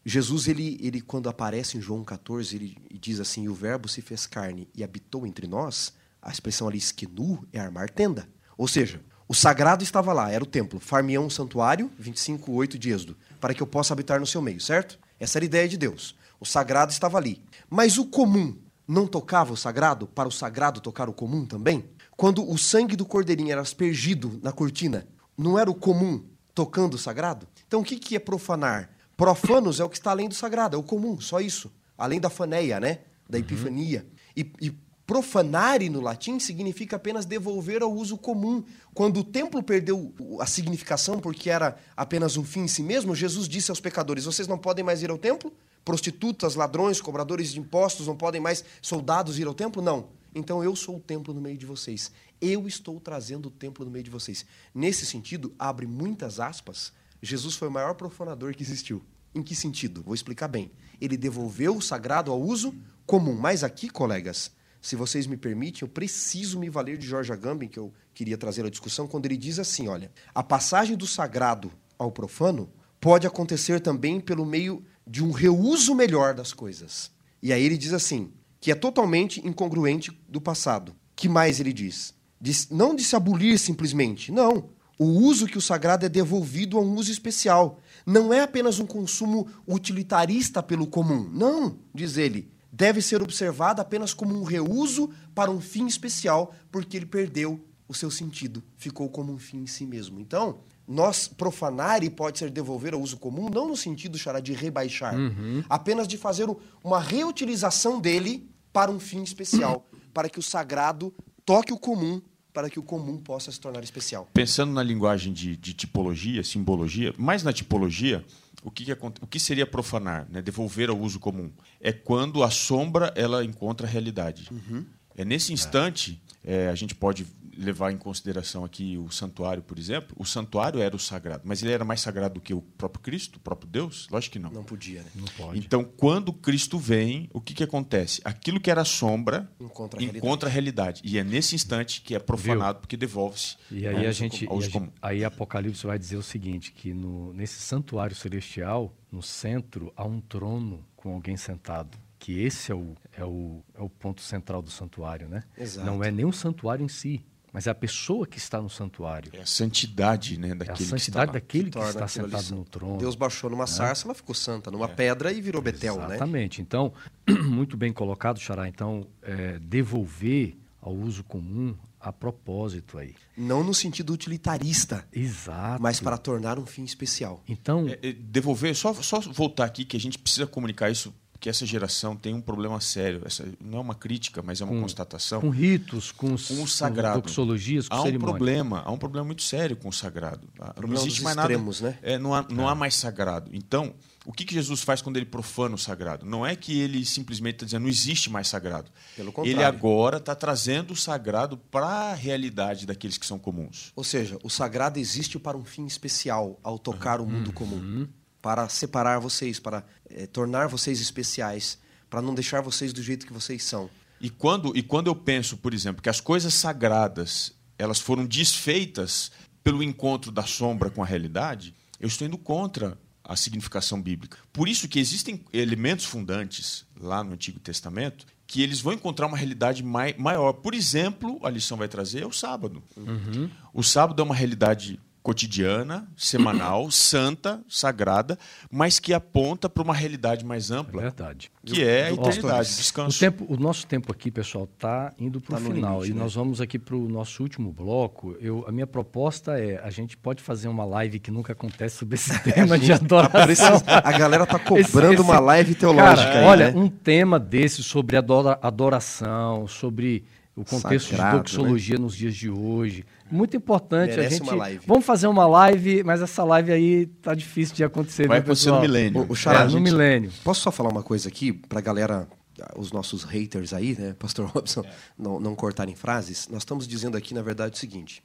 Jesus, 0.07 0.49
ele, 0.49 0.79
ele 0.81 1.01
quando 1.01 1.29
aparece 1.29 1.77
em 1.77 1.81
João 1.81 2.05
14, 2.05 2.57
ele 2.57 2.77
diz 2.93 3.21
assim: 3.21 3.49
O 3.49 3.55
Verbo 3.55 3.89
se 3.89 4.01
fez 4.01 4.27
carne 4.27 4.69
e 4.75 4.83
habitou 4.83 5.27
entre 5.27 5.47
nós. 5.47 5.93
A 6.21 6.31
expressão 6.31 6.67
ali, 6.69 6.79
esquenu, 6.79 7.47
é 7.53 7.61
armar 7.61 7.91
tenda. 7.91 8.27
Ou 8.57 8.69
seja, 8.69 9.01
o 9.27 9.35
sagrado 9.35 9.83
estava 9.83 10.13
lá, 10.13 10.31
era 10.31 10.45
o 10.45 10.47
templo. 10.47 10.79
Farmião, 10.79 11.31
santuário, 11.31 11.91
25, 11.99 12.53
8 12.53 12.79
de 12.79 12.91
Êxodo, 12.91 13.17
para 13.41 13.55
que 13.55 13.63
eu 13.63 13.67
possa 13.67 13.95
habitar 13.95 14.21
no 14.21 14.27
seu 14.27 14.43
meio, 14.43 14.61
certo? 14.61 14.99
Essa 15.19 15.39
era 15.39 15.45
a 15.45 15.47
ideia 15.47 15.69
de 15.69 15.77
Deus. 15.77 16.15
O 16.39 16.45
sagrado 16.45 16.93
estava 16.93 17.17
ali. 17.17 17.43
Mas 17.71 17.97
o 17.97 18.05
comum 18.05 18.57
não 18.87 19.07
tocava 19.07 19.53
o 19.53 19.57
sagrado 19.57 20.07
para 20.07 20.29
o 20.29 20.33
sagrado 20.33 20.81
tocar 20.81 21.09
o 21.09 21.13
comum 21.13 21.47
também? 21.47 21.85
Quando 22.17 22.49
o 22.49 22.57
sangue 22.59 22.97
do 22.97 23.07
cordeirinho 23.07 23.51
era 23.51 23.61
aspergido 23.61 24.39
na 24.43 24.53
cortina, 24.53 25.07
não 25.37 25.59
era 25.59 25.71
o 25.71 25.75
comum 25.75 26.23
tocando 26.55 26.95
o 26.95 26.99
sagrado? 26.99 27.49
Então 27.67 27.81
o 27.81 27.85
que 27.85 28.15
é 28.15 28.19
profanar? 28.19 28.91
Profanos 29.17 29.81
é 29.81 29.85
o 29.85 29.89
que 29.89 29.97
está 29.97 30.11
além 30.11 30.29
do 30.29 30.35
sagrado, 30.35 30.77
é 30.77 30.79
o 30.79 30.83
comum, 30.83 31.21
só 31.21 31.41
isso. 31.41 31.73
Além 31.97 32.21
da 32.21 32.29
faneia, 32.29 32.79
né? 32.81 33.01
Da 33.29 33.39
uhum. 33.39 33.45
epifania. 33.45 34.01
Uhum. 34.01 34.15
E, 34.37 34.53
e 34.67 34.75
Profanare 35.07 35.91
no 35.91 36.01
latim 36.01 36.39
significa 36.39 36.97
apenas 36.97 37.27
devolver 37.27 37.83
ao 37.83 37.93
uso 37.93 38.17
comum. 38.17 38.65
Quando 38.95 39.21
o 39.21 39.25
templo 39.25 39.63
perdeu 39.63 40.15
a 40.41 40.47
significação 40.47 41.19
porque 41.19 41.51
era 41.51 41.77
apenas 41.95 42.39
um 42.39 42.45
fim 42.45 42.61
em 42.61 42.69
si 42.69 42.83
mesmo, 42.83 43.15
Jesus 43.15 43.47
disse 43.47 43.71
aos 43.71 43.81
pecadores: 43.81 44.25
Vocês 44.25 44.49
não 44.49 44.57
podem 44.57 44.85
mais 44.85 45.03
ir 45.03 45.11
ao 45.11 45.19
templo? 45.19 45.53
Prostitutas, 45.85 46.55
ladrões, 46.55 47.03
cobradores 47.03 47.53
de 47.53 47.61
impostos 47.61 48.07
não 48.07 48.17
podem 48.17 48.41
mais, 48.41 48.65
soldados 48.81 49.39
ir 49.39 49.47
ao 49.47 49.53
templo? 49.53 49.83
Não. 49.83 50.09
Então 50.35 50.65
eu 50.65 50.75
sou 50.75 50.97
o 50.97 51.01
templo 51.01 51.35
no 51.35 51.41
meio 51.41 51.59
de 51.59 51.67
vocês. 51.67 52.11
Eu 52.41 52.67
estou 52.67 52.99
trazendo 52.99 53.47
o 53.47 53.51
templo 53.51 53.85
no 53.85 53.91
meio 53.91 54.03
de 54.03 54.11
vocês. 54.11 54.47
Nesse 54.75 55.05
sentido, 55.05 55.55
abre 55.59 55.87
muitas 55.87 56.41
aspas, 56.41 56.93
Jesus 57.23 57.55
foi 57.55 57.69
o 57.69 57.71
maior 57.71 57.95
profanador 57.95 58.55
que 58.55 58.63
existiu. 58.63 59.03
Em 59.35 59.43
que 59.43 59.55
sentido? 59.55 60.03
Vou 60.03 60.15
explicar 60.15 60.49
bem. 60.49 60.71
Ele 61.01 61.17
devolveu 61.17 61.77
o 61.77 61.83
sagrado 61.83 62.33
ao 62.33 62.41
uso 62.41 62.75
comum. 63.07 63.35
Mas 63.35 63.63
aqui, 63.63 63.89
colegas, 63.89 64.51
se 64.85 64.97
vocês 64.97 65.27
me 65.27 65.39
permitem, 65.39 65.81
eu 65.81 65.89
preciso 65.89 66.59
me 66.59 66.69
valer 66.69 66.99
de 66.99 67.07
George 67.07 67.33
Agamben, 67.33 67.71
que 67.71 67.79
eu 67.79 67.91
queria 68.13 68.37
trazer 68.37 68.67
à 68.67 68.69
discussão, 68.69 69.09
quando 69.09 69.25
ele 69.25 69.39
diz 69.39 69.59
assim: 69.59 69.89
olha, 69.89 70.13
a 70.35 70.43
passagem 70.43 70.95
do 70.95 71.07
sagrado 71.07 71.73
ao 71.99 72.13
profano 72.13 72.71
pode 73.01 73.27
acontecer 73.27 73.81
também 73.81 74.21
pelo 74.21 74.45
meio 74.45 74.85
de 75.07 75.25
um 75.25 75.31
reuso 75.31 75.95
melhor 75.95 76.35
das 76.35 76.53
coisas. 76.53 77.11
E 77.43 77.51
aí 77.51 77.65
ele 77.65 77.79
diz 77.79 77.95
assim, 77.95 78.31
que 78.61 78.71
é 78.71 78.75
totalmente 78.75 79.41
incongruente 79.47 80.13
do 80.29 80.39
passado. 80.39 80.95
Que 81.17 81.31
mais 81.31 81.61
ele 81.61 81.73
diz? 81.73 82.13
diz 82.39 82.69
não 82.69 82.95
de 82.95 83.03
se 83.03 83.17
abolir 83.17 83.59
simplesmente, 83.59 84.31
não. 84.31 84.69
O 84.99 85.07
uso 85.07 85.47
que 85.47 85.57
o 85.57 85.63
sagrado 85.63 86.05
é 86.05 86.11
devolvido 86.11 86.77
a 86.77 86.83
um 86.83 86.95
uso 86.95 87.11
especial. 87.11 87.81
Não 88.05 88.35
é 88.35 88.43
apenas 88.43 88.79
um 88.79 88.87
consumo 88.87 89.49
utilitarista 89.67 90.63
pelo 90.63 90.87
comum. 90.87 91.27
Não, 91.33 91.79
diz 91.95 92.19
ele 92.19 92.54
deve 92.75 93.01
ser 93.01 93.23
observado 93.23 93.81
apenas 93.81 94.13
como 94.13 94.35
um 94.37 94.43
reuso 94.43 95.09
para 95.33 95.49
um 95.49 95.61
fim 95.61 95.87
especial, 95.87 96.53
porque 96.73 96.97
ele 96.97 97.07
perdeu 97.07 97.65
o 97.87 97.95
seu 97.95 98.11
sentido, 98.11 98.65
ficou 98.77 99.09
como 99.09 99.33
um 99.33 99.39
fim 99.39 99.59
em 99.59 99.67
si 99.67 99.87
mesmo. 99.87 100.19
Então, 100.19 100.59
nós 100.87 101.29
profanar 101.29 102.03
e 102.03 102.11
pode 102.11 102.41
ser 102.41 102.51
devolver 102.51 102.93
ao 102.93 103.01
uso 103.01 103.17
comum, 103.17 103.49
não 103.49 103.69
no 103.69 103.77
sentido 103.77 104.19
chará, 104.19 104.41
de 104.41 104.53
rebaixar, 104.53 105.15
uhum. 105.15 105.63
apenas 105.69 106.09
de 106.09 106.19
fazer 106.19 106.49
uma 106.83 106.99
reutilização 106.99 108.01
dele 108.01 108.51
para 108.73 108.91
um 108.91 108.99
fim 108.99 109.23
especial, 109.23 109.89
para 110.13 110.29
que 110.29 110.41
o 110.41 110.43
sagrado 110.43 111.15
toque 111.47 111.73
o 111.73 111.79
comum, 111.79 112.21
para 112.53 112.69
que 112.69 112.81
o 112.81 112.83
comum 112.83 113.19
possa 113.19 113.53
se 113.53 113.61
tornar 113.61 113.85
especial. 113.85 114.29
Pensando 114.35 114.73
na 114.73 114.83
linguagem 114.83 115.33
de, 115.33 115.57
de 115.57 115.75
tipologia, 115.75 116.43
simbologia, 116.43 117.15
mais 117.17 117.45
na 117.45 117.53
tipologia, 117.53 118.25
o 118.65 118.71
que, 118.71 118.91
o 119.21 119.27
que 119.27 119.39
seria 119.39 119.67
profanar, 119.67 120.27
né? 120.31 120.41
devolver 120.41 120.89
ao 120.89 120.99
uso 120.99 121.21
comum? 121.21 121.53
É 121.79 121.93
quando 121.93 122.43
a 122.43 122.51
sombra 122.51 123.13
ela 123.15 123.45
encontra 123.45 123.87
a 123.87 123.91
realidade. 123.91 124.49
Uhum. 124.51 124.87
É 125.15 125.25
nesse 125.25 125.53
instante, 125.53 126.21
é, 126.43 126.69
a 126.69 126.75
gente 126.75 126.95
pode 126.95 127.27
levar 127.59 127.93
em 127.93 127.97
consideração 127.97 128.65
aqui 128.65 128.97
o 128.97 129.11
santuário, 129.11 129.63
por 129.63 129.79
exemplo. 129.79 130.17
O 130.19 130.25
santuário 130.25 130.81
era 130.81 130.95
o 130.95 130.99
sagrado, 130.99 131.43
mas 131.45 131.63
ele 131.63 131.73
era 131.73 131.85
mais 131.85 132.01
sagrado 132.01 132.35
do 132.35 132.41
que 132.41 132.55
o 132.55 132.61
próprio 132.61 133.03
Cristo, 133.03 133.37
o 133.37 133.41
próprio 133.41 133.69
Deus? 133.69 134.07
Lógico 134.11 134.35
que 134.35 134.39
não. 134.39 134.51
Não 134.51 134.65
podia, 134.65 135.03
né? 135.03 135.11
Não 135.15 135.27
pode. 135.37 135.59
Então, 135.59 135.85
quando 135.85 136.33
Cristo 136.33 136.79
vem, 136.79 137.29
o 137.33 137.41
que, 137.41 137.55
que 137.55 137.65
acontece? 137.65 138.21
Aquilo 138.25 138.61
que 138.61 138.71
era 138.71 138.85
sombra 138.85 139.51
encontra 139.61 140.01
a, 140.01 140.03
encontra 140.03 140.49
a 140.49 140.53
realidade. 140.53 141.01
E 141.05 141.19
é 141.19 141.25
nesse 141.25 141.55
instante 141.55 142.01
que 142.01 142.15
é 142.15 142.19
profanado, 142.19 142.75
Viu? 142.75 142.81
porque 142.81 142.97
devolve-se. 142.97 143.57
E 143.71 143.87
aí 143.87 144.07
a 144.07 144.13
gente, 144.13 144.49
a 144.51 144.61
gente, 144.61 144.93
aí 145.01 145.25
Apocalipse 145.25 145.87
vai 145.87 145.99
dizer 145.99 146.17
o 146.17 146.23
seguinte, 146.23 146.73
que 146.73 146.93
no, 146.93 147.33
nesse 147.33 147.61
santuário 147.61 148.15
celestial, 148.15 148.95
no 149.11 149.23
centro, 149.23 149.93
há 149.97 150.05
um 150.05 150.21
trono 150.21 150.85
com 150.97 151.15
alguém 151.15 151.37
sentado 151.37 151.99
que 152.25 152.41
esse 152.41 152.73
é 152.73 152.75
o, 152.75 152.97
é 153.13 153.23
o, 153.23 153.63
é 153.75 153.83
o 153.83 153.91
ponto 153.91 154.23
central 154.23 154.63
do 154.63 154.71
santuário, 154.71 155.29
né? 155.29 155.43
Exato. 155.59 155.87
Não 155.87 156.03
é 156.03 156.11
nem 156.11 156.25
o 156.25 156.33
santuário 156.33 156.83
em 156.83 156.89
si, 156.89 157.23
mas 157.55 157.69
é 157.69 157.71
a 157.71 157.75
pessoa 157.75 158.27
que 158.27 158.37
está 158.37 158.61
no 158.61 158.69
santuário. 158.69 159.31
É 159.33 159.43
a 159.43 159.47
santidade, 159.47 160.37
né, 160.37 160.57
daquele 160.57 160.83
é 160.83 160.87
a 160.87 160.99
santidade 160.99 161.27
que 161.29 161.33
daquele 161.35 161.71
que, 161.71 161.79
que 161.79 161.85
está 161.87 162.09
sentado 162.09 162.53
no 162.57 162.65
trono. 162.65 162.99
Deus 162.99 163.15
baixou 163.15 163.49
numa 163.49 163.63
é. 163.63 163.69
sarça, 163.69 164.09
ela 164.09 164.15
ficou 164.15 164.35
santa, 164.35 164.73
numa 164.73 164.87
é. 164.87 164.89
pedra 164.89 165.33
e 165.33 165.41
virou 165.41 165.63
Betel, 165.63 165.95
Exatamente. 165.95 166.09
né? 166.09 166.17
Exatamente. 166.17 166.63
Então, 166.63 166.93
muito 167.47 167.77
bem 167.77 167.93
colocado, 167.93 168.41
Xará. 168.41 168.67
Então, 168.67 169.07
é, 169.23 169.61
devolver 169.61 170.57
ao 170.83 170.93
uso 170.93 171.23
comum 171.23 171.77
a 172.01 172.13
propósito 172.13 172.99
aí. 172.99 173.15
Não 173.37 173.63
no 173.63 173.73
sentido 173.73 174.13
utilitarista. 174.13 175.07
Exato. 175.13 175.81
Mas 175.81 176.01
para 176.01 176.19
tornar 176.19 176.59
um 176.59 176.67
fim 176.67 176.83
especial. 176.83 177.41
Então, 177.49 177.89
é, 177.89 178.09
é, 178.09 178.13
devolver, 178.13 178.75
só, 178.75 178.93
só 178.95 179.21
voltar 179.21 179.65
aqui 179.65 179.85
que 179.85 179.97
a 179.97 180.01
gente 180.01 180.19
precisa 180.19 180.45
comunicar 180.45 180.91
isso 180.91 181.15
que 181.45 181.51
essa 181.51 181.67
geração 181.67 182.17
tem 182.17 182.33
um 182.33 182.41
problema 182.41 182.81
sério. 182.81 183.21
Essa 183.23 183.47
não 183.61 183.77
é 183.77 183.81
uma 183.83 183.95
crítica, 183.95 184.41
mas 184.41 184.63
é 184.63 184.65
uma 184.65 184.73
com, 184.73 184.81
constatação. 184.81 185.43
Com 185.43 185.51
ritos, 185.51 186.11
com, 186.11 186.29
com 186.29 186.63
o 186.63 186.67
sagrado. 186.67 187.21
Com 187.21 187.27
doxologias, 187.27 187.87
com 187.87 187.95
há 187.95 188.01
um 188.01 188.05
cerimônia. 188.05 188.35
problema, 188.35 188.83
há 188.83 188.91
um 188.91 188.97
problema 188.97 189.27
muito 189.27 189.43
sério 189.43 189.77
com 189.77 189.91
o 189.91 189.93
sagrado. 189.93 190.49
Não 190.81 190.95
existe 190.95 191.21
mais 191.21 191.37
extremos, 191.37 191.83
nada. 191.83 191.99
Né? 192.01 192.15
É, 192.15 192.19
não 192.19 192.35
há, 192.35 192.47
não 192.49 192.67
é. 192.67 192.73
há 192.73 192.75
mais 192.75 192.95
sagrado. 192.95 193.51
Então, 193.53 193.93
O 194.27 194.33
que, 194.33 194.45
que 194.45 194.55
Jesus 194.55 194.83
faz 194.83 195.03
quando 195.03 195.19
ele 195.19 195.27
profana 195.27 195.75
o 195.75 195.79
sagrado? 195.79 196.25
Não 196.25 196.47
é 196.47 196.57
que 196.57 196.81
ele 196.81 197.05
simplesmente 197.05 197.57
está 197.57 197.67
dizendo 197.67 197.83
não 197.83 197.91
existe 197.91 198.31
mais 198.31 198.49
sagrado. 198.49 198.91
Pelo 199.15 199.31
contrário. 199.31 199.55
Ele 199.55 199.63
agora 199.63 200.17
está 200.17 200.35
trazendo 200.35 200.93
o 200.93 200.97
sagrado 200.97 201.59
para 201.59 201.87
a 201.87 202.15
realidade 202.15 202.87
daqueles 202.87 203.19
que 203.19 203.27
são 203.27 203.39
comuns. 203.39 203.93
Ou 203.95 204.03
seja, 204.03 204.39
o 204.43 204.49
sagrado 204.49 204.99
existe 204.99 205.39
para 205.39 205.59
um 205.59 205.65
fim 205.65 205.85
especial 205.85 206.59
ao 206.63 206.79
tocar 206.79 207.21
uhum. 207.21 207.27
o 207.27 207.31
mundo 207.31 207.53
comum. 207.53 207.77
Uhum. 207.77 208.09
Para 208.45 208.69
separar 208.69 209.21
vocês, 209.21 209.59
para 209.59 209.83
é, 210.11 210.27
tornar 210.27 210.67
vocês 210.67 211.01
especiais, 211.01 211.79
para 212.11 212.21
não 212.21 212.35
deixar 212.35 212.61
vocês 212.61 212.93
do 212.93 213.03
jeito 213.03 213.27
que 213.27 213.33
vocês 213.33 213.65
são. 213.65 213.89
E 214.21 214.29
quando, 214.29 214.77
e 214.77 214.83
quando 214.83 215.07
eu 215.07 215.17
penso, 215.17 215.57
por 215.57 215.73
exemplo, 215.73 216.03
que 216.03 216.11
as 216.11 216.21
coisas 216.21 216.53
sagradas 216.53 217.55
elas 217.79 218.01
foram 218.01 218.27
desfeitas 218.27 219.33
pelo 219.63 219.83
encontro 219.83 220.31
da 220.31 220.43
sombra 220.43 220.91
com 220.91 221.03
a 221.03 221.07
realidade, 221.07 221.75
eu 221.99 222.07
estou 222.07 222.27
indo 222.27 222.37
contra 222.37 222.99
a 223.25 223.35
significação 223.35 224.01
bíblica. 224.01 224.37
Por 224.53 224.69
isso 224.69 224.89
que 224.89 225.01
existem 225.01 225.43
elementos 225.51 226.05
fundantes 226.05 226.85
lá 227.01 227.25
no 227.25 227.33
Antigo 227.33 227.59
Testamento 227.59 228.27
que 228.47 228.61
eles 228.61 228.79
vão 228.79 228.93
encontrar 228.93 229.27
uma 229.27 229.39
realidade 229.39 229.83
maior. 229.83 230.53
Por 230.53 230.75
exemplo, 230.75 231.41
a 231.43 231.49
lição 231.49 231.79
vai 231.79 231.89
trazer 231.89 232.27
o 232.27 232.33
sábado. 232.33 232.83
Uhum. 232.95 233.49
O 233.73 233.83
sábado 233.83 234.21
é 234.21 234.23
uma 234.23 234.35
realidade 234.35 235.01
cotidiana, 235.25 236.07
semanal, 236.15 236.89
santa, 236.93 237.65
sagrada, 237.67 238.39
mas 238.71 238.99
que 238.99 239.15
aponta 239.15 239.71
para 239.71 239.83
uma 239.83 239.95
realidade 239.95 240.45
mais 240.45 240.71
ampla. 240.71 241.01
É 241.01 241.05
verdade. 241.05 241.51
Que 241.65 241.83
é 241.83 242.09
a 242.09 242.13
eternidade, 242.13 242.71
o 242.71 242.77
descanso. 242.77 243.17
O, 243.17 243.21
tempo, 243.21 243.47
o 243.49 243.57
nosso 243.57 243.87
tempo 243.87 244.13
aqui, 244.13 244.31
pessoal, 244.31 244.69
está 244.71 245.15
indo 245.19 245.41
para 245.41 245.57
o 245.57 245.59
tá 245.59 245.65
final. 245.65 245.95
Limite, 245.95 246.11
e 246.11 246.15
né? 246.15 246.23
nós 246.23 246.35
vamos 246.35 246.61
aqui 246.61 246.79
para 246.79 246.95
o 246.95 247.09
nosso 247.09 247.43
último 247.43 247.73
bloco. 247.73 248.37
Eu, 248.39 248.67
a 248.69 248.71
minha 248.71 248.87
proposta 248.87 249.59
é, 249.59 249.81
a 249.83 249.89
gente 249.89 250.15
pode 250.15 250.43
fazer 250.43 250.69
uma 250.69 250.85
live 250.85 251.19
que 251.19 251.31
nunca 251.31 251.55
acontece 251.55 251.97
sobre 251.97 252.17
esse 252.17 252.39
tema 252.45 252.79
de 252.79 252.93
adoração. 252.93 253.83
a 253.87 254.13
galera 254.13 254.45
está 254.45 254.59
cobrando 254.59 254.83
esse, 254.83 255.15
esse, 255.15 255.23
uma 255.23 255.41
live 255.41 255.75
teológica. 255.75 256.29
Cara, 256.29 256.41
aí, 256.41 256.45
olha, 256.45 256.71
né? 256.71 256.79
um 256.79 256.91
tema 256.91 257.41
desse 257.41 257.83
sobre 257.83 258.19
adora, 258.19 258.59
adoração, 258.61 259.67
sobre 259.67 260.23
o 260.55 260.67
contexto 260.67 261.13
Sagrado, 261.13 261.37
de 261.37 261.43
doxologia 261.45 261.97
né? 261.97 262.03
nos 262.03 262.15
dias 262.15 262.35
de 262.35 262.51
hoje. 262.51 263.07
Muito 263.35 263.57
importante 263.57 264.11
Merece 264.11 264.27
a 264.27 264.39
gente. 264.39 264.43
Uma 264.43 264.55
live. 264.55 264.87
Vamos 264.87 265.05
fazer 265.05 265.27
uma 265.27 265.45
live, 265.45 266.05
mas 266.05 266.23
essa 266.23 266.45
live 266.45 266.71
aí 266.71 267.07
tá 267.07 267.35
difícil 267.35 267.75
de 267.75 267.83
acontecer. 267.83 268.29
Vai 268.29 268.39
né, 268.39 268.45
acontecer 268.45 268.71
no 268.71 268.81
milênio. 268.81 269.23
O, 269.23 269.33
o 269.33 269.35
Xará, 269.35 269.63
é, 269.63 269.65
no 269.65 269.71
gente, 269.71 269.83
milênio. 269.83 270.33
Posso 270.45 270.61
só 270.61 270.71
falar 270.71 270.91
uma 270.91 271.03
coisa 271.03 271.29
aqui 271.29 271.53
pra 271.53 271.81
galera, 271.81 272.29
os 272.77 272.93
nossos 272.93 273.25
haters 273.25 273.73
aí, 273.73 273.97
né, 273.99 274.15
Pastor 274.21 274.47
Robson, 274.47 274.83
é. 274.83 274.93
não, 275.19 275.41
não 275.41 275.57
cortarem 275.57 275.97
frases? 275.97 276.47
Nós 276.49 276.63
estamos 276.63 276.87
dizendo 276.87 277.17
aqui, 277.17 277.35
na 277.35 277.43
verdade, 277.43 277.75
o 277.75 277.79
seguinte: 277.79 278.23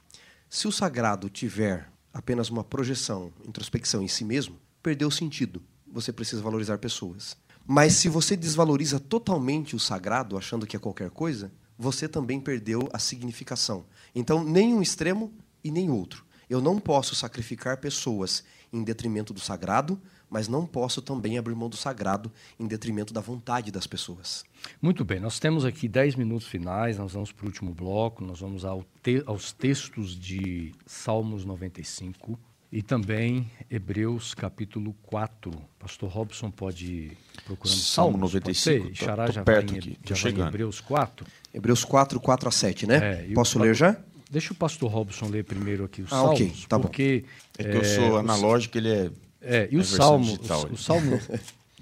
se 0.48 0.68
o 0.68 0.72
sagrado 0.72 1.28
tiver 1.28 1.88
apenas 2.14 2.48
uma 2.48 2.62
projeção, 2.62 3.32
introspecção 3.44 4.02
em 4.02 4.08
si 4.08 4.24
mesmo, 4.24 4.56
perdeu 4.80 5.08
o 5.08 5.12
sentido. 5.12 5.60
Você 5.92 6.12
precisa 6.12 6.40
valorizar 6.40 6.78
pessoas. 6.78 7.36
Mas 7.66 7.94
se 7.94 8.08
você 8.08 8.36
desvaloriza 8.36 9.00
totalmente 9.00 9.74
o 9.74 9.80
sagrado, 9.80 10.38
achando 10.38 10.68
que 10.68 10.76
é 10.76 10.78
qualquer 10.78 11.10
coisa, 11.10 11.50
você 11.80 12.06
também 12.06 12.38
perdeu 12.38 12.90
a 12.92 12.98
significação. 12.98 13.86
Então, 14.14 14.44
nem 14.44 14.74
um 14.74 14.82
extremo 14.82 15.32
e 15.64 15.70
nem 15.70 15.90
outro. 15.90 16.26
Eu 16.48 16.60
não 16.60 16.78
posso 16.78 17.14
sacrificar 17.14 17.78
pessoas 17.78 18.44
em 18.70 18.84
detrimento 18.84 19.32
do 19.32 19.40
sagrado, 19.40 19.98
mas 20.28 20.46
não 20.46 20.66
posso 20.66 21.00
também 21.00 21.38
abrir 21.38 21.54
mão 21.54 21.70
do 21.70 21.76
sagrado 21.78 22.30
em 22.58 22.66
detrimento 22.66 23.14
da 23.14 23.20
vontade 23.22 23.70
das 23.70 23.86
pessoas. 23.86 24.44
Muito 24.80 25.06
bem, 25.06 25.18
nós 25.20 25.38
temos 25.38 25.64
aqui 25.64 25.88
10 25.88 26.16
minutos 26.16 26.46
finais, 26.46 26.98
nós 26.98 27.14
vamos 27.14 27.32
para 27.32 27.44
o 27.44 27.48
último 27.48 27.72
bloco, 27.72 28.22
nós 28.22 28.40
vamos 28.40 28.64
ao 28.64 28.84
te 29.02 29.22
aos 29.24 29.50
textos 29.50 30.14
de 30.18 30.72
Salmos 30.86 31.46
95 31.46 32.38
e 32.70 32.82
também 32.82 33.50
Hebreus 33.70 34.34
capítulo 34.34 34.94
4. 35.02 35.50
Pastor 35.78 36.10
Robson 36.10 36.50
pode 36.50 37.16
procurar 37.56 37.74
Salmo 37.74 38.18
95. 38.18 38.94
Xará 38.94 39.30
já 39.30 39.42
perto 39.42 39.70
vai, 39.70 39.76
em, 39.76 39.78
aqui, 39.78 39.98
já 40.04 40.14
vai 40.14 40.32
em 40.32 40.48
Hebreus 40.48 40.80
4. 40.80 41.26
Hebreus 41.52 41.84
4, 41.84 42.20
4 42.20 42.48
a 42.48 42.52
7, 42.52 42.86
né? 42.86 43.26
É, 43.28 43.34
Posso 43.34 43.58
ler 43.58 43.74
já? 43.74 43.96
Deixa 44.30 44.52
o 44.52 44.56
pastor 44.56 44.90
Robson 44.90 45.26
ler 45.26 45.44
primeiro 45.44 45.84
aqui 45.84 46.02
os 46.02 46.12
ah, 46.12 46.16
salmos, 46.16 46.40
okay, 46.40 46.52
tá 46.68 46.78
porque... 46.78 47.24
Bom. 47.26 47.64
É 47.64 47.70
que 47.70 47.76
eu 47.76 47.84
sou 47.84 48.18
analógico, 48.18 48.78
ele 48.78 48.88
é... 48.88 49.10
É, 49.42 49.68
e 49.70 49.76
o 49.76 49.84
salmo, 49.84 50.32
o, 50.32 50.72
o 50.74 50.76
salmo... 50.76 51.20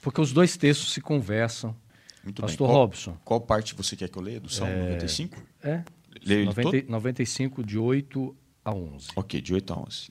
porque 0.00 0.20
os 0.20 0.32
dois 0.32 0.56
textos 0.56 0.92
se 0.92 1.00
conversam. 1.00 1.74
Muito 2.24 2.40
pastor 2.40 2.66
bem. 2.66 2.74
Qual, 2.74 2.84
Robson. 2.84 3.16
Qual 3.24 3.40
parte 3.40 3.74
você 3.74 3.96
quer 3.96 4.08
que 4.08 4.16
eu 4.16 4.22
leia 4.22 4.40
do 4.40 4.48
Salmo 4.48 4.72
é, 4.72 4.90
95? 4.90 5.42
É. 5.62 5.82
Leio 6.24 6.46
90, 6.46 6.90
95, 6.90 7.64
de 7.64 7.78
8 7.78 8.36
a 8.64 8.72
11. 8.72 9.08
Ok, 9.16 9.40
de 9.40 9.54
8 9.54 9.72
a 9.72 9.78
11. 9.78 10.10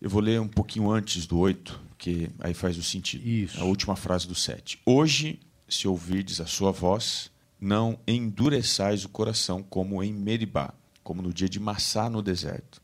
Eu 0.00 0.10
vou 0.10 0.20
ler 0.20 0.40
um 0.40 0.48
pouquinho 0.48 0.90
antes 0.90 1.26
do 1.26 1.38
8, 1.38 1.80
porque 2.04 2.28
aí 2.38 2.52
faz 2.52 2.76
o 2.76 2.82
sentido. 2.82 3.26
Isso. 3.26 3.58
A 3.58 3.64
última 3.64 3.96
frase 3.96 4.28
do 4.28 4.34
7. 4.34 4.78
Hoje, 4.84 5.40
se 5.66 5.88
ouvirdes 5.88 6.38
a 6.38 6.46
sua 6.46 6.70
voz, 6.70 7.30
não 7.58 7.98
endureçais 8.06 9.06
o 9.06 9.08
coração 9.08 9.62
como 9.62 10.02
em 10.02 10.12
Meribá, 10.12 10.74
como 11.02 11.22
no 11.22 11.32
dia 11.32 11.48
de 11.48 11.58
Massá 11.58 12.10
no 12.10 12.20
deserto, 12.20 12.82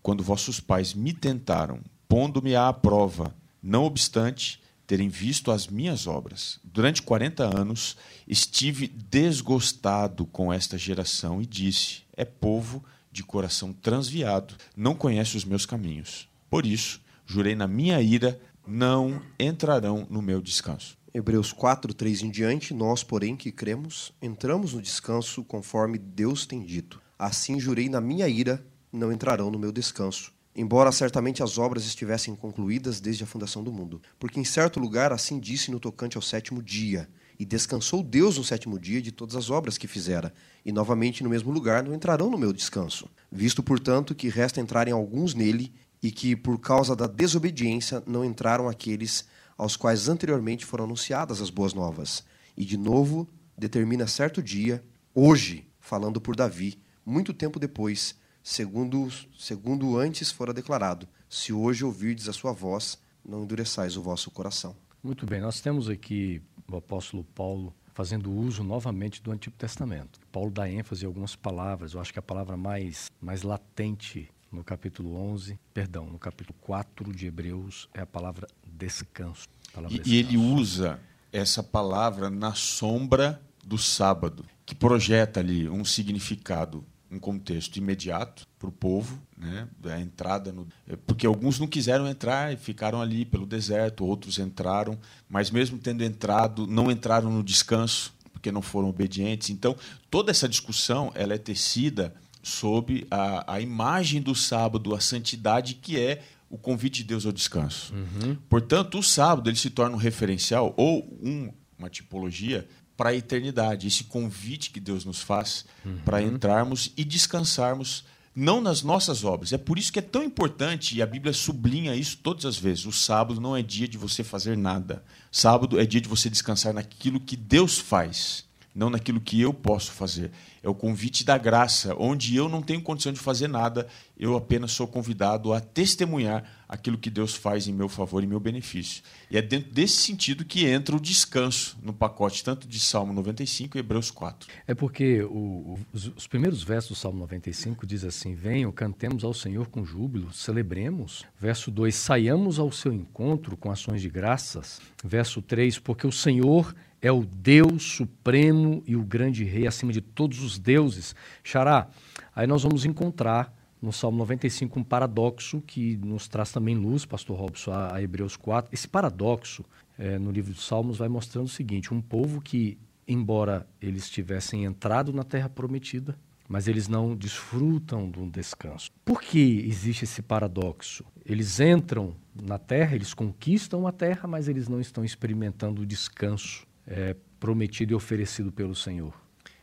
quando 0.00 0.22
vossos 0.22 0.60
pais 0.60 0.94
me 0.94 1.12
tentaram, 1.12 1.80
pondo-me 2.08 2.54
à 2.54 2.72
prova, 2.72 3.34
não 3.60 3.82
obstante 3.84 4.60
terem 4.86 5.08
visto 5.08 5.50
as 5.50 5.66
minhas 5.66 6.06
obras. 6.06 6.60
Durante 6.62 7.02
quarenta 7.02 7.44
anos 7.44 7.96
estive 8.26 8.86
desgostado 8.86 10.26
com 10.26 10.52
esta 10.52 10.78
geração 10.78 11.42
e 11.42 11.46
disse: 11.46 12.02
é 12.16 12.24
povo 12.24 12.84
de 13.10 13.24
coração 13.24 13.72
transviado, 13.72 14.54
não 14.76 14.94
conhece 14.94 15.36
os 15.36 15.44
meus 15.44 15.66
caminhos. 15.66 16.28
Por 16.48 16.64
isso, 16.64 17.00
jurei 17.26 17.54
na 17.54 17.66
minha 17.66 18.00
ira, 18.00 18.40
não 18.70 19.20
entrarão 19.36 20.06
no 20.08 20.22
meu 20.22 20.40
descanso. 20.40 20.96
Hebreus 21.12 21.52
4, 21.52 21.92
3 21.92 22.22
em 22.22 22.30
diante, 22.30 22.72
nós, 22.72 23.02
porém, 23.02 23.36
que 23.36 23.50
cremos, 23.50 24.12
entramos 24.22 24.74
no 24.74 24.80
descanso 24.80 25.42
conforme 25.42 25.98
Deus 25.98 26.46
tem 26.46 26.64
dito. 26.64 27.02
Assim 27.18 27.58
jurei 27.58 27.88
na 27.88 28.00
minha 28.00 28.28
ira, 28.28 28.64
não 28.92 29.10
entrarão 29.10 29.50
no 29.50 29.58
meu 29.58 29.72
descanso. 29.72 30.32
Embora 30.54 30.92
certamente 30.92 31.42
as 31.42 31.58
obras 31.58 31.84
estivessem 31.84 32.36
concluídas 32.36 33.00
desde 33.00 33.24
a 33.24 33.26
fundação 33.26 33.64
do 33.64 33.72
mundo. 33.72 34.00
Porque 34.20 34.38
em 34.38 34.44
certo 34.44 34.78
lugar 34.78 35.12
assim 35.12 35.40
disse 35.40 35.72
no 35.72 35.80
tocante 35.80 36.16
ao 36.16 36.22
sétimo 36.22 36.62
dia. 36.62 37.08
E 37.40 37.44
descansou 37.44 38.04
Deus 38.04 38.38
no 38.38 38.44
sétimo 38.44 38.78
dia 38.78 39.02
de 39.02 39.10
todas 39.10 39.34
as 39.34 39.50
obras 39.50 39.76
que 39.76 39.88
fizera. 39.88 40.32
E 40.64 40.70
novamente 40.70 41.24
no 41.24 41.30
mesmo 41.30 41.50
lugar 41.50 41.82
não 41.82 41.94
entrarão 41.94 42.30
no 42.30 42.38
meu 42.38 42.52
descanso. 42.52 43.10
Visto, 43.32 43.64
portanto, 43.64 44.14
que 44.14 44.28
resta 44.28 44.60
entrarem 44.60 44.92
alguns 44.92 45.34
nele, 45.34 45.72
e 46.02 46.10
que 46.10 46.34
por 46.34 46.58
causa 46.58 46.96
da 46.96 47.06
desobediência 47.06 48.02
não 48.06 48.24
entraram 48.24 48.68
aqueles 48.68 49.26
aos 49.56 49.76
quais 49.76 50.08
anteriormente 50.08 50.64
foram 50.64 50.84
anunciadas 50.84 51.40
as 51.40 51.50
boas 51.50 51.74
novas. 51.74 52.24
E 52.56 52.64
de 52.64 52.76
novo 52.76 53.28
determina 53.56 54.06
certo 54.06 54.42
dia, 54.42 54.82
hoje, 55.14 55.68
falando 55.78 56.20
por 56.20 56.34
Davi, 56.34 56.80
muito 57.04 57.34
tempo 57.34 57.58
depois, 57.58 58.14
segundo, 58.42 59.08
segundo 59.38 59.98
antes 59.98 60.30
fora 60.30 60.54
declarado: 60.54 61.06
Se 61.28 61.52
hoje 61.52 61.84
ouvirdes 61.84 62.28
a 62.28 62.32
sua 62.32 62.52
voz, 62.52 62.98
não 63.24 63.42
endureçais 63.42 63.96
o 63.96 64.02
vosso 64.02 64.30
coração. 64.30 64.74
Muito 65.02 65.26
bem, 65.26 65.40
nós 65.40 65.60
temos 65.60 65.88
aqui 65.88 66.42
o 66.70 66.76
apóstolo 66.76 67.24
Paulo 67.24 67.74
fazendo 67.92 68.32
uso 68.32 68.62
novamente 68.62 69.22
do 69.22 69.30
Antigo 69.30 69.56
Testamento. 69.56 70.20
Paulo 70.32 70.50
dá 70.50 70.70
ênfase 70.70 71.04
em 71.04 71.06
algumas 71.06 71.36
palavras, 71.36 71.92
eu 71.92 72.00
acho 72.00 72.12
que 72.12 72.18
a 72.18 72.22
palavra 72.22 72.56
mais, 72.56 73.10
mais 73.20 73.42
latente 73.42 74.30
no 74.50 74.64
capítulo 74.64 75.14
11, 75.16 75.58
perdão, 75.72 76.06
no 76.06 76.18
capítulo 76.18 76.56
4 76.60 77.14
de 77.14 77.26
Hebreus, 77.26 77.88
é 77.94 78.00
a 78.00 78.06
palavra 78.06 78.48
descanso. 78.66 79.48
Palavra 79.72 79.96
e, 79.96 80.00
descanso. 80.00 80.14
e 80.14 80.18
ele 80.18 80.36
usa 80.36 81.00
essa 81.32 81.62
palavra 81.62 82.28
na 82.28 82.54
sombra 82.54 83.40
do 83.64 83.78
sábado, 83.78 84.44
que 84.66 84.74
projeta 84.74 85.40
ali 85.40 85.68
um 85.68 85.84
significado, 85.84 86.84
um 87.10 87.18
contexto 87.18 87.76
imediato 87.76 88.46
para 88.58 88.68
o 88.68 88.72
povo, 88.72 89.20
né? 89.36 89.68
A 89.84 90.00
entrada 90.00 90.52
no, 90.52 90.66
é, 90.86 90.96
porque 90.96 91.26
alguns 91.26 91.58
não 91.58 91.66
quiseram 91.66 92.08
entrar 92.08 92.52
e 92.52 92.56
ficaram 92.56 93.00
ali 93.00 93.24
pelo 93.24 93.46
deserto, 93.46 94.04
outros 94.04 94.38
entraram, 94.38 94.98
mas 95.28 95.50
mesmo 95.50 95.78
tendo 95.78 96.02
entrado, 96.02 96.66
não 96.66 96.90
entraram 96.90 97.30
no 97.30 97.42
descanso 97.42 98.12
porque 98.32 98.50
não 98.50 98.62
foram 98.62 98.88
obedientes. 98.88 99.50
Então, 99.50 99.76
toda 100.10 100.30
essa 100.30 100.48
discussão 100.48 101.12
ela 101.14 101.34
é 101.34 101.38
tecida 101.38 102.14
sob 102.42 103.06
a, 103.10 103.54
a 103.54 103.60
imagem 103.60 104.20
do 104.20 104.34
sábado, 104.34 104.94
a 104.94 105.00
santidade 105.00 105.74
que 105.74 105.98
é 105.98 106.22
o 106.48 106.58
convite 106.58 106.98
de 106.98 107.04
Deus 107.04 107.24
ao 107.24 107.32
descanso. 107.32 107.94
Uhum. 107.94 108.36
Portanto, 108.48 108.98
o 108.98 109.02
sábado 109.02 109.48
ele 109.48 109.56
se 109.56 109.70
torna 109.70 109.94
um 109.94 109.98
referencial 109.98 110.74
ou 110.76 111.06
um, 111.22 111.52
uma 111.78 111.88
tipologia 111.88 112.68
para 112.96 113.10
a 113.10 113.14
eternidade, 113.14 113.86
esse 113.86 114.04
convite 114.04 114.70
que 114.70 114.80
Deus 114.80 115.04
nos 115.04 115.22
faz 115.22 115.64
uhum. 115.84 115.98
para 116.04 116.20
entrarmos 116.20 116.92
e 116.96 117.04
descansarmos 117.04 118.04
não 118.34 118.60
nas 118.60 118.82
nossas 118.82 119.24
obras. 119.24 119.52
É 119.52 119.58
por 119.58 119.78
isso 119.78 119.92
que 119.92 119.98
é 119.98 120.02
tão 120.02 120.22
importante, 120.22 120.96
e 120.96 121.02
a 121.02 121.06
Bíblia 121.06 121.32
sublinha 121.32 121.94
isso 121.96 122.18
todas 122.18 122.44
as 122.44 122.58
vezes: 122.58 122.84
o 122.86 122.92
sábado 122.92 123.40
não 123.40 123.56
é 123.56 123.62
dia 123.62 123.88
de 123.88 123.96
você 123.96 124.22
fazer 124.22 124.56
nada. 124.56 125.02
Sábado 125.30 125.80
é 125.80 125.86
dia 125.86 126.00
de 126.00 126.08
você 126.08 126.28
descansar 126.28 126.72
naquilo 126.74 127.20
que 127.20 127.36
Deus 127.36 127.78
faz. 127.78 128.44
Não 128.74 128.90
naquilo 128.90 129.20
que 129.20 129.40
eu 129.40 129.52
posso 129.52 129.92
fazer. 129.92 130.30
É 130.62 130.68
o 130.68 130.74
convite 130.74 131.24
da 131.24 131.38
graça, 131.38 131.94
onde 131.98 132.36
eu 132.36 132.48
não 132.48 132.62
tenho 132.62 132.82
condição 132.82 133.12
de 133.12 133.18
fazer 133.18 133.48
nada, 133.48 133.86
eu 134.18 134.36
apenas 134.36 134.72
sou 134.72 134.86
convidado 134.86 135.52
a 135.52 135.60
testemunhar 135.60 136.44
aquilo 136.68 136.98
que 136.98 137.10
Deus 137.10 137.34
faz 137.34 137.66
em 137.66 137.72
meu 137.72 137.88
favor 137.88 138.22
e 138.22 138.26
meu 138.26 138.38
benefício. 138.38 139.02
E 139.30 139.36
é 139.36 139.42
dentro 139.42 139.72
desse 139.72 139.96
sentido 139.96 140.44
que 140.44 140.66
entra 140.66 140.94
o 140.94 141.00
descanso 141.00 141.76
no 141.82 141.92
pacote, 141.92 142.44
tanto 142.44 142.68
de 142.68 142.78
Salmo 142.78 143.12
95 143.12 143.76
e 143.76 143.80
Hebreus 143.80 144.10
4. 144.10 144.48
É 144.66 144.74
porque 144.74 145.22
o, 145.22 145.78
os, 145.92 146.12
os, 146.16 146.26
primeiros 146.26 146.62
versos 146.62 146.90
do 146.90 146.94
Salmo 146.94 147.18
95 147.20 147.86
diz 147.86 148.04
assim: 148.04 148.34
Venham, 148.34 148.70
cantemos 148.70 149.24
ao 149.24 149.34
Senhor 149.34 149.66
com 149.68 149.84
júbilo, 149.84 150.32
celebremos. 150.32 151.24
Verso 151.40 151.70
2: 151.70 151.94
Saiamos 151.94 152.58
ao 152.58 152.70
seu 152.70 152.92
encontro 152.92 153.56
com 153.56 153.70
ações 153.70 154.00
de 154.00 154.10
graças. 154.10 154.80
Verso 155.02 155.42
3: 155.42 155.78
Porque 155.78 156.06
o 156.06 156.12
Senhor 156.12 156.72
é 157.00 157.10
o 157.10 157.24
Deus 157.24 157.82
supremo 157.82 158.82
e 158.86 158.94
o 158.94 159.02
grande 159.02 159.44
rei 159.44 159.66
acima 159.66 159.92
de 159.92 160.00
todos 160.00 160.42
os 160.42 160.58
deuses. 160.58 161.14
Xará, 161.42 161.88
aí 162.34 162.46
nós 162.46 162.62
vamos 162.62 162.84
encontrar 162.84 163.54
no 163.80 163.92
Salmo 163.92 164.18
95 164.18 164.78
um 164.78 164.84
paradoxo 164.84 165.62
que 165.62 165.96
nos 165.96 166.28
traz 166.28 166.52
também 166.52 166.76
luz, 166.76 167.06
pastor 167.06 167.38
Robson, 167.38 167.72
a, 167.72 167.96
a 167.96 168.02
Hebreus 168.02 168.36
4. 168.36 168.72
Esse 168.72 168.86
paradoxo 168.86 169.64
é, 169.98 170.18
no 170.18 170.30
livro 170.30 170.52
dos 170.52 170.66
Salmos 170.66 170.98
vai 170.98 171.08
mostrando 171.08 171.46
o 171.46 171.50
seguinte: 171.50 171.94
um 171.94 172.00
povo 172.00 172.40
que, 172.40 172.78
embora 173.08 173.66
eles 173.80 174.10
tivessem 174.10 174.64
entrado 174.64 175.12
na 175.12 175.24
terra 175.24 175.48
prometida, 175.48 176.18
mas 176.46 176.68
eles 176.68 176.88
não 176.88 177.16
desfrutam 177.16 178.10
do 178.10 178.28
descanso. 178.28 178.90
Por 179.04 179.22
que 179.22 179.64
existe 179.66 180.04
esse 180.04 180.20
paradoxo? 180.20 181.04
Eles 181.24 181.60
entram 181.60 182.14
na 182.34 182.58
terra, 182.58 182.94
eles 182.94 183.14
conquistam 183.14 183.86
a 183.86 183.92
terra, 183.92 184.26
mas 184.28 184.48
eles 184.48 184.68
não 184.68 184.80
estão 184.80 185.04
experimentando 185.04 185.82
o 185.82 185.86
descanso 185.86 186.66
é, 186.86 187.16
prometido 187.38 187.92
e 187.92 187.94
oferecido 187.94 188.52
pelo 188.52 188.74
Senhor. 188.74 189.14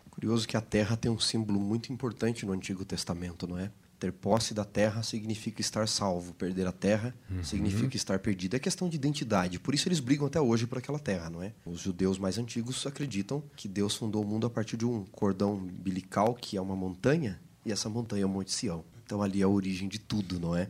Curioso 0.10 0.48
que 0.48 0.58
a 0.58 0.62
terra 0.62 0.98
tem 0.98 1.12
um 1.12 1.20
símbolo 1.20 1.60
muito 1.60 1.94
importante 1.94 2.46
no 2.46 2.52
Antigo 2.52 2.84
Testamento, 2.84 3.48
não 3.48 3.58
é? 3.58 3.72
Ter 4.00 4.12
posse 4.12 4.54
da 4.54 4.64
terra 4.64 5.02
significa 5.02 5.60
estar 5.60 5.88
salvo, 5.88 6.34
perder 6.34 6.68
a 6.68 6.72
terra 6.72 7.16
uhum. 7.30 7.44
significa 7.44 7.96
estar 7.96 8.20
perdido. 8.20 8.56
É 8.56 8.60
questão 8.60 8.88
de 8.88 8.96
identidade, 8.96 9.60
por 9.60 9.74
isso 9.74 9.88
eles 9.88 10.00
brigam 10.00 10.28
até 10.28 10.40
hoje 10.40 10.68
por 10.68 10.78
aquela 10.78 11.00
terra, 11.00 11.30
não 11.30 11.42
é? 11.42 11.54
Os 11.66 11.82
judeus 11.82 12.20
mais 12.20 12.38
antigos 12.38 12.86
acreditam 12.86 13.44
que 13.56 13.68
Deus 13.68 13.96
fundou 13.96 14.24
o 14.24 14.28
mundo 14.28 14.46
a 14.46 14.50
partir 14.50 14.78
de 14.78 14.86
um 14.86 15.04
cordão 15.06 15.56
umbilical 15.56 16.36
que 16.36 16.58
é 16.58 16.62
uma 16.62 16.76
montanha, 16.76 17.40
e 17.66 17.72
essa 17.72 17.90
montanha 17.90 18.24
é 18.24 18.26
o 18.26 18.30
Monte 18.30 18.52
Sião. 18.52 18.86
Então 19.04 19.24
ali 19.24 19.42
é 19.42 19.46
a 19.46 19.50
origem 19.50 19.88
de 19.88 19.98
tudo, 19.98 20.40
não 20.40 20.56
é? 20.56 20.70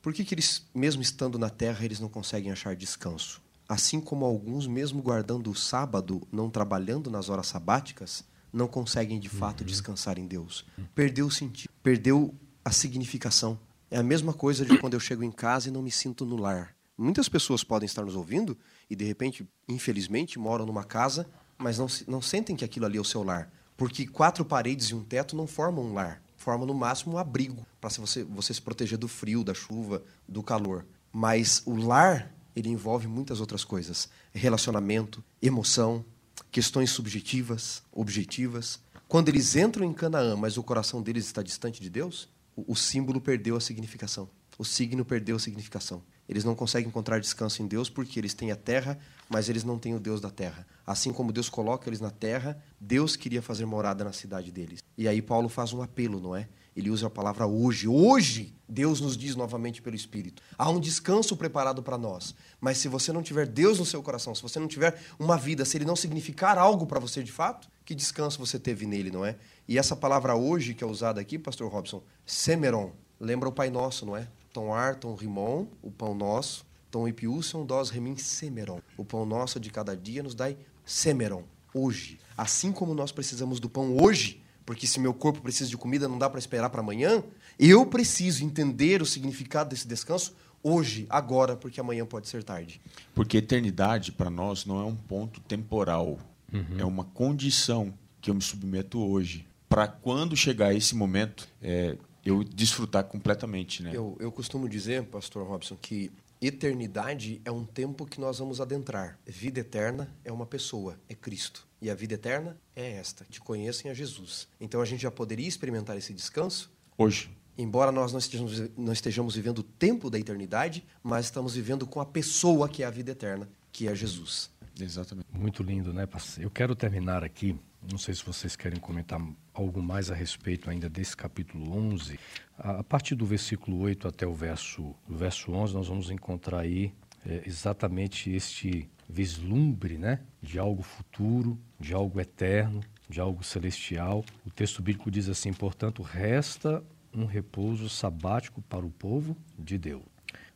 Por 0.00 0.14
que, 0.14 0.24
que 0.24 0.34
eles, 0.34 0.66
mesmo 0.74 1.02
estando 1.02 1.38
na 1.38 1.50
terra, 1.50 1.84
eles 1.84 2.00
não 2.00 2.08
conseguem 2.08 2.50
achar 2.50 2.74
descanso? 2.74 3.41
Assim 3.72 4.02
como 4.02 4.26
alguns, 4.26 4.66
mesmo 4.66 5.00
guardando 5.00 5.50
o 5.50 5.54
sábado, 5.54 6.28
não 6.30 6.50
trabalhando 6.50 7.10
nas 7.10 7.30
horas 7.30 7.46
sabáticas, 7.46 8.22
não 8.52 8.68
conseguem 8.68 9.18
de 9.18 9.30
fato 9.30 9.62
uhum. 9.62 9.66
descansar 9.66 10.18
em 10.18 10.26
Deus. 10.26 10.66
Perdeu 10.94 11.24
o 11.24 11.30
sentido, 11.30 11.70
perdeu 11.82 12.34
a 12.62 12.70
significação. 12.70 13.58
É 13.90 13.96
a 13.96 14.02
mesma 14.02 14.34
coisa 14.34 14.62
de 14.66 14.76
quando 14.76 14.92
eu 14.92 15.00
chego 15.00 15.24
em 15.24 15.32
casa 15.32 15.70
e 15.70 15.72
não 15.72 15.80
me 15.80 15.90
sinto 15.90 16.26
no 16.26 16.36
lar. 16.36 16.76
Muitas 16.98 17.30
pessoas 17.30 17.64
podem 17.64 17.86
estar 17.86 18.02
nos 18.02 18.14
ouvindo 18.14 18.58
e, 18.90 18.94
de 18.94 19.06
repente, 19.06 19.48
infelizmente, 19.66 20.38
moram 20.38 20.66
numa 20.66 20.84
casa, 20.84 21.26
mas 21.56 21.78
não, 21.78 21.86
não 22.06 22.20
sentem 22.20 22.54
que 22.54 22.66
aquilo 22.66 22.84
ali 22.84 22.98
é 22.98 23.00
o 23.00 23.04
seu 23.04 23.22
lar. 23.22 23.50
Porque 23.74 24.06
quatro 24.06 24.44
paredes 24.44 24.88
e 24.88 24.94
um 24.94 25.02
teto 25.02 25.34
não 25.34 25.46
formam 25.46 25.86
um 25.86 25.94
lar. 25.94 26.22
Formam, 26.36 26.66
no 26.66 26.74
máximo, 26.74 27.14
um 27.14 27.18
abrigo 27.18 27.66
para 27.80 27.88
você, 27.88 28.22
você 28.22 28.52
se 28.52 28.60
proteger 28.60 28.98
do 28.98 29.08
frio, 29.08 29.42
da 29.42 29.54
chuva, 29.54 30.02
do 30.28 30.42
calor. 30.42 30.84
Mas 31.10 31.62
o 31.64 31.74
lar 31.74 32.30
ele 32.54 32.68
envolve 32.68 33.06
muitas 33.06 33.40
outras 33.40 33.64
coisas: 33.64 34.08
relacionamento, 34.32 35.22
emoção, 35.40 36.04
questões 36.50 36.90
subjetivas, 36.90 37.82
objetivas. 37.92 38.80
Quando 39.08 39.28
eles 39.28 39.56
entram 39.56 39.84
em 39.84 39.92
Canaã, 39.92 40.36
mas 40.36 40.56
o 40.56 40.62
coração 40.62 41.02
deles 41.02 41.26
está 41.26 41.42
distante 41.42 41.80
de 41.80 41.90
Deus, 41.90 42.28
o, 42.56 42.72
o 42.72 42.76
símbolo 42.76 43.20
perdeu 43.20 43.56
a 43.56 43.60
significação. 43.60 44.28
O 44.58 44.64
signo 44.64 45.04
perdeu 45.04 45.36
a 45.36 45.38
significação. 45.38 46.02
Eles 46.28 46.44
não 46.44 46.54
conseguem 46.54 46.88
encontrar 46.88 47.18
descanso 47.18 47.62
em 47.62 47.66
Deus 47.66 47.90
porque 47.90 48.18
eles 48.18 48.32
têm 48.32 48.52
a 48.52 48.56
terra, 48.56 48.98
mas 49.28 49.48
eles 49.48 49.64
não 49.64 49.78
têm 49.78 49.94
o 49.94 50.00
Deus 50.00 50.20
da 50.20 50.30
terra. 50.30 50.66
Assim 50.86 51.12
como 51.12 51.32
Deus 51.32 51.48
coloca 51.48 51.88
eles 51.88 52.00
na 52.00 52.10
terra, 52.10 52.62
Deus 52.80 53.16
queria 53.16 53.42
fazer 53.42 53.66
morada 53.66 54.04
na 54.04 54.12
cidade 54.12 54.52
deles. 54.52 54.82
E 54.96 55.08
aí 55.08 55.20
Paulo 55.20 55.48
faz 55.48 55.72
um 55.72 55.82
apelo, 55.82 56.20
não 56.20 56.36
é? 56.36 56.48
Ele 56.76 56.90
usa 56.90 57.06
a 57.06 57.10
palavra 57.10 57.46
hoje. 57.46 57.86
Hoje, 57.86 58.54
Deus 58.68 59.00
nos 59.00 59.16
diz 59.16 59.36
novamente 59.36 59.82
pelo 59.82 59.94
Espírito. 59.94 60.42
Há 60.56 60.70
um 60.70 60.80
descanso 60.80 61.36
preparado 61.36 61.82
para 61.82 61.98
nós. 61.98 62.34
Mas 62.60 62.78
se 62.78 62.88
você 62.88 63.12
não 63.12 63.22
tiver 63.22 63.46
Deus 63.46 63.78
no 63.78 63.84
seu 63.84 64.02
coração, 64.02 64.34
se 64.34 64.42
você 64.42 64.58
não 64.58 64.66
tiver 64.66 64.98
uma 65.18 65.36
vida, 65.36 65.64
se 65.64 65.76
ele 65.76 65.84
não 65.84 65.96
significar 65.96 66.56
algo 66.56 66.86
para 66.86 66.98
você 66.98 67.22
de 67.22 67.30
fato, 67.30 67.68
que 67.84 67.94
descanso 67.94 68.38
você 68.38 68.58
teve 68.58 68.86
nele, 68.86 69.10
não 69.10 69.24
é? 69.24 69.36
E 69.68 69.78
essa 69.78 69.94
palavra 69.94 70.34
hoje 70.34 70.74
que 70.74 70.82
é 70.82 70.86
usada 70.86 71.20
aqui, 71.20 71.38
pastor 71.38 71.70
Robson, 71.70 72.02
semeron, 72.24 72.92
lembra 73.20 73.48
o 73.48 73.52
Pai 73.52 73.68
Nosso, 73.68 74.06
não 74.06 74.16
é? 74.16 74.28
Tom 74.52 74.72
ar, 74.72 74.96
tom 74.96 75.14
rimon, 75.14 75.66
o 75.82 75.90
pão 75.90 76.14
nosso, 76.14 76.66
tom 76.90 77.08
ipiúsion, 77.08 77.64
dos 77.64 77.88
remin 77.88 78.16
semeron. 78.16 78.80
O 78.98 79.04
pão 79.04 79.24
nosso 79.24 79.58
de 79.58 79.70
cada 79.70 79.96
dia 79.96 80.22
nos 80.22 80.34
dai 80.34 80.58
semeron, 80.84 81.44
hoje. 81.72 82.18
Assim 82.36 82.70
como 82.70 82.94
nós 82.94 83.12
precisamos 83.12 83.58
do 83.58 83.68
pão 83.68 83.96
hoje, 83.96 84.41
porque 84.64 84.86
se 84.86 85.00
meu 85.00 85.12
corpo 85.12 85.40
precisa 85.40 85.68
de 85.68 85.76
comida, 85.76 86.08
não 86.08 86.18
dá 86.18 86.28
para 86.28 86.38
esperar 86.38 86.70
para 86.70 86.80
amanhã. 86.80 87.22
Eu 87.58 87.86
preciso 87.86 88.44
entender 88.44 89.02
o 89.02 89.06
significado 89.06 89.70
desse 89.70 89.86
descanso 89.86 90.34
hoje, 90.62 91.06
agora, 91.10 91.56
porque 91.56 91.80
amanhã 91.80 92.06
pode 92.06 92.28
ser 92.28 92.44
tarde. 92.44 92.80
Porque 93.14 93.38
eternidade 93.38 94.12
para 94.12 94.30
nós 94.30 94.64
não 94.64 94.80
é 94.80 94.84
um 94.84 94.94
ponto 94.94 95.40
temporal, 95.40 96.18
uhum. 96.52 96.78
é 96.78 96.84
uma 96.84 97.04
condição 97.04 97.92
que 98.20 98.30
eu 98.30 98.34
me 98.34 98.42
submeto 98.42 99.00
hoje 99.00 99.46
para 99.68 99.88
quando 99.88 100.36
chegar 100.36 100.74
esse 100.74 100.94
momento 100.94 101.48
é, 101.60 101.96
eu 102.24 102.44
desfrutar 102.44 103.04
completamente, 103.04 103.82
né? 103.82 103.90
Eu, 103.92 104.16
eu 104.20 104.30
costumo 104.30 104.68
dizer, 104.68 105.02
Pastor 105.04 105.46
Robson, 105.46 105.76
que 105.80 106.12
eternidade 106.40 107.40
é 107.44 107.50
um 107.50 107.64
tempo 107.64 108.04
que 108.04 108.20
nós 108.20 108.38
vamos 108.38 108.60
adentrar. 108.60 109.18
Vida 109.26 109.60
eterna 109.60 110.14
é 110.24 110.30
uma 110.30 110.44
pessoa, 110.44 110.98
é 111.08 111.14
Cristo. 111.14 111.66
E 111.82 111.90
a 111.90 111.96
vida 111.96 112.14
eterna 112.14 112.56
é 112.76 112.92
esta: 112.92 113.26
te 113.28 113.40
conheçam 113.40 113.90
a 113.90 113.94
Jesus. 113.94 114.46
Então 114.60 114.80
a 114.80 114.84
gente 114.84 115.02
já 115.02 115.10
poderia 115.10 115.48
experimentar 115.48 115.98
esse 115.98 116.14
descanso 116.14 116.72
hoje. 116.96 117.28
Embora 117.58 117.90
nós 117.90 118.12
não 118.12 118.20
estejamos, 118.20 118.62
não 118.78 118.92
estejamos 118.92 119.34
vivendo 119.34 119.58
o 119.58 119.62
tempo 119.64 120.08
da 120.08 120.18
eternidade, 120.18 120.86
mas 121.02 121.26
estamos 121.26 121.54
vivendo 121.54 121.84
com 121.84 122.00
a 122.00 122.06
pessoa 122.06 122.68
que 122.68 122.84
é 122.84 122.86
a 122.86 122.90
vida 122.90 123.10
eterna, 123.10 123.48
que 123.72 123.88
é 123.88 123.94
Jesus. 123.94 124.48
Exatamente. 124.80 125.26
Muito 125.32 125.62
lindo, 125.62 125.92
né, 125.92 126.06
pastor? 126.06 126.44
Eu 126.44 126.50
quero 126.50 126.74
terminar 126.76 127.24
aqui. 127.24 127.58
Não 127.90 127.98
sei 127.98 128.14
se 128.14 128.24
vocês 128.24 128.54
querem 128.54 128.78
comentar 128.78 129.20
algo 129.52 129.82
mais 129.82 130.08
a 130.08 130.14
respeito 130.14 130.70
ainda 130.70 130.88
desse 130.88 131.16
capítulo 131.16 131.76
11. 131.76 132.18
A 132.56 132.84
partir 132.84 133.16
do 133.16 133.26
versículo 133.26 133.80
8 133.80 134.06
até 134.06 134.24
o 134.24 134.32
verso, 134.32 134.94
o 135.08 135.16
verso 135.16 135.50
11, 135.52 135.74
nós 135.74 135.88
vamos 135.88 136.10
encontrar 136.10 136.60
aí 136.60 136.94
é, 137.26 137.42
exatamente 137.44 138.30
este 138.30 138.88
vislumbre 139.08 139.98
né, 139.98 140.20
de 140.40 140.58
algo 140.58 140.82
futuro, 140.82 141.58
de 141.78 141.92
algo 141.94 142.20
eterno, 142.20 142.80
de 143.08 143.20
algo 143.20 143.42
celestial. 143.42 144.24
O 144.46 144.50
texto 144.50 144.82
bíblico 144.82 145.10
diz 145.10 145.28
assim: 145.28 145.52
portanto, 145.52 146.02
resta 146.02 146.82
um 147.14 147.26
repouso 147.26 147.88
sabático 147.88 148.62
para 148.62 148.84
o 148.84 148.90
povo 148.90 149.36
de 149.58 149.76
Deus. 149.76 150.02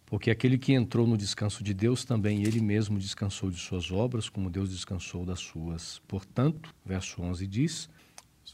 Porque 0.07 0.31
aquele 0.31 0.57
que 0.57 0.73
entrou 0.73 1.07
no 1.07 1.17
descanso 1.17 1.65
de 1.65 1.75
Deus, 1.75 2.05
também 2.05 2.45
ele 2.45 2.61
mesmo 2.61 2.99
descansou 2.99 3.51
de 3.51 3.59
suas 3.59 3.91
obras, 3.91 4.29
como 4.29 4.49
Deus 4.49 4.71
descansou 4.71 5.27
das 5.27 5.41
suas. 5.41 6.01
Portanto, 6.07 6.73
verso 6.85 7.21
11 7.21 7.47
diz: 7.47 7.91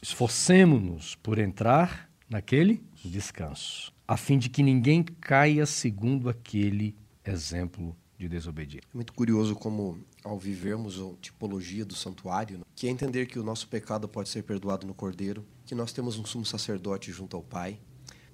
esforcemos-nos 0.01 1.15
por 1.15 1.37
entrar 1.37 2.09
naquele 2.27 2.81
descanso, 3.05 3.93
a 4.07 4.17
fim 4.17 4.39
de 4.39 4.49
que 4.49 4.63
ninguém 4.63 5.03
caia 5.03 5.65
segundo 5.65 6.27
aquele 6.27 6.95
exemplo 7.23 7.95
de 8.17 8.27
desobediência. 8.27 8.87
É 8.93 8.95
muito 8.95 9.13
curioso 9.13 9.55
como, 9.55 9.99
ao 10.23 10.37
vivermos 10.37 10.99
a 10.99 11.13
tipologia 11.21 11.85
do 11.85 11.95
santuário, 11.95 12.59
né, 12.59 12.63
que 12.75 12.87
é 12.87 12.89
entender 12.89 13.25
que 13.25 13.39
o 13.39 13.43
nosso 13.43 13.67
pecado 13.67 14.07
pode 14.07 14.29
ser 14.29 14.43
perdoado 14.43 14.85
no 14.85 14.93
Cordeiro, 14.93 15.45
que 15.65 15.75
nós 15.75 15.91
temos 15.91 16.17
um 16.17 16.25
sumo 16.25 16.45
sacerdote 16.45 17.11
junto 17.11 17.35
ao 17.35 17.43
Pai, 17.43 17.79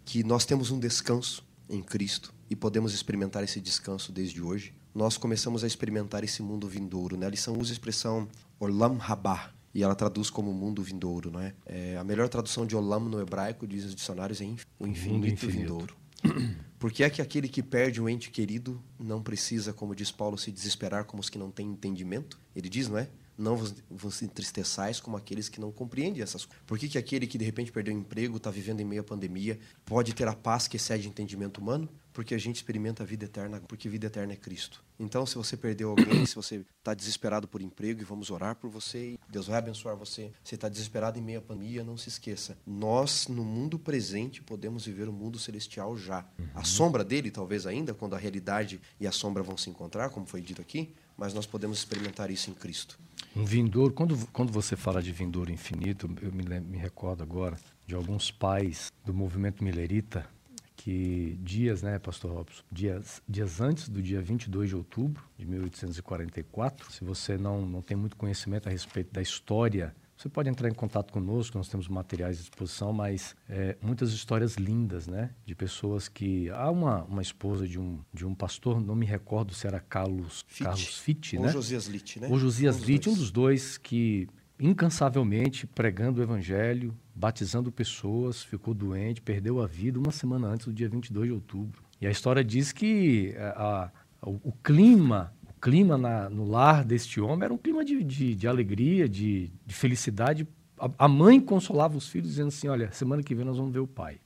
que 0.05 0.23
nós 0.23 0.45
temos 0.45 0.71
um 0.71 0.79
descanso 0.79 1.45
em 1.69 1.81
Cristo 1.81 2.33
e 2.49 2.55
podemos 2.55 2.93
experimentar 2.93 3.43
esse 3.43 3.61
descanso 3.61 4.11
desde 4.11 4.41
hoje. 4.41 4.73
Nós 4.93 5.17
começamos 5.17 5.63
a 5.63 5.67
experimentar 5.67 6.23
esse 6.23 6.41
mundo 6.41 6.67
vindouro. 6.67 7.15
Né? 7.15 7.27
A 7.27 7.29
lição 7.29 7.55
usa 7.57 7.71
a 7.71 7.73
expressão 7.73 8.27
Olam 8.59 8.97
Rabah, 8.97 9.53
e 9.73 9.83
ela 9.83 9.93
traduz 9.93 10.31
como 10.31 10.51
mundo 10.51 10.81
vindouro, 10.81 11.29
não 11.29 11.39
é? 11.39 11.53
é? 11.65 11.95
a 11.95 12.03
melhor 12.03 12.27
tradução 12.27 12.65
de 12.65 12.75
Olam 12.75 13.01
no 13.01 13.21
hebraico, 13.21 13.67
diz 13.67 13.85
os 13.85 13.93
dicionários, 13.93 14.41
é 14.41 14.45
o 14.79 14.87
infinito, 14.87 15.27
infinito. 15.27 15.47
vindouro. 15.47 15.95
Por 16.79 16.93
que 16.93 17.03
é 17.03 17.09
que 17.09 17.21
aquele 17.21 17.49
que 17.49 17.61
perde 17.61 18.01
um 18.01 18.07
ente 18.07 18.31
querido 18.31 18.81
não 18.97 19.21
precisa, 19.21 19.73
como 19.73 19.93
diz 19.93 20.11
Paulo, 20.11 20.37
se 20.37 20.49
desesperar 20.49 21.03
como 21.03 21.19
os 21.19 21.29
que 21.29 21.37
não 21.37 21.51
têm 21.51 21.67
entendimento? 21.67 22.39
Ele 22.55 22.69
diz, 22.69 22.87
não 22.87 22.97
é? 22.97 23.09
Não 23.39 23.55
vos, 23.55 23.73
vos 23.89 24.21
entristeçais 24.21 24.99
como 24.99 25.15
aqueles 25.15 25.47
que 25.47 25.61
não 25.61 25.71
compreendem 25.71 26.21
essas 26.21 26.43
coisas. 26.43 26.63
Por 26.67 26.77
que, 26.77 26.89
que 26.89 26.97
aquele 26.97 27.25
que 27.25 27.37
de 27.37 27.45
repente 27.45 27.71
perdeu 27.71 27.95
o 27.95 27.97
emprego, 27.97 28.35
está 28.35 28.51
vivendo 28.51 28.81
em 28.81 28.85
meio 28.85 29.01
à 29.01 29.03
pandemia, 29.03 29.57
pode 29.85 30.13
ter 30.13 30.27
a 30.27 30.35
paz 30.35 30.67
que 30.67 30.75
excede 30.75 31.07
o 31.07 31.09
entendimento 31.09 31.59
humano? 31.59 31.87
Porque 32.11 32.35
a 32.35 32.37
gente 32.37 32.57
experimenta 32.57 33.03
a 33.03 33.05
vida 33.05 33.25
eterna, 33.25 33.61
porque 33.65 33.87
vida 33.87 34.07
eterna 34.07 34.33
é 34.33 34.35
Cristo. 34.35 34.83
Então, 34.99 35.25
se 35.25 35.35
você 35.35 35.55
perdeu 35.55 35.91
alguém, 35.91 36.25
se 36.25 36.35
você 36.35 36.65
está 36.77 36.93
desesperado 36.93 37.47
por 37.47 37.61
emprego, 37.61 38.01
e 38.01 38.03
vamos 38.03 38.29
orar 38.29 38.55
por 38.55 38.69
você, 38.69 39.17
Deus 39.29 39.47
vai 39.47 39.57
abençoar 39.57 39.95
você. 39.95 40.31
Se 40.43 40.55
está 40.55 40.67
desesperado 40.67 41.17
em 41.17 41.21
meio 41.21 41.39
à 41.39 41.41
pandemia, 41.41 41.83
não 41.83 41.95
se 41.95 42.09
esqueça. 42.09 42.57
Nós, 42.67 43.27
no 43.29 43.45
mundo 43.45 43.79
presente, 43.79 44.41
podemos 44.41 44.85
viver 44.85 45.07
o 45.07 45.13
mundo 45.13 45.39
celestial 45.39 45.95
já. 45.95 46.25
A 46.53 46.65
sombra 46.65 47.05
dele, 47.05 47.31
talvez 47.31 47.65
ainda, 47.65 47.93
quando 47.93 48.15
a 48.15 48.17
realidade 48.17 48.81
e 48.99 49.07
a 49.07 49.11
sombra 49.11 49.41
vão 49.41 49.55
se 49.55 49.69
encontrar, 49.69 50.09
como 50.09 50.25
foi 50.25 50.41
dito 50.41 50.61
aqui, 50.61 50.93
mas 51.15 51.33
nós 51.33 51.45
podemos 51.45 51.77
experimentar 51.77 52.29
isso 52.29 52.49
em 52.49 52.53
Cristo. 52.53 52.99
Um 53.35 53.45
vindouro, 53.45 53.93
quando, 53.93 54.17
quando 54.33 54.51
você 54.51 54.75
fala 54.75 55.01
de 55.01 55.11
vindouro 55.11 55.51
infinito, 55.51 56.09
eu 56.21 56.31
me, 56.31 56.43
me 56.59 56.77
recordo 56.77 57.21
agora 57.21 57.57
de 57.85 57.95
alguns 57.95 58.31
pais 58.31 58.91
do 59.05 59.13
movimento 59.13 59.63
milerita 59.63 60.27
que 60.75 61.37
dias, 61.41 61.81
né, 61.81 61.99
pastor 61.99 62.31
Robson, 62.31 62.63
dias, 62.71 63.21
dias 63.27 63.59
antes 63.59 63.89
do 63.89 64.01
dia 64.01 64.21
22 64.21 64.69
de 64.69 64.75
outubro 64.75 65.21
de 65.37 65.45
1844, 65.45 66.91
se 66.91 67.03
você 67.03 67.37
não, 67.37 67.65
não 67.65 67.81
tem 67.81 67.97
muito 67.97 68.15
conhecimento 68.15 68.67
a 68.67 68.71
respeito 68.71 69.11
da 69.11 69.21
história 69.21 69.93
você 70.19 70.27
pode 70.27 70.49
entrar 70.49 70.67
em 70.67 70.73
contato 70.73 71.13
conosco, 71.13 71.57
nós 71.57 71.69
temos 71.69 71.87
materiais 71.87 72.39
à 72.39 72.41
disposição, 72.41 72.91
mas 72.91 73.37
é, 73.47 73.77
muitas 73.81 74.11
histórias 74.11 74.55
lindas, 74.55 75.07
né? 75.07 75.29
De 75.45 75.55
pessoas 75.55 76.09
que. 76.09 76.49
Há 76.49 76.69
uma, 76.69 77.05
uma 77.05 77.21
esposa 77.21 77.65
de 77.65 77.79
um, 77.79 77.99
de 78.13 78.25
um 78.25 78.35
pastor, 78.35 78.81
não 78.81 78.95
me 78.95 79.05
recordo 79.05 79.53
se 79.53 79.65
era 79.65 79.79
Carlos 79.79 80.43
Fitt, 80.45 80.63
Carlos 80.65 80.97
Fitt 80.97 81.37
ou 81.37 81.43
né? 81.43 81.51
Josias 81.53 81.87
Litt, 81.87 82.19
né? 82.19 82.27
Ou 82.29 82.37
Josias 82.37 82.81
um 82.81 82.85
Litt, 82.85 83.09
um 83.09 83.13
dos 83.13 83.31
dois 83.31 83.77
que 83.77 84.27
incansavelmente 84.59 85.65
pregando 85.65 86.19
o 86.19 86.23
evangelho, 86.23 86.93
batizando 87.15 87.71
pessoas, 87.71 88.43
ficou 88.43 88.73
doente, 88.73 89.21
perdeu 89.21 89.61
a 89.61 89.67
vida 89.67 89.97
uma 89.97 90.11
semana 90.11 90.49
antes 90.49 90.65
do 90.65 90.73
dia 90.73 90.89
22 90.89 91.27
de 91.27 91.33
outubro. 91.33 91.81
E 92.01 92.05
a 92.05 92.11
história 92.11 92.43
diz 92.43 92.73
que 92.73 93.33
é, 93.37 93.41
a, 93.55 93.89
a, 94.21 94.29
o, 94.29 94.49
o 94.49 94.51
clima 94.51 95.33
clima 95.59 95.97
na, 95.97 96.29
no 96.29 96.45
lar 96.45 96.83
deste 96.83 97.19
homem 97.19 97.45
era 97.45 97.53
um 97.53 97.57
clima 97.57 97.83
de, 97.83 98.03
de, 98.03 98.35
de 98.35 98.47
alegria, 98.47 99.07
de, 99.07 99.51
de 99.65 99.75
felicidade. 99.75 100.47
A, 100.77 100.89
a, 101.05 101.07
mãe 101.07 101.39
consolava 101.39 101.97
os 101.97 102.07
filhos 102.07 102.29
dizendo 102.29 102.47
assim: 102.47 102.67
Olha, 102.67 102.91
semana 102.91 103.21
que 103.21 103.35
vem 103.35 103.45
nós 103.45 103.57
vamos 103.57 103.73
ver 103.73 103.79
o 103.79 103.87
pai. 103.87 104.19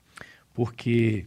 Porque 0.53 1.25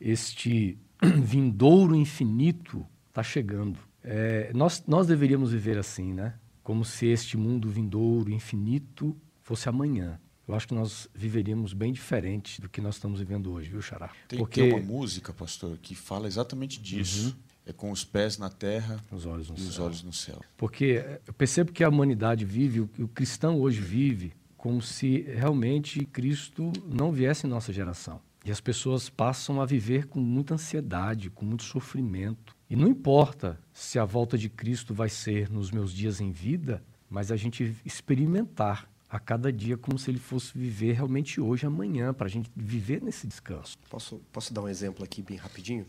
este 0.00 0.78
vindouro 1.02 1.94
infinito 1.94 2.86
está 3.08 3.22
chegando. 3.22 3.78
É, 4.02 4.50
nós, 4.54 4.82
nós 4.86 5.06
deveríamos 5.06 5.52
viver 5.52 5.78
assim, 5.78 6.12
né? 6.12 6.34
Como 6.62 6.84
se 6.84 7.06
este 7.06 7.36
mundo 7.36 7.68
vindouro 7.68 8.30
infinito 8.30 9.16
fosse 9.42 9.68
amanhã. 9.68 10.18
Eu 10.46 10.54
acho 10.54 10.66
que 10.66 10.74
nós 10.74 11.08
viveríamos 11.14 11.72
bem 11.72 11.92
diferente 11.92 12.60
do 12.60 12.68
que 12.68 12.80
nós 12.80 12.96
estamos 12.96 13.20
vivendo 13.20 13.52
hoje, 13.52 13.70
viu, 13.70 13.80
Xará? 13.80 14.10
Tem, 14.26 14.38
Porque... 14.38 14.60
tem 14.60 14.72
uma 14.72 14.80
música, 14.80 15.32
pastor, 15.32 15.78
que 15.78 15.94
fala 15.94 16.26
exatamente 16.26 16.80
disso. 16.80 17.28
Uhum 17.28 17.51
é 17.64 17.72
com 17.72 17.90
os 17.90 18.04
pés 18.04 18.38
na 18.38 18.50
terra 18.50 19.02
os 19.10 19.26
olhos 19.26 19.48
e 19.48 19.52
os 19.52 19.78
olhos 19.78 20.02
no 20.02 20.12
céu. 20.12 20.40
Porque 20.56 21.04
eu 21.26 21.32
percebo 21.32 21.72
que 21.72 21.84
a 21.84 21.88
humanidade 21.88 22.44
vive, 22.44 22.80
o, 22.80 22.90
o 22.98 23.08
cristão 23.08 23.60
hoje 23.60 23.80
vive, 23.80 24.32
como 24.56 24.80
se 24.80 25.22
realmente 25.22 26.04
Cristo 26.06 26.72
não 26.86 27.12
viesse 27.12 27.46
em 27.46 27.50
nossa 27.50 27.72
geração. 27.72 28.20
E 28.44 28.50
as 28.50 28.60
pessoas 28.60 29.08
passam 29.08 29.60
a 29.60 29.66
viver 29.66 30.06
com 30.06 30.20
muita 30.20 30.54
ansiedade, 30.54 31.30
com 31.30 31.44
muito 31.44 31.62
sofrimento. 31.62 32.56
E 32.68 32.74
não 32.74 32.88
importa 32.88 33.58
se 33.72 33.98
a 33.98 34.04
volta 34.04 34.36
de 34.36 34.48
Cristo 34.48 34.92
vai 34.92 35.08
ser 35.08 35.48
nos 35.48 35.70
meus 35.70 35.92
dias 35.92 36.20
em 36.20 36.32
vida, 36.32 36.82
mas 37.08 37.30
a 37.30 37.36
gente 37.36 37.76
experimentar 37.84 38.88
a 39.08 39.20
cada 39.20 39.52
dia 39.52 39.76
como 39.76 39.98
se 39.98 40.10
ele 40.10 40.18
fosse 40.18 40.56
viver 40.56 40.94
realmente 40.94 41.40
hoje, 41.40 41.66
amanhã, 41.66 42.14
para 42.14 42.26
a 42.26 42.30
gente 42.30 42.50
viver 42.56 43.02
nesse 43.02 43.26
descanso. 43.26 43.76
Posso, 43.90 44.20
posso 44.32 44.54
dar 44.54 44.62
um 44.62 44.68
exemplo 44.68 45.04
aqui 45.04 45.22
bem 45.22 45.36
rapidinho? 45.36 45.86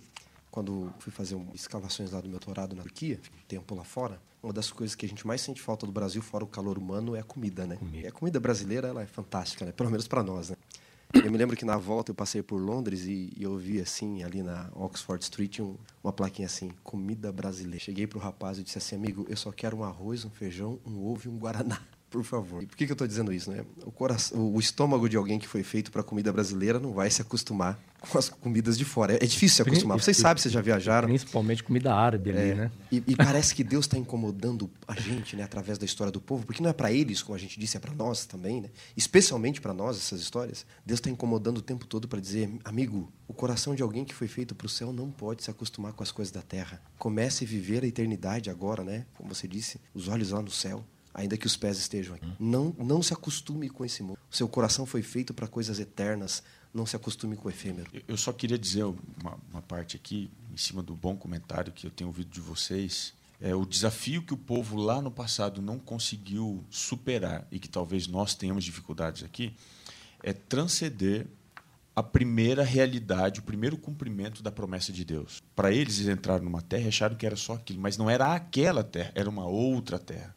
Quando 0.54 0.94
fui 1.00 1.12
fazer 1.12 1.36
escavações 1.56 2.12
lá 2.12 2.22
do 2.22 2.30
meu 2.30 2.38
doutorado 2.38 2.76
na 2.76 2.84
Turquia, 2.84 3.20
um 3.36 3.48
tempo 3.48 3.74
lá 3.74 3.84
fora, 3.84 4.22
uma 4.44 4.54
das 4.54 4.70
coisas 4.70 4.94
que 4.94 5.04
a 5.04 5.10
gente 5.10 5.26
mais 5.26 5.42
sente 5.42 5.60
falta 5.60 5.84
do 5.88 5.92
Brasil, 5.92 6.22
fora 6.22 6.44
o 6.44 6.48
calor 6.48 6.78
humano, 6.78 7.16
é 7.16 7.22
a 7.22 7.24
comida, 7.24 7.66
né? 7.66 7.76
Comida. 7.76 7.98
E 7.98 8.08
a 8.08 8.12
comida 8.12 8.40
brasileira, 8.40 8.90
ela 8.90 9.02
é 9.02 9.08
fantástica, 9.08 9.66
né? 9.66 9.72
Pelo 9.72 9.90
menos 9.90 10.08
para 10.08 10.22
nós, 10.22 10.52
né? 10.52 10.56
Eu 11.12 11.32
me 11.32 11.40
lembro 11.40 11.58
que 11.58 11.66
na 11.66 11.76
volta 11.76 12.12
eu 12.12 12.16
passei 12.16 12.44
por 12.44 12.58
Londres 12.58 13.06
e, 13.06 13.34
e 13.36 13.42
eu 13.42 13.58
vi 13.58 13.82
assim, 13.82 14.22
ali 14.22 14.44
na 14.44 14.70
Oxford 14.76 15.24
Street, 15.24 15.60
um, 15.60 15.76
uma 16.04 16.14
plaquinha 16.14 16.46
assim, 16.46 16.72
comida 16.84 17.32
brasileira. 17.32 17.80
Cheguei 17.80 18.06
pro 18.06 18.20
rapaz 18.20 18.60
e 18.60 18.64
disse 18.64 18.78
assim, 18.78 18.96
amigo, 18.96 19.26
eu 19.28 19.36
só 19.36 19.52
quero 19.52 19.78
um 19.78 19.84
arroz, 19.84 20.24
um 20.24 20.30
feijão, 20.30 20.80
um 20.86 21.04
ovo 21.04 21.22
e 21.26 21.30
um 21.30 21.38
guaraná. 21.40 21.82
Por 22.12 22.24
favor. 22.24 22.62
E 22.62 22.68
por 22.68 22.78
que, 22.78 22.86
que 22.86 22.92
eu 22.92 22.94
estou 22.94 23.08
dizendo 23.08 23.34
isso? 23.34 23.50
Né? 23.50 23.66
O, 23.84 23.92
coração, 23.92 24.54
o 24.54 24.60
estômago 24.60 25.10
de 25.10 25.18
alguém 25.18 25.40
que 25.40 25.48
foi 25.48 25.64
feito 25.64 25.92
para 25.92 26.04
comida 26.04 26.32
brasileira 26.32 26.80
não 26.80 26.94
vai 26.94 27.10
se 27.10 27.24
acostumar 27.24 27.80
com 28.10 28.18
as 28.18 28.30
comidas 28.30 28.78
de 28.78 28.86
fora. 28.86 29.14
É, 29.14 29.18
é 29.18 29.26
difícil 29.26 29.58
se 29.58 29.62
acostumar. 29.62 30.00
Vocês 30.00 30.18
sabem, 30.18 30.42
vocês 30.42 30.54
já 30.54 30.62
viajaram. 30.62 31.08
Principalmente 31.08 31.64
comida 31.64 31.94
árabe 31.94 32.32
ali, 32.32 32.40
é, 32.40 32.56
né? 32.56 32.72
E, 32.92 33.04
e 33.08 33.16
parece 33.16 33.56
que 33.56 33.64
Deus 33.64 33.86
está 33.86 33.98
incomodando 33.98 34.70
a 34.88 35.00
gente, 35.00 35.36
né, 35.36 35.44
através 35.44 35.78
da 35.78 35.86
história 35.86 36.12
do 36.12 36.22
povo, 36.22 36.46
porque 36.46 36.62
não 36.62 36.70
é 36.70 36.74
para 36.74 36.92
eles, 36.92 37.22
como 37.22 37.36
a 37.36 37.40
gente 37.40 37.60
disse, 37.60 37.78
é 37.78 37.80
para 37.80 37.94
nós 37.94 38.26
também, 38.26 38.62
né? 38.62 38.70
Especialmente 38.96 39.62
para 39.62 39.74
nós 39.74 39.98
essas 39.98 40.22
histórias. 40.22 40.66
Deus 40.86 41.00
está 41.00 41.10
incomodando 41.10 41.58
o 41.58 41.62
tempo 41.62 41.86
todo 41.86 42.08
para 42.08 42.20
dizer, 42.20 42.50
amigo, 42.64 43.12
o 43.28 43.34
coração 43.34 43.74
de 43.74 43.82
alguém 43.82 44.04
que 44.04 44.14
foi 44.14 44.28
feito 44.28 44.54
para 44.54 44.68
o 44.68 44.70
céu 44.70 44.92
não 44.92 45.10
pode 45.10 45.44
se 45.44 45.50
acostumar 45.50 45.94
com 45.94 46.04
as 46.04 46.12
coisas 46.12 46.32
da 46.32 46.42
terra. 46.42 46.82
Comece 46.98 47.46
a 47.46 47.48
viver 47.48 47.84
a 47.84 47.88
eternidade 47.88 48.50
agora, 48.50 48.84
né? 48.84 49.06
Como 49.14 49.34
você 49.34 49.48
disse, 49.48 49.80
os 49.94 50.08
olhos 50.08 50.32
lá 50.32 50.42
no 50.42 50.52
céu 50.52 50.84
ainda 51.14 51.38
que 51.38 51.46
os 51.46 51.56
pés 51.56 51.78
estejam 51.78 52.16
aqui. 52.16 52.34
Não, 52.40 52.76
não 52.80 53.04
se 53.04 53.14
acostume 53.14 53.70
com 53.70 53.86
esse 53.86 54.02
mundo. 54.02 54.18
O 54.32 54.36
seu 54.36 54.48
coração 54.48 54.86
foi 54.86 55.04
feito 55.04 55.34
para 55.34 55.48
coisas 55.48 55.80
eternas. 55.80 56.42
Não 56.74 56.86
se 56.86 56.96
acostume 56.96 57.36
com 57.36 57.48
o 57.48 57.52
efêmero. 57.52 57.90
Eu 58.08 58.18
só 58.18 58.34
queria 58.34 58.58
dizer 58.58 58.84
uma, 58.84 59.38
uma 59.52 59.62
parte 59.62 59.96
aqui, 59.96 60.32
em 60.52 60.58
cima 60.58 60.82
do 60.82 60.96
bom 60.96 61.16
comentário 61.16 61.72
que 61.72 61.86
eu 61.86 61.92
tenho 61.92 62.10
ouvido 62.10 62.30
de 62.30 62.42
vocês. 62.42 63.14
É, 63.40 63.54
o 63.54 63.66
desafio 63.66 64.24
que 64.24 64.34
o 64.34 64.38
povo 64.38 64.78
lá 64.78 65.02
no 65.02 65.12
passado 65.12 65.62
não 65.62 65.78
conseguiu 65.78 66.64
superar 66.70 67.48
e 67.52 67.60
que 67.60 67.70
talvez 67.70 68.08
nós 68.08 68.34
tenhamos 68.34 68.64
dificuldades 68.64 69.24
aqui 69.24 69.54
é 70.24 70.32
transcender 70.32 71.28
a 71.96 72.02
primeira 72.02 72.64
realidade, 72.64 73.40
o 73.40 73.44
primeiro 73.44 73.78
cumprimento 73.78 74.42
da 74.42 74.52
promessa 74.52 74.92
de 74.92 75.06
Deus. 75.06 75.44
Para 75.56 75.72
eles, 75.72 76.00
eles 76.00 76.12
entraram 76.12 76.44
numa 76.44 76.62
terra 76.62 76.86
e 76.86 76.88
acharam 76.88 77.16
que 77.16 77.26
era 77.26 77.36
só 77.36 77.54
aquilo, 77.54 77.80
mas 77.80 77.98
não 77.98 78.10
era 78.10 78.34
aquela 78.34 78.84
terra, 78.84 79.12
era 79.14 79.30
uma 79.30 79.46
outra 79.46 80.00
terra. 80.00 80.34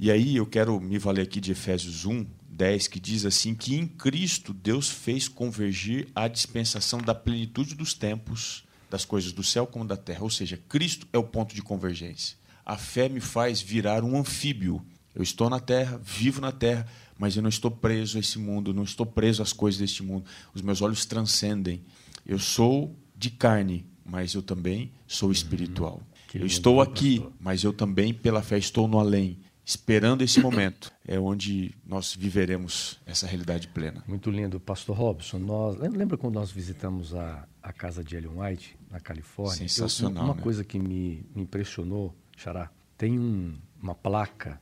E 0.00 0.10
aí 0.10 0.36
eu 0.36 0.46
quero 0.46 0.80
me 0.80 0.98
valer 0.98 1.22
aqui 1.22 1.40
de 1.40 1.52
Efésios 1.52 2.04
1, 2.04 2.26
10, 2.58 2.88
que 2.88 2.98
diz 2.98 3.24
assim: 3.24 3.54
que 3.54 3.76
em 3.76 3.86
Cristo 3.86 4.52
Deus 4.52 4.88
fez 4.88 5.28
convergir 5.28 6.08
a 6.14 6.26
dispensação 6.26 7.00
da 7.00 7.14
plenitude 7.14 7.76
dos 7.76 7.94
tempos, 7.94 8.64
das 8.90 9.04
coisas 9.04 9.30
do 9.30 9.44
céu 9.44 9.66
como 9.66 9.84
da 9.84 9.96
terra. 9.96 10.24
Ou 10.24 10.30
seja, 10.30 10.60
Cristo 10.68 11.06
é 11.12 11.18
o 11.18 11.22
ponto 11.22 11.54
de 11.54 11.62
convergência. 11.62 12.36
A 12.66 12.76
fé 12.76 13.08
me 13.08 13.20
faz 13.20 13.62
virar 13.62 14.02
um 14.02 14.18
anfíbio. 14.18 14.84
Eu 15.14 15.22
estou 15.22 15.48
na 15.48 15.60
terra, 15.60 16.00
vivo 16.02 16.40
na 16.40 16.52
terra, 16.52 16.86
mas 17.16 17.36
eu 17.36 17.42
não 17.42 17.48
estou 17.48 17.70
preso 17.70 18.18
a 18.18 18.20
esse 18.20 18.38
mundo, 18.38 18.74
não 18.74 18.82
estou 18.82 19.06
preso 19.06 19.40
às 19.40 19.52
coisas 19.52 19.80
deste 19.80 20.02
mundo. 20.02 20.24
Os 20.52 20.60
meus 20.60 20.82
olhos 20.82 21.06
transcendem. 21.06 21.82
Eu 22.26 22.38
sou 22.38 22.94
de 23.16 23.30
carne, 23.30 23.86
mas 24.04 24.34
eu 24.34 24.42
também 24.42 24.92
sou 25.06 25.30
espiritual. 25.32 26.02
eu 26.34 26.46
estou 26.46 26.80
aqui, 26.80 27.24
mas 27.40 27.64
eu 27.64 27.72
também, 27.72 28.12
pela 28.12 28.42
fé, 28.42 28.58
estou 28.58 28.86
no 28.86 28.98
além 28.98 29.38
esperando 29.68 30.22
esse 30.22 30.40
momento, 30.40 30.90
é 31.06 31.20
onde 31.20 31.74
nós 31.84 32.14
viveremos 32.14 32.98
essa 33.04 33.26
realidade 33.26 33.68
plena. 33.68 34.02
Muito 34.08 34.30
lindo. 34.30 34.58
Pastor 34.58 34.96
Robson, 34.96 35.38
nós, 35.38 35.76
lembra 35.76 36.16
quando 36.16 36.36
nós 36.36 36.50
visitamos 36.50 37.14
a, 37.14 37.46
a 37.62 37.70
casa 37.70 38.02
de 38.02 38.16
Ellen 38.16 38.32
White, 38.34 38.78
na 38.90 38.98
Califórnia? 38.98 39.68
Sensacional. 39.68 40.22
Eu, 40.22 40.28
uma 40.30 40.36
né? 40.36 40.42
coisa 40.42 40.64
que 40.64 40.78
me, 40.78 41.22
me 41.34 41.42
impressionou, 41.42 42.14
Xará, 42.34 42.70
tem 42.96 43.18
um, 43.18 43.58
uma 43.78 43.94
placa 43.94 44.58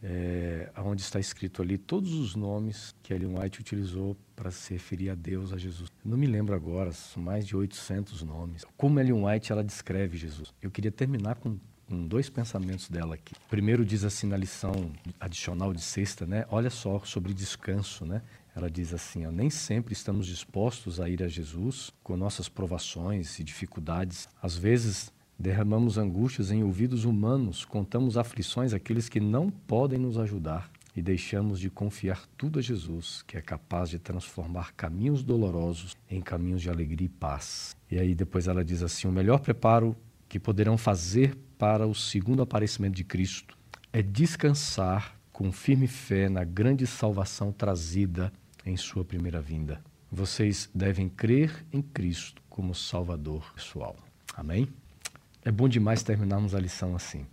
é, 0.00 0.70
onde 0.76 1.02
está 1.02 1.18
escrito 1.18 1.60
ali 1.60 1.76
todos 1.76 2.12
os 2.12 2.36
nomes 2.36 2.94
que 3.02 3.12
Ellen 3.12 3.36
White 3.40 3.60
utilizou 3.60 4.16
para 4.36 4.52
se 4.52 4.72
referir 4.72 5.10
a 5.10 5.16
Deus, 5.16 5.52
a 5.52 5.58
Jesus. 5.58 5.90
Eu 6.04 6.10
não 6.12 6.16
me 6.16 6.26
lembro 6.28 6.54
agora, 6.54 6.92
são 6.92 7.20
mais 7.20 7.44
de 7.44 7.56
800 7.56 8.22
nomes. 8.22 8.64
Como 8.76 9.00
Ellen 9.00 9.24
White 9.24 9.50
ela 9.50 9.64
descreve 9.64 10.16
Jesus. 10.16 10.54
Eu 10.62 10.70
queria 10.70 10.92
terminar 10.92 11.34
com 11.34 11.58
com 11.88 12.06
dois 12.06 12.28
pensamentos 12.28 12.88
dela 12.88 13.14
aqui. 13.14 13.34
Primeiro 13.48 13.84
diz 13.84 14.04
assim 14.04 14.26
na 14.26 14.36
lição 14.36 14.92
adicional 15.20 15.72
de 15.72 15.80
sexta, 15.80 16.26
né? 16.26 16.44
Olha 16.50 16.70
só 16.70 17.00
sobre 17.00 17.32
descanso, 17.32 18.04
né? 18.04 18.22
Ela 18.54 18.70
diz 18.70 18.92
assim: 18.92 19.26
ó, 19.26 19.30
nem 19.30 19.50
sempre 19.50 19.92
estamos 19.92 20.26
dispostos 20.26 21.00
a 21.00 21.08
ir 21.08 21.22
a 21.22 21.28
Jesus 21.28 21.92
com 22.02 22.16
nossas 22.16 22.48
provações 22.48 23.38
e 23.38 23.44
dificuldades. 23.44 24.28
Às 24.42 24.56
vezes 24.56 25.12
derramamos 25.38 25.98
angústias 25.98 26.50
em 26.50 26.62
ouvidos 26.62 27.04
humanos, 27.04 27.64
contamos 27.64 28.16
aflições 28.16 28.72
àqueles 28.72 29.08
que 29.08 29.20
não 29.20 29.50
podem 29.50 29.98
nos 29.98 30.18
ajudar 30.18 30.70
e 30.96 31.02
deixamos 31.02 31.60
de 31.60 31.68
confiar 31.68 32.24
tudo 32.38 32.58
a 32.58 32.62
Jesus, 32.62 33.22
que 33.26 33.36
é 33.36 33.42
capaz 33.42 33.90
de 33.90 33.98
transformar 33.98 34.72
caminhos 34.72 35.22
dolorosos 35.22 35.94
em 36.10 36.22
caminhos 36.22 36.62
de 36.62 36.70
alegria 36.70 37.04
e 37.04 37.10
paz. 37.10 37.76
E 37.90 37.98
aí 37.98 38.14
depois 38.14 38.48
ela 38.48 38.64
diz 38.64 38.82
assim: 38.82 39.06
o 39.06 39.12
melhor 39.12 39.40
preparo 39.40 39.94
que 40.28 40.40
poderão 40.40 40.78
fazer 40.78 41.36
para 41.58 41.86
o 41.86 41.94
segundo 41.94 42.42
aparecimento 42.42 42.94
de 42.94 43.04
Cristo 43.04 43.56
é 43.92 44.02
descansar 44.02 45.16
com 45.32 45.52
firme 45.52 45.86
fé 45.86 46.28
na 46.28 46.44
grande 46.44 46.86
salvação 46.86 47.52
trazida 47.52 48.32
em 48.64 48.76
sua 48.76 49.04
primeira 49.04 49.40
vinda. 49.40 49.80
Vocês 50.10 50.68
devem 50.74 51.08
crer 51.08 51.64
em 51.72 51.82
Cristo 51.82 52.42
como 52.48 52.74
Salvador 52.74 53.52
pessoal. 53.54 53.96
Amém? 54.34 54.68
É 55.44 55.50
bom 55.50 55.68
demais 55.68 56.02
terminarmos 56.02 56.54
a 56.54 56.60
lição 56.60 56.96
assim, 56.96 57.26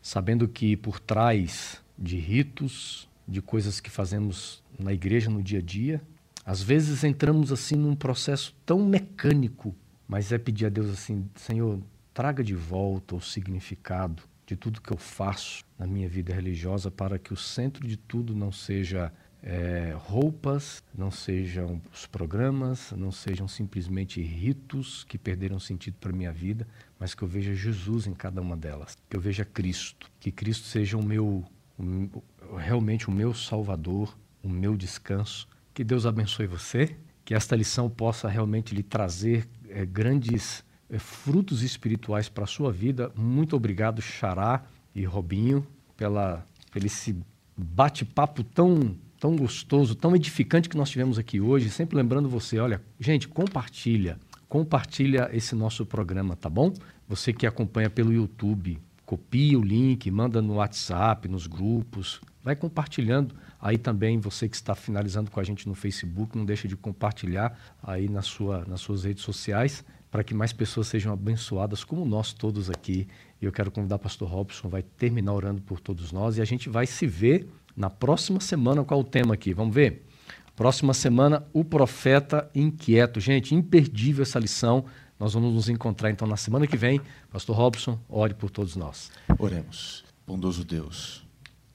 sabendo 0.00 0.46
que 0.46 0.76
por 0.76 1.00
trás 1.00 1.82
de 1.98 2.18
ritos, 2.18 3.08
de 3.26 3.42
coisas 3.42 3.80
que 3.80 3.90
fazemos 3.90 4.62
na 4.78 4.92
igreja 4.92 5.30
no 5.30 5.42
dia 5.42 5.58
a 5.58 5.62
dia, 5.62 6.00
às 6.44 6.62
vezes 6.62 7.02
entramos 7.02 7.50
assim 7.50 7.74
num 7.74 7.96
processo 7.96 8.54
tão 8.64 8.84
mecânico, 8.86 9.74
mas 10.06 10.30
é 10.30 10.38
pedir 10.38 10.66
a 10.66 10.68
Deus 10.68 10.90
assim, 10.90 11.28
Senhor, 11.34 11.80
traga 12.16 12.42
de 12.42 12.54
volta 12.54 13.14
o 13.14 13.20
significado 13.20 14.22
de 14.46 14.56
tudo 14.56 14.80
que 14.80 14.90
eu 14.90 14.96
faço 14.96 15.62
na 15.78 15.86
minha 15.86 16.08
vida 16.08 16.32
religiosa 16.32 16.90
para 16.90 17.18
que 17.18 17.30
o 17.34 17.36
centro 17.36 17.86
de 17.86 17.94
tudo 17.94 18.34
não 18.34 18.50
seja 18.50 19.12
é, 19.42 19.94
roupas, 19.98 20.82
não 20.96 21.10
sejam 21.10 21.78
os 21.92 22.06
programas, 22.06 22.90
não 22.92 23.12
sejam 23.12 23.46
simplesmente 23.46 24.22
ritos 24.22 25.04
que 25.04 25.18
perderam 25.18 25.60
sentido 25.60 25.98
para 26.00 26.10
minha 26.10 26.32
vida, 26.32 26.66
mas 26.98 27.14
que 27.14 27.22
eu 27.22 27.28
veja 27.28 27.54
Jesus 27.54 28.06
em 28.06 28.14
cada 28.14 28.40
uma 28.40 28.56
delas, 28.56 28.96
que 29.10 29.14
eu 29.14 29.20
veja 29.20 29.44
Cristo, 29.44 30.10
que 30.18 30.32
Cristo 30.32 30.68
seja 30.68 30.96
o 30.96 31.04
meu, 31.04 31.44
o, 31.78 32.56
realmente 32.56 33.10
o 33.10 33.12
meu 33.12 33.34
Salvador, 33.34 34.16
o 34.42 34.48
meu 34.48 34.74
descanso, 34.74 35.46
que 35.74 35.84
Deus 35.84 36.06
abençoe 36.06 36.46
você, 36.46 36.96
que 37.26 37.34
esta 37.34 37.54
lição 37.54 37.90
possa 37.90 38.26
realmente 38.26 38.74
lhe 38.74 38.82
trazer 38.82 39.46
é, 39.68 39.84
grandes 39.84 40.64
frutos 40.98 41.62
espirituais 41.62 42.28
para 42.28 42.44
a 42.44 42.46
sua 42.46 42.72
vida. 42.72 43.12
Muito 43.16 43.56
obrigado, 43.56 44.00
Xará 44.00 44.62
e 44.94 45.04
Robinho, 45.04 45.66
pela, 45.96 46.44
pelo 46.72 46.86
esse 46.86 47.16
bate-papo 47.56 48.44
tão, 48.44 48.96
tão 49.18 49.36
gostoso, 49.36 49.94
tão 49.94 50.14
edificante 50.14 50.68
que 50.68 50.76
nós 50.76 50.90
tivemos 50.90 51.18
aqui 51.18 51.40
hoje. 51.40 51.70
Sempre 51.70 51.96
lembrando 51.96 52.28
você, 52.28 52.58
olha, 52.58 52.82
gente, 52.98 53.28
compartilha, 53.28 54.18
compartilha 54.48 55.30
esse 55.32 55.54
nosso 55.54 55.84
programa, 55.84 56.36
tá 56.36 56.48
bom? 56.48 56.72
Você 57.08 57.32
que 57.32 57.46
acompanha 57.46 57.90
pelo 57.90 58.12
YouTube, 58.12 58.78
copia 59.04 59.58
o 59.58 59.62
link, 59.62 60.10
manda 60.10 60.40
no 60.40 60.54
WhatsApp, 60.54 61.28
nos 61.28 61.46
grupos, 61.46 62.20
vai 62.42 62.54
compartilhando 62.54 63.34
Aí 63.66 63.78
também 63.78 64.20
você 64.20 64.48
que 64.48 64.54
está 64.54 64.76
finalizando 64.76 65.28
com 65.28 65.40
a 65.40 65.42
gente 65.42 65.66
no 65.66 65.74
Facebook, 65.74 66.36
não 66.36 66.44
deixa 66.44 66.68
de 66.68 66.76
compartilhar 66.76 67.58
aí 67.82 68.08
na 68.08 68.22
sua, 68.22 68.64
nas 68.64 68.80
suas 68.80 69.02
redes 69.02 69.24
sociais 69.24 69.84
para 70.16 70.24
que 70.24 70.32
mais 70.32 70.50
pessoas 70.50 70.86
sejam 70.86 71.12
abençoadas, 71.12 71.84
como 71.84 72.02
nós 72.02 72.32
todos 72.32 72.70
aqui. 72.70 73.06
E 73.38 73.44
eu 73.44 73.52
quero 73.52 73.70
convidar 73.70 73.96
o 73.96 73.98
pastor 73.98 74.26
Robson, 74.26 74.66
vai 74.66 74.82
terminar 74.82 75.34
orando 75.34 75.60
por 75.60 75.78
todos 75.78 76.10
nós 76.10 76.38
e 76.38 76.40
a 76.40 76.44
gente 76.46 76.70
vai 76.70 76.86
se 76.86 77.06
ver 77.06 77.46
na 77.76 77.90
próxima 77.90 78.40
semana. 78.40 78.82
Qual 78.82 78.98
é 78.98 79.02
o 79.02 79.04
tema 79.04 79.34
aqui? 79.34 79.52
Vamos 79.52 79.74
ver? 79.74 80.06
Próxima 80.54 80.94
semana, 80.94 81.46
o 81.52 81.62
profeta 81.62 82.50
inquieto. 82.54 83.20
Gente, 83.20 83.54
imperdível 83.54 84.22
essa 84.22 84.38
lição. 84.38 84.86
Nós 85.20 85.34
vamos 85.34 85.52
nos 85.52 85.68
encontrar 85.68 86.10
então 86.10 86.26
na 86.26 86.38
semana 86.38 86.66
que 86.66 86.78
vem. 86.78 86.98
Pastor 87.30 87.54
Robson, 87.54 88.00
ore 88.08 88.32
por 88.32 88.48
todos 88.48 88.74
nós. 88.74 89.12
Oremos. 89.38 90.02
Bondoso 90.26 90.64
Deus 90.64 91.26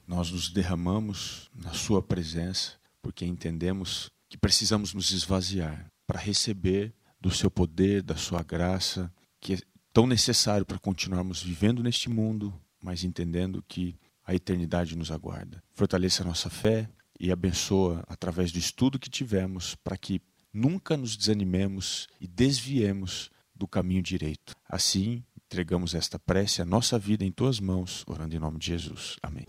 nós 0.04 0.32
nos 0.32 0.50
derramamos 0.50 1.48
na 1.54 1.72
Sua 1.72 2.02
presença, 2.02 2.72
porque 3.00 3.24
entendemos 3.24 4.10
que 4.28 4.36
precisamos 4.36 4.92
nos 4.92 5.12
esvaziar 5.12 5.86
para 6.08 6.18
receber 6.18 6.92
do 7.22 7.30
Seu 7.30 7.50
poder, 7.50 8.02
da 8.02 8.16
Sua 8.16 8.42
graça, 8.42 9.10
que 9.40 9.54
é 9.54 9.58
tão 9.92 10.06
necessário 10.06 10.66
para 10.66 10.78
continuarmos 10.78 11.40
vivendo 11.40 11.82
neste 11.82 12.10
mundo, 12.10 12.52
mas 12.82 13.04
entendendo 13.04 13.64
que 13.66 13.96
a 14.26 14.34
eternidade 14.34 14.96
nos 14.96 15.12
aguarda. 15.12 15.62
Fortaleça 15.72 16.22
a 16.22 16.26
nossa 16.26 16.50
fé 16.50 16.90
e 17.18 17.30
abençoa 17.30 18.04
através 18.08 18.50
do 18.50 18.58
estudo 18.58 18.98
que 18.98 19.08
tivemos 19.08 19.76
para 19.76 19.96
que 19.96 20.20
nunca 20.52 20.96
nos 20.96 21.16
desanimemos 21.16 22.08
e 22.20 22.26
desviemos 22.26 23.30
do 23.54 23.68
caminho 23.68 24.02
direito. 24.02 24.54
Assim, 24.68 25.22
entregamos 25.46 25.94
esta 25.94 26.18
prece, 26.18 26.60
a 26.60 26.64
nossa 26.64 26.98
vida 26.98 27.24
em 27.24 27.30
tuas 27.30 27.60
mãos, 27.60 28.02
orando 28.06 28.34
em 28.34 28.40
nome 28.40 28.58
de 28.58 28.66
Jesus. 28.66 29.16
Amém. 29.22 29.46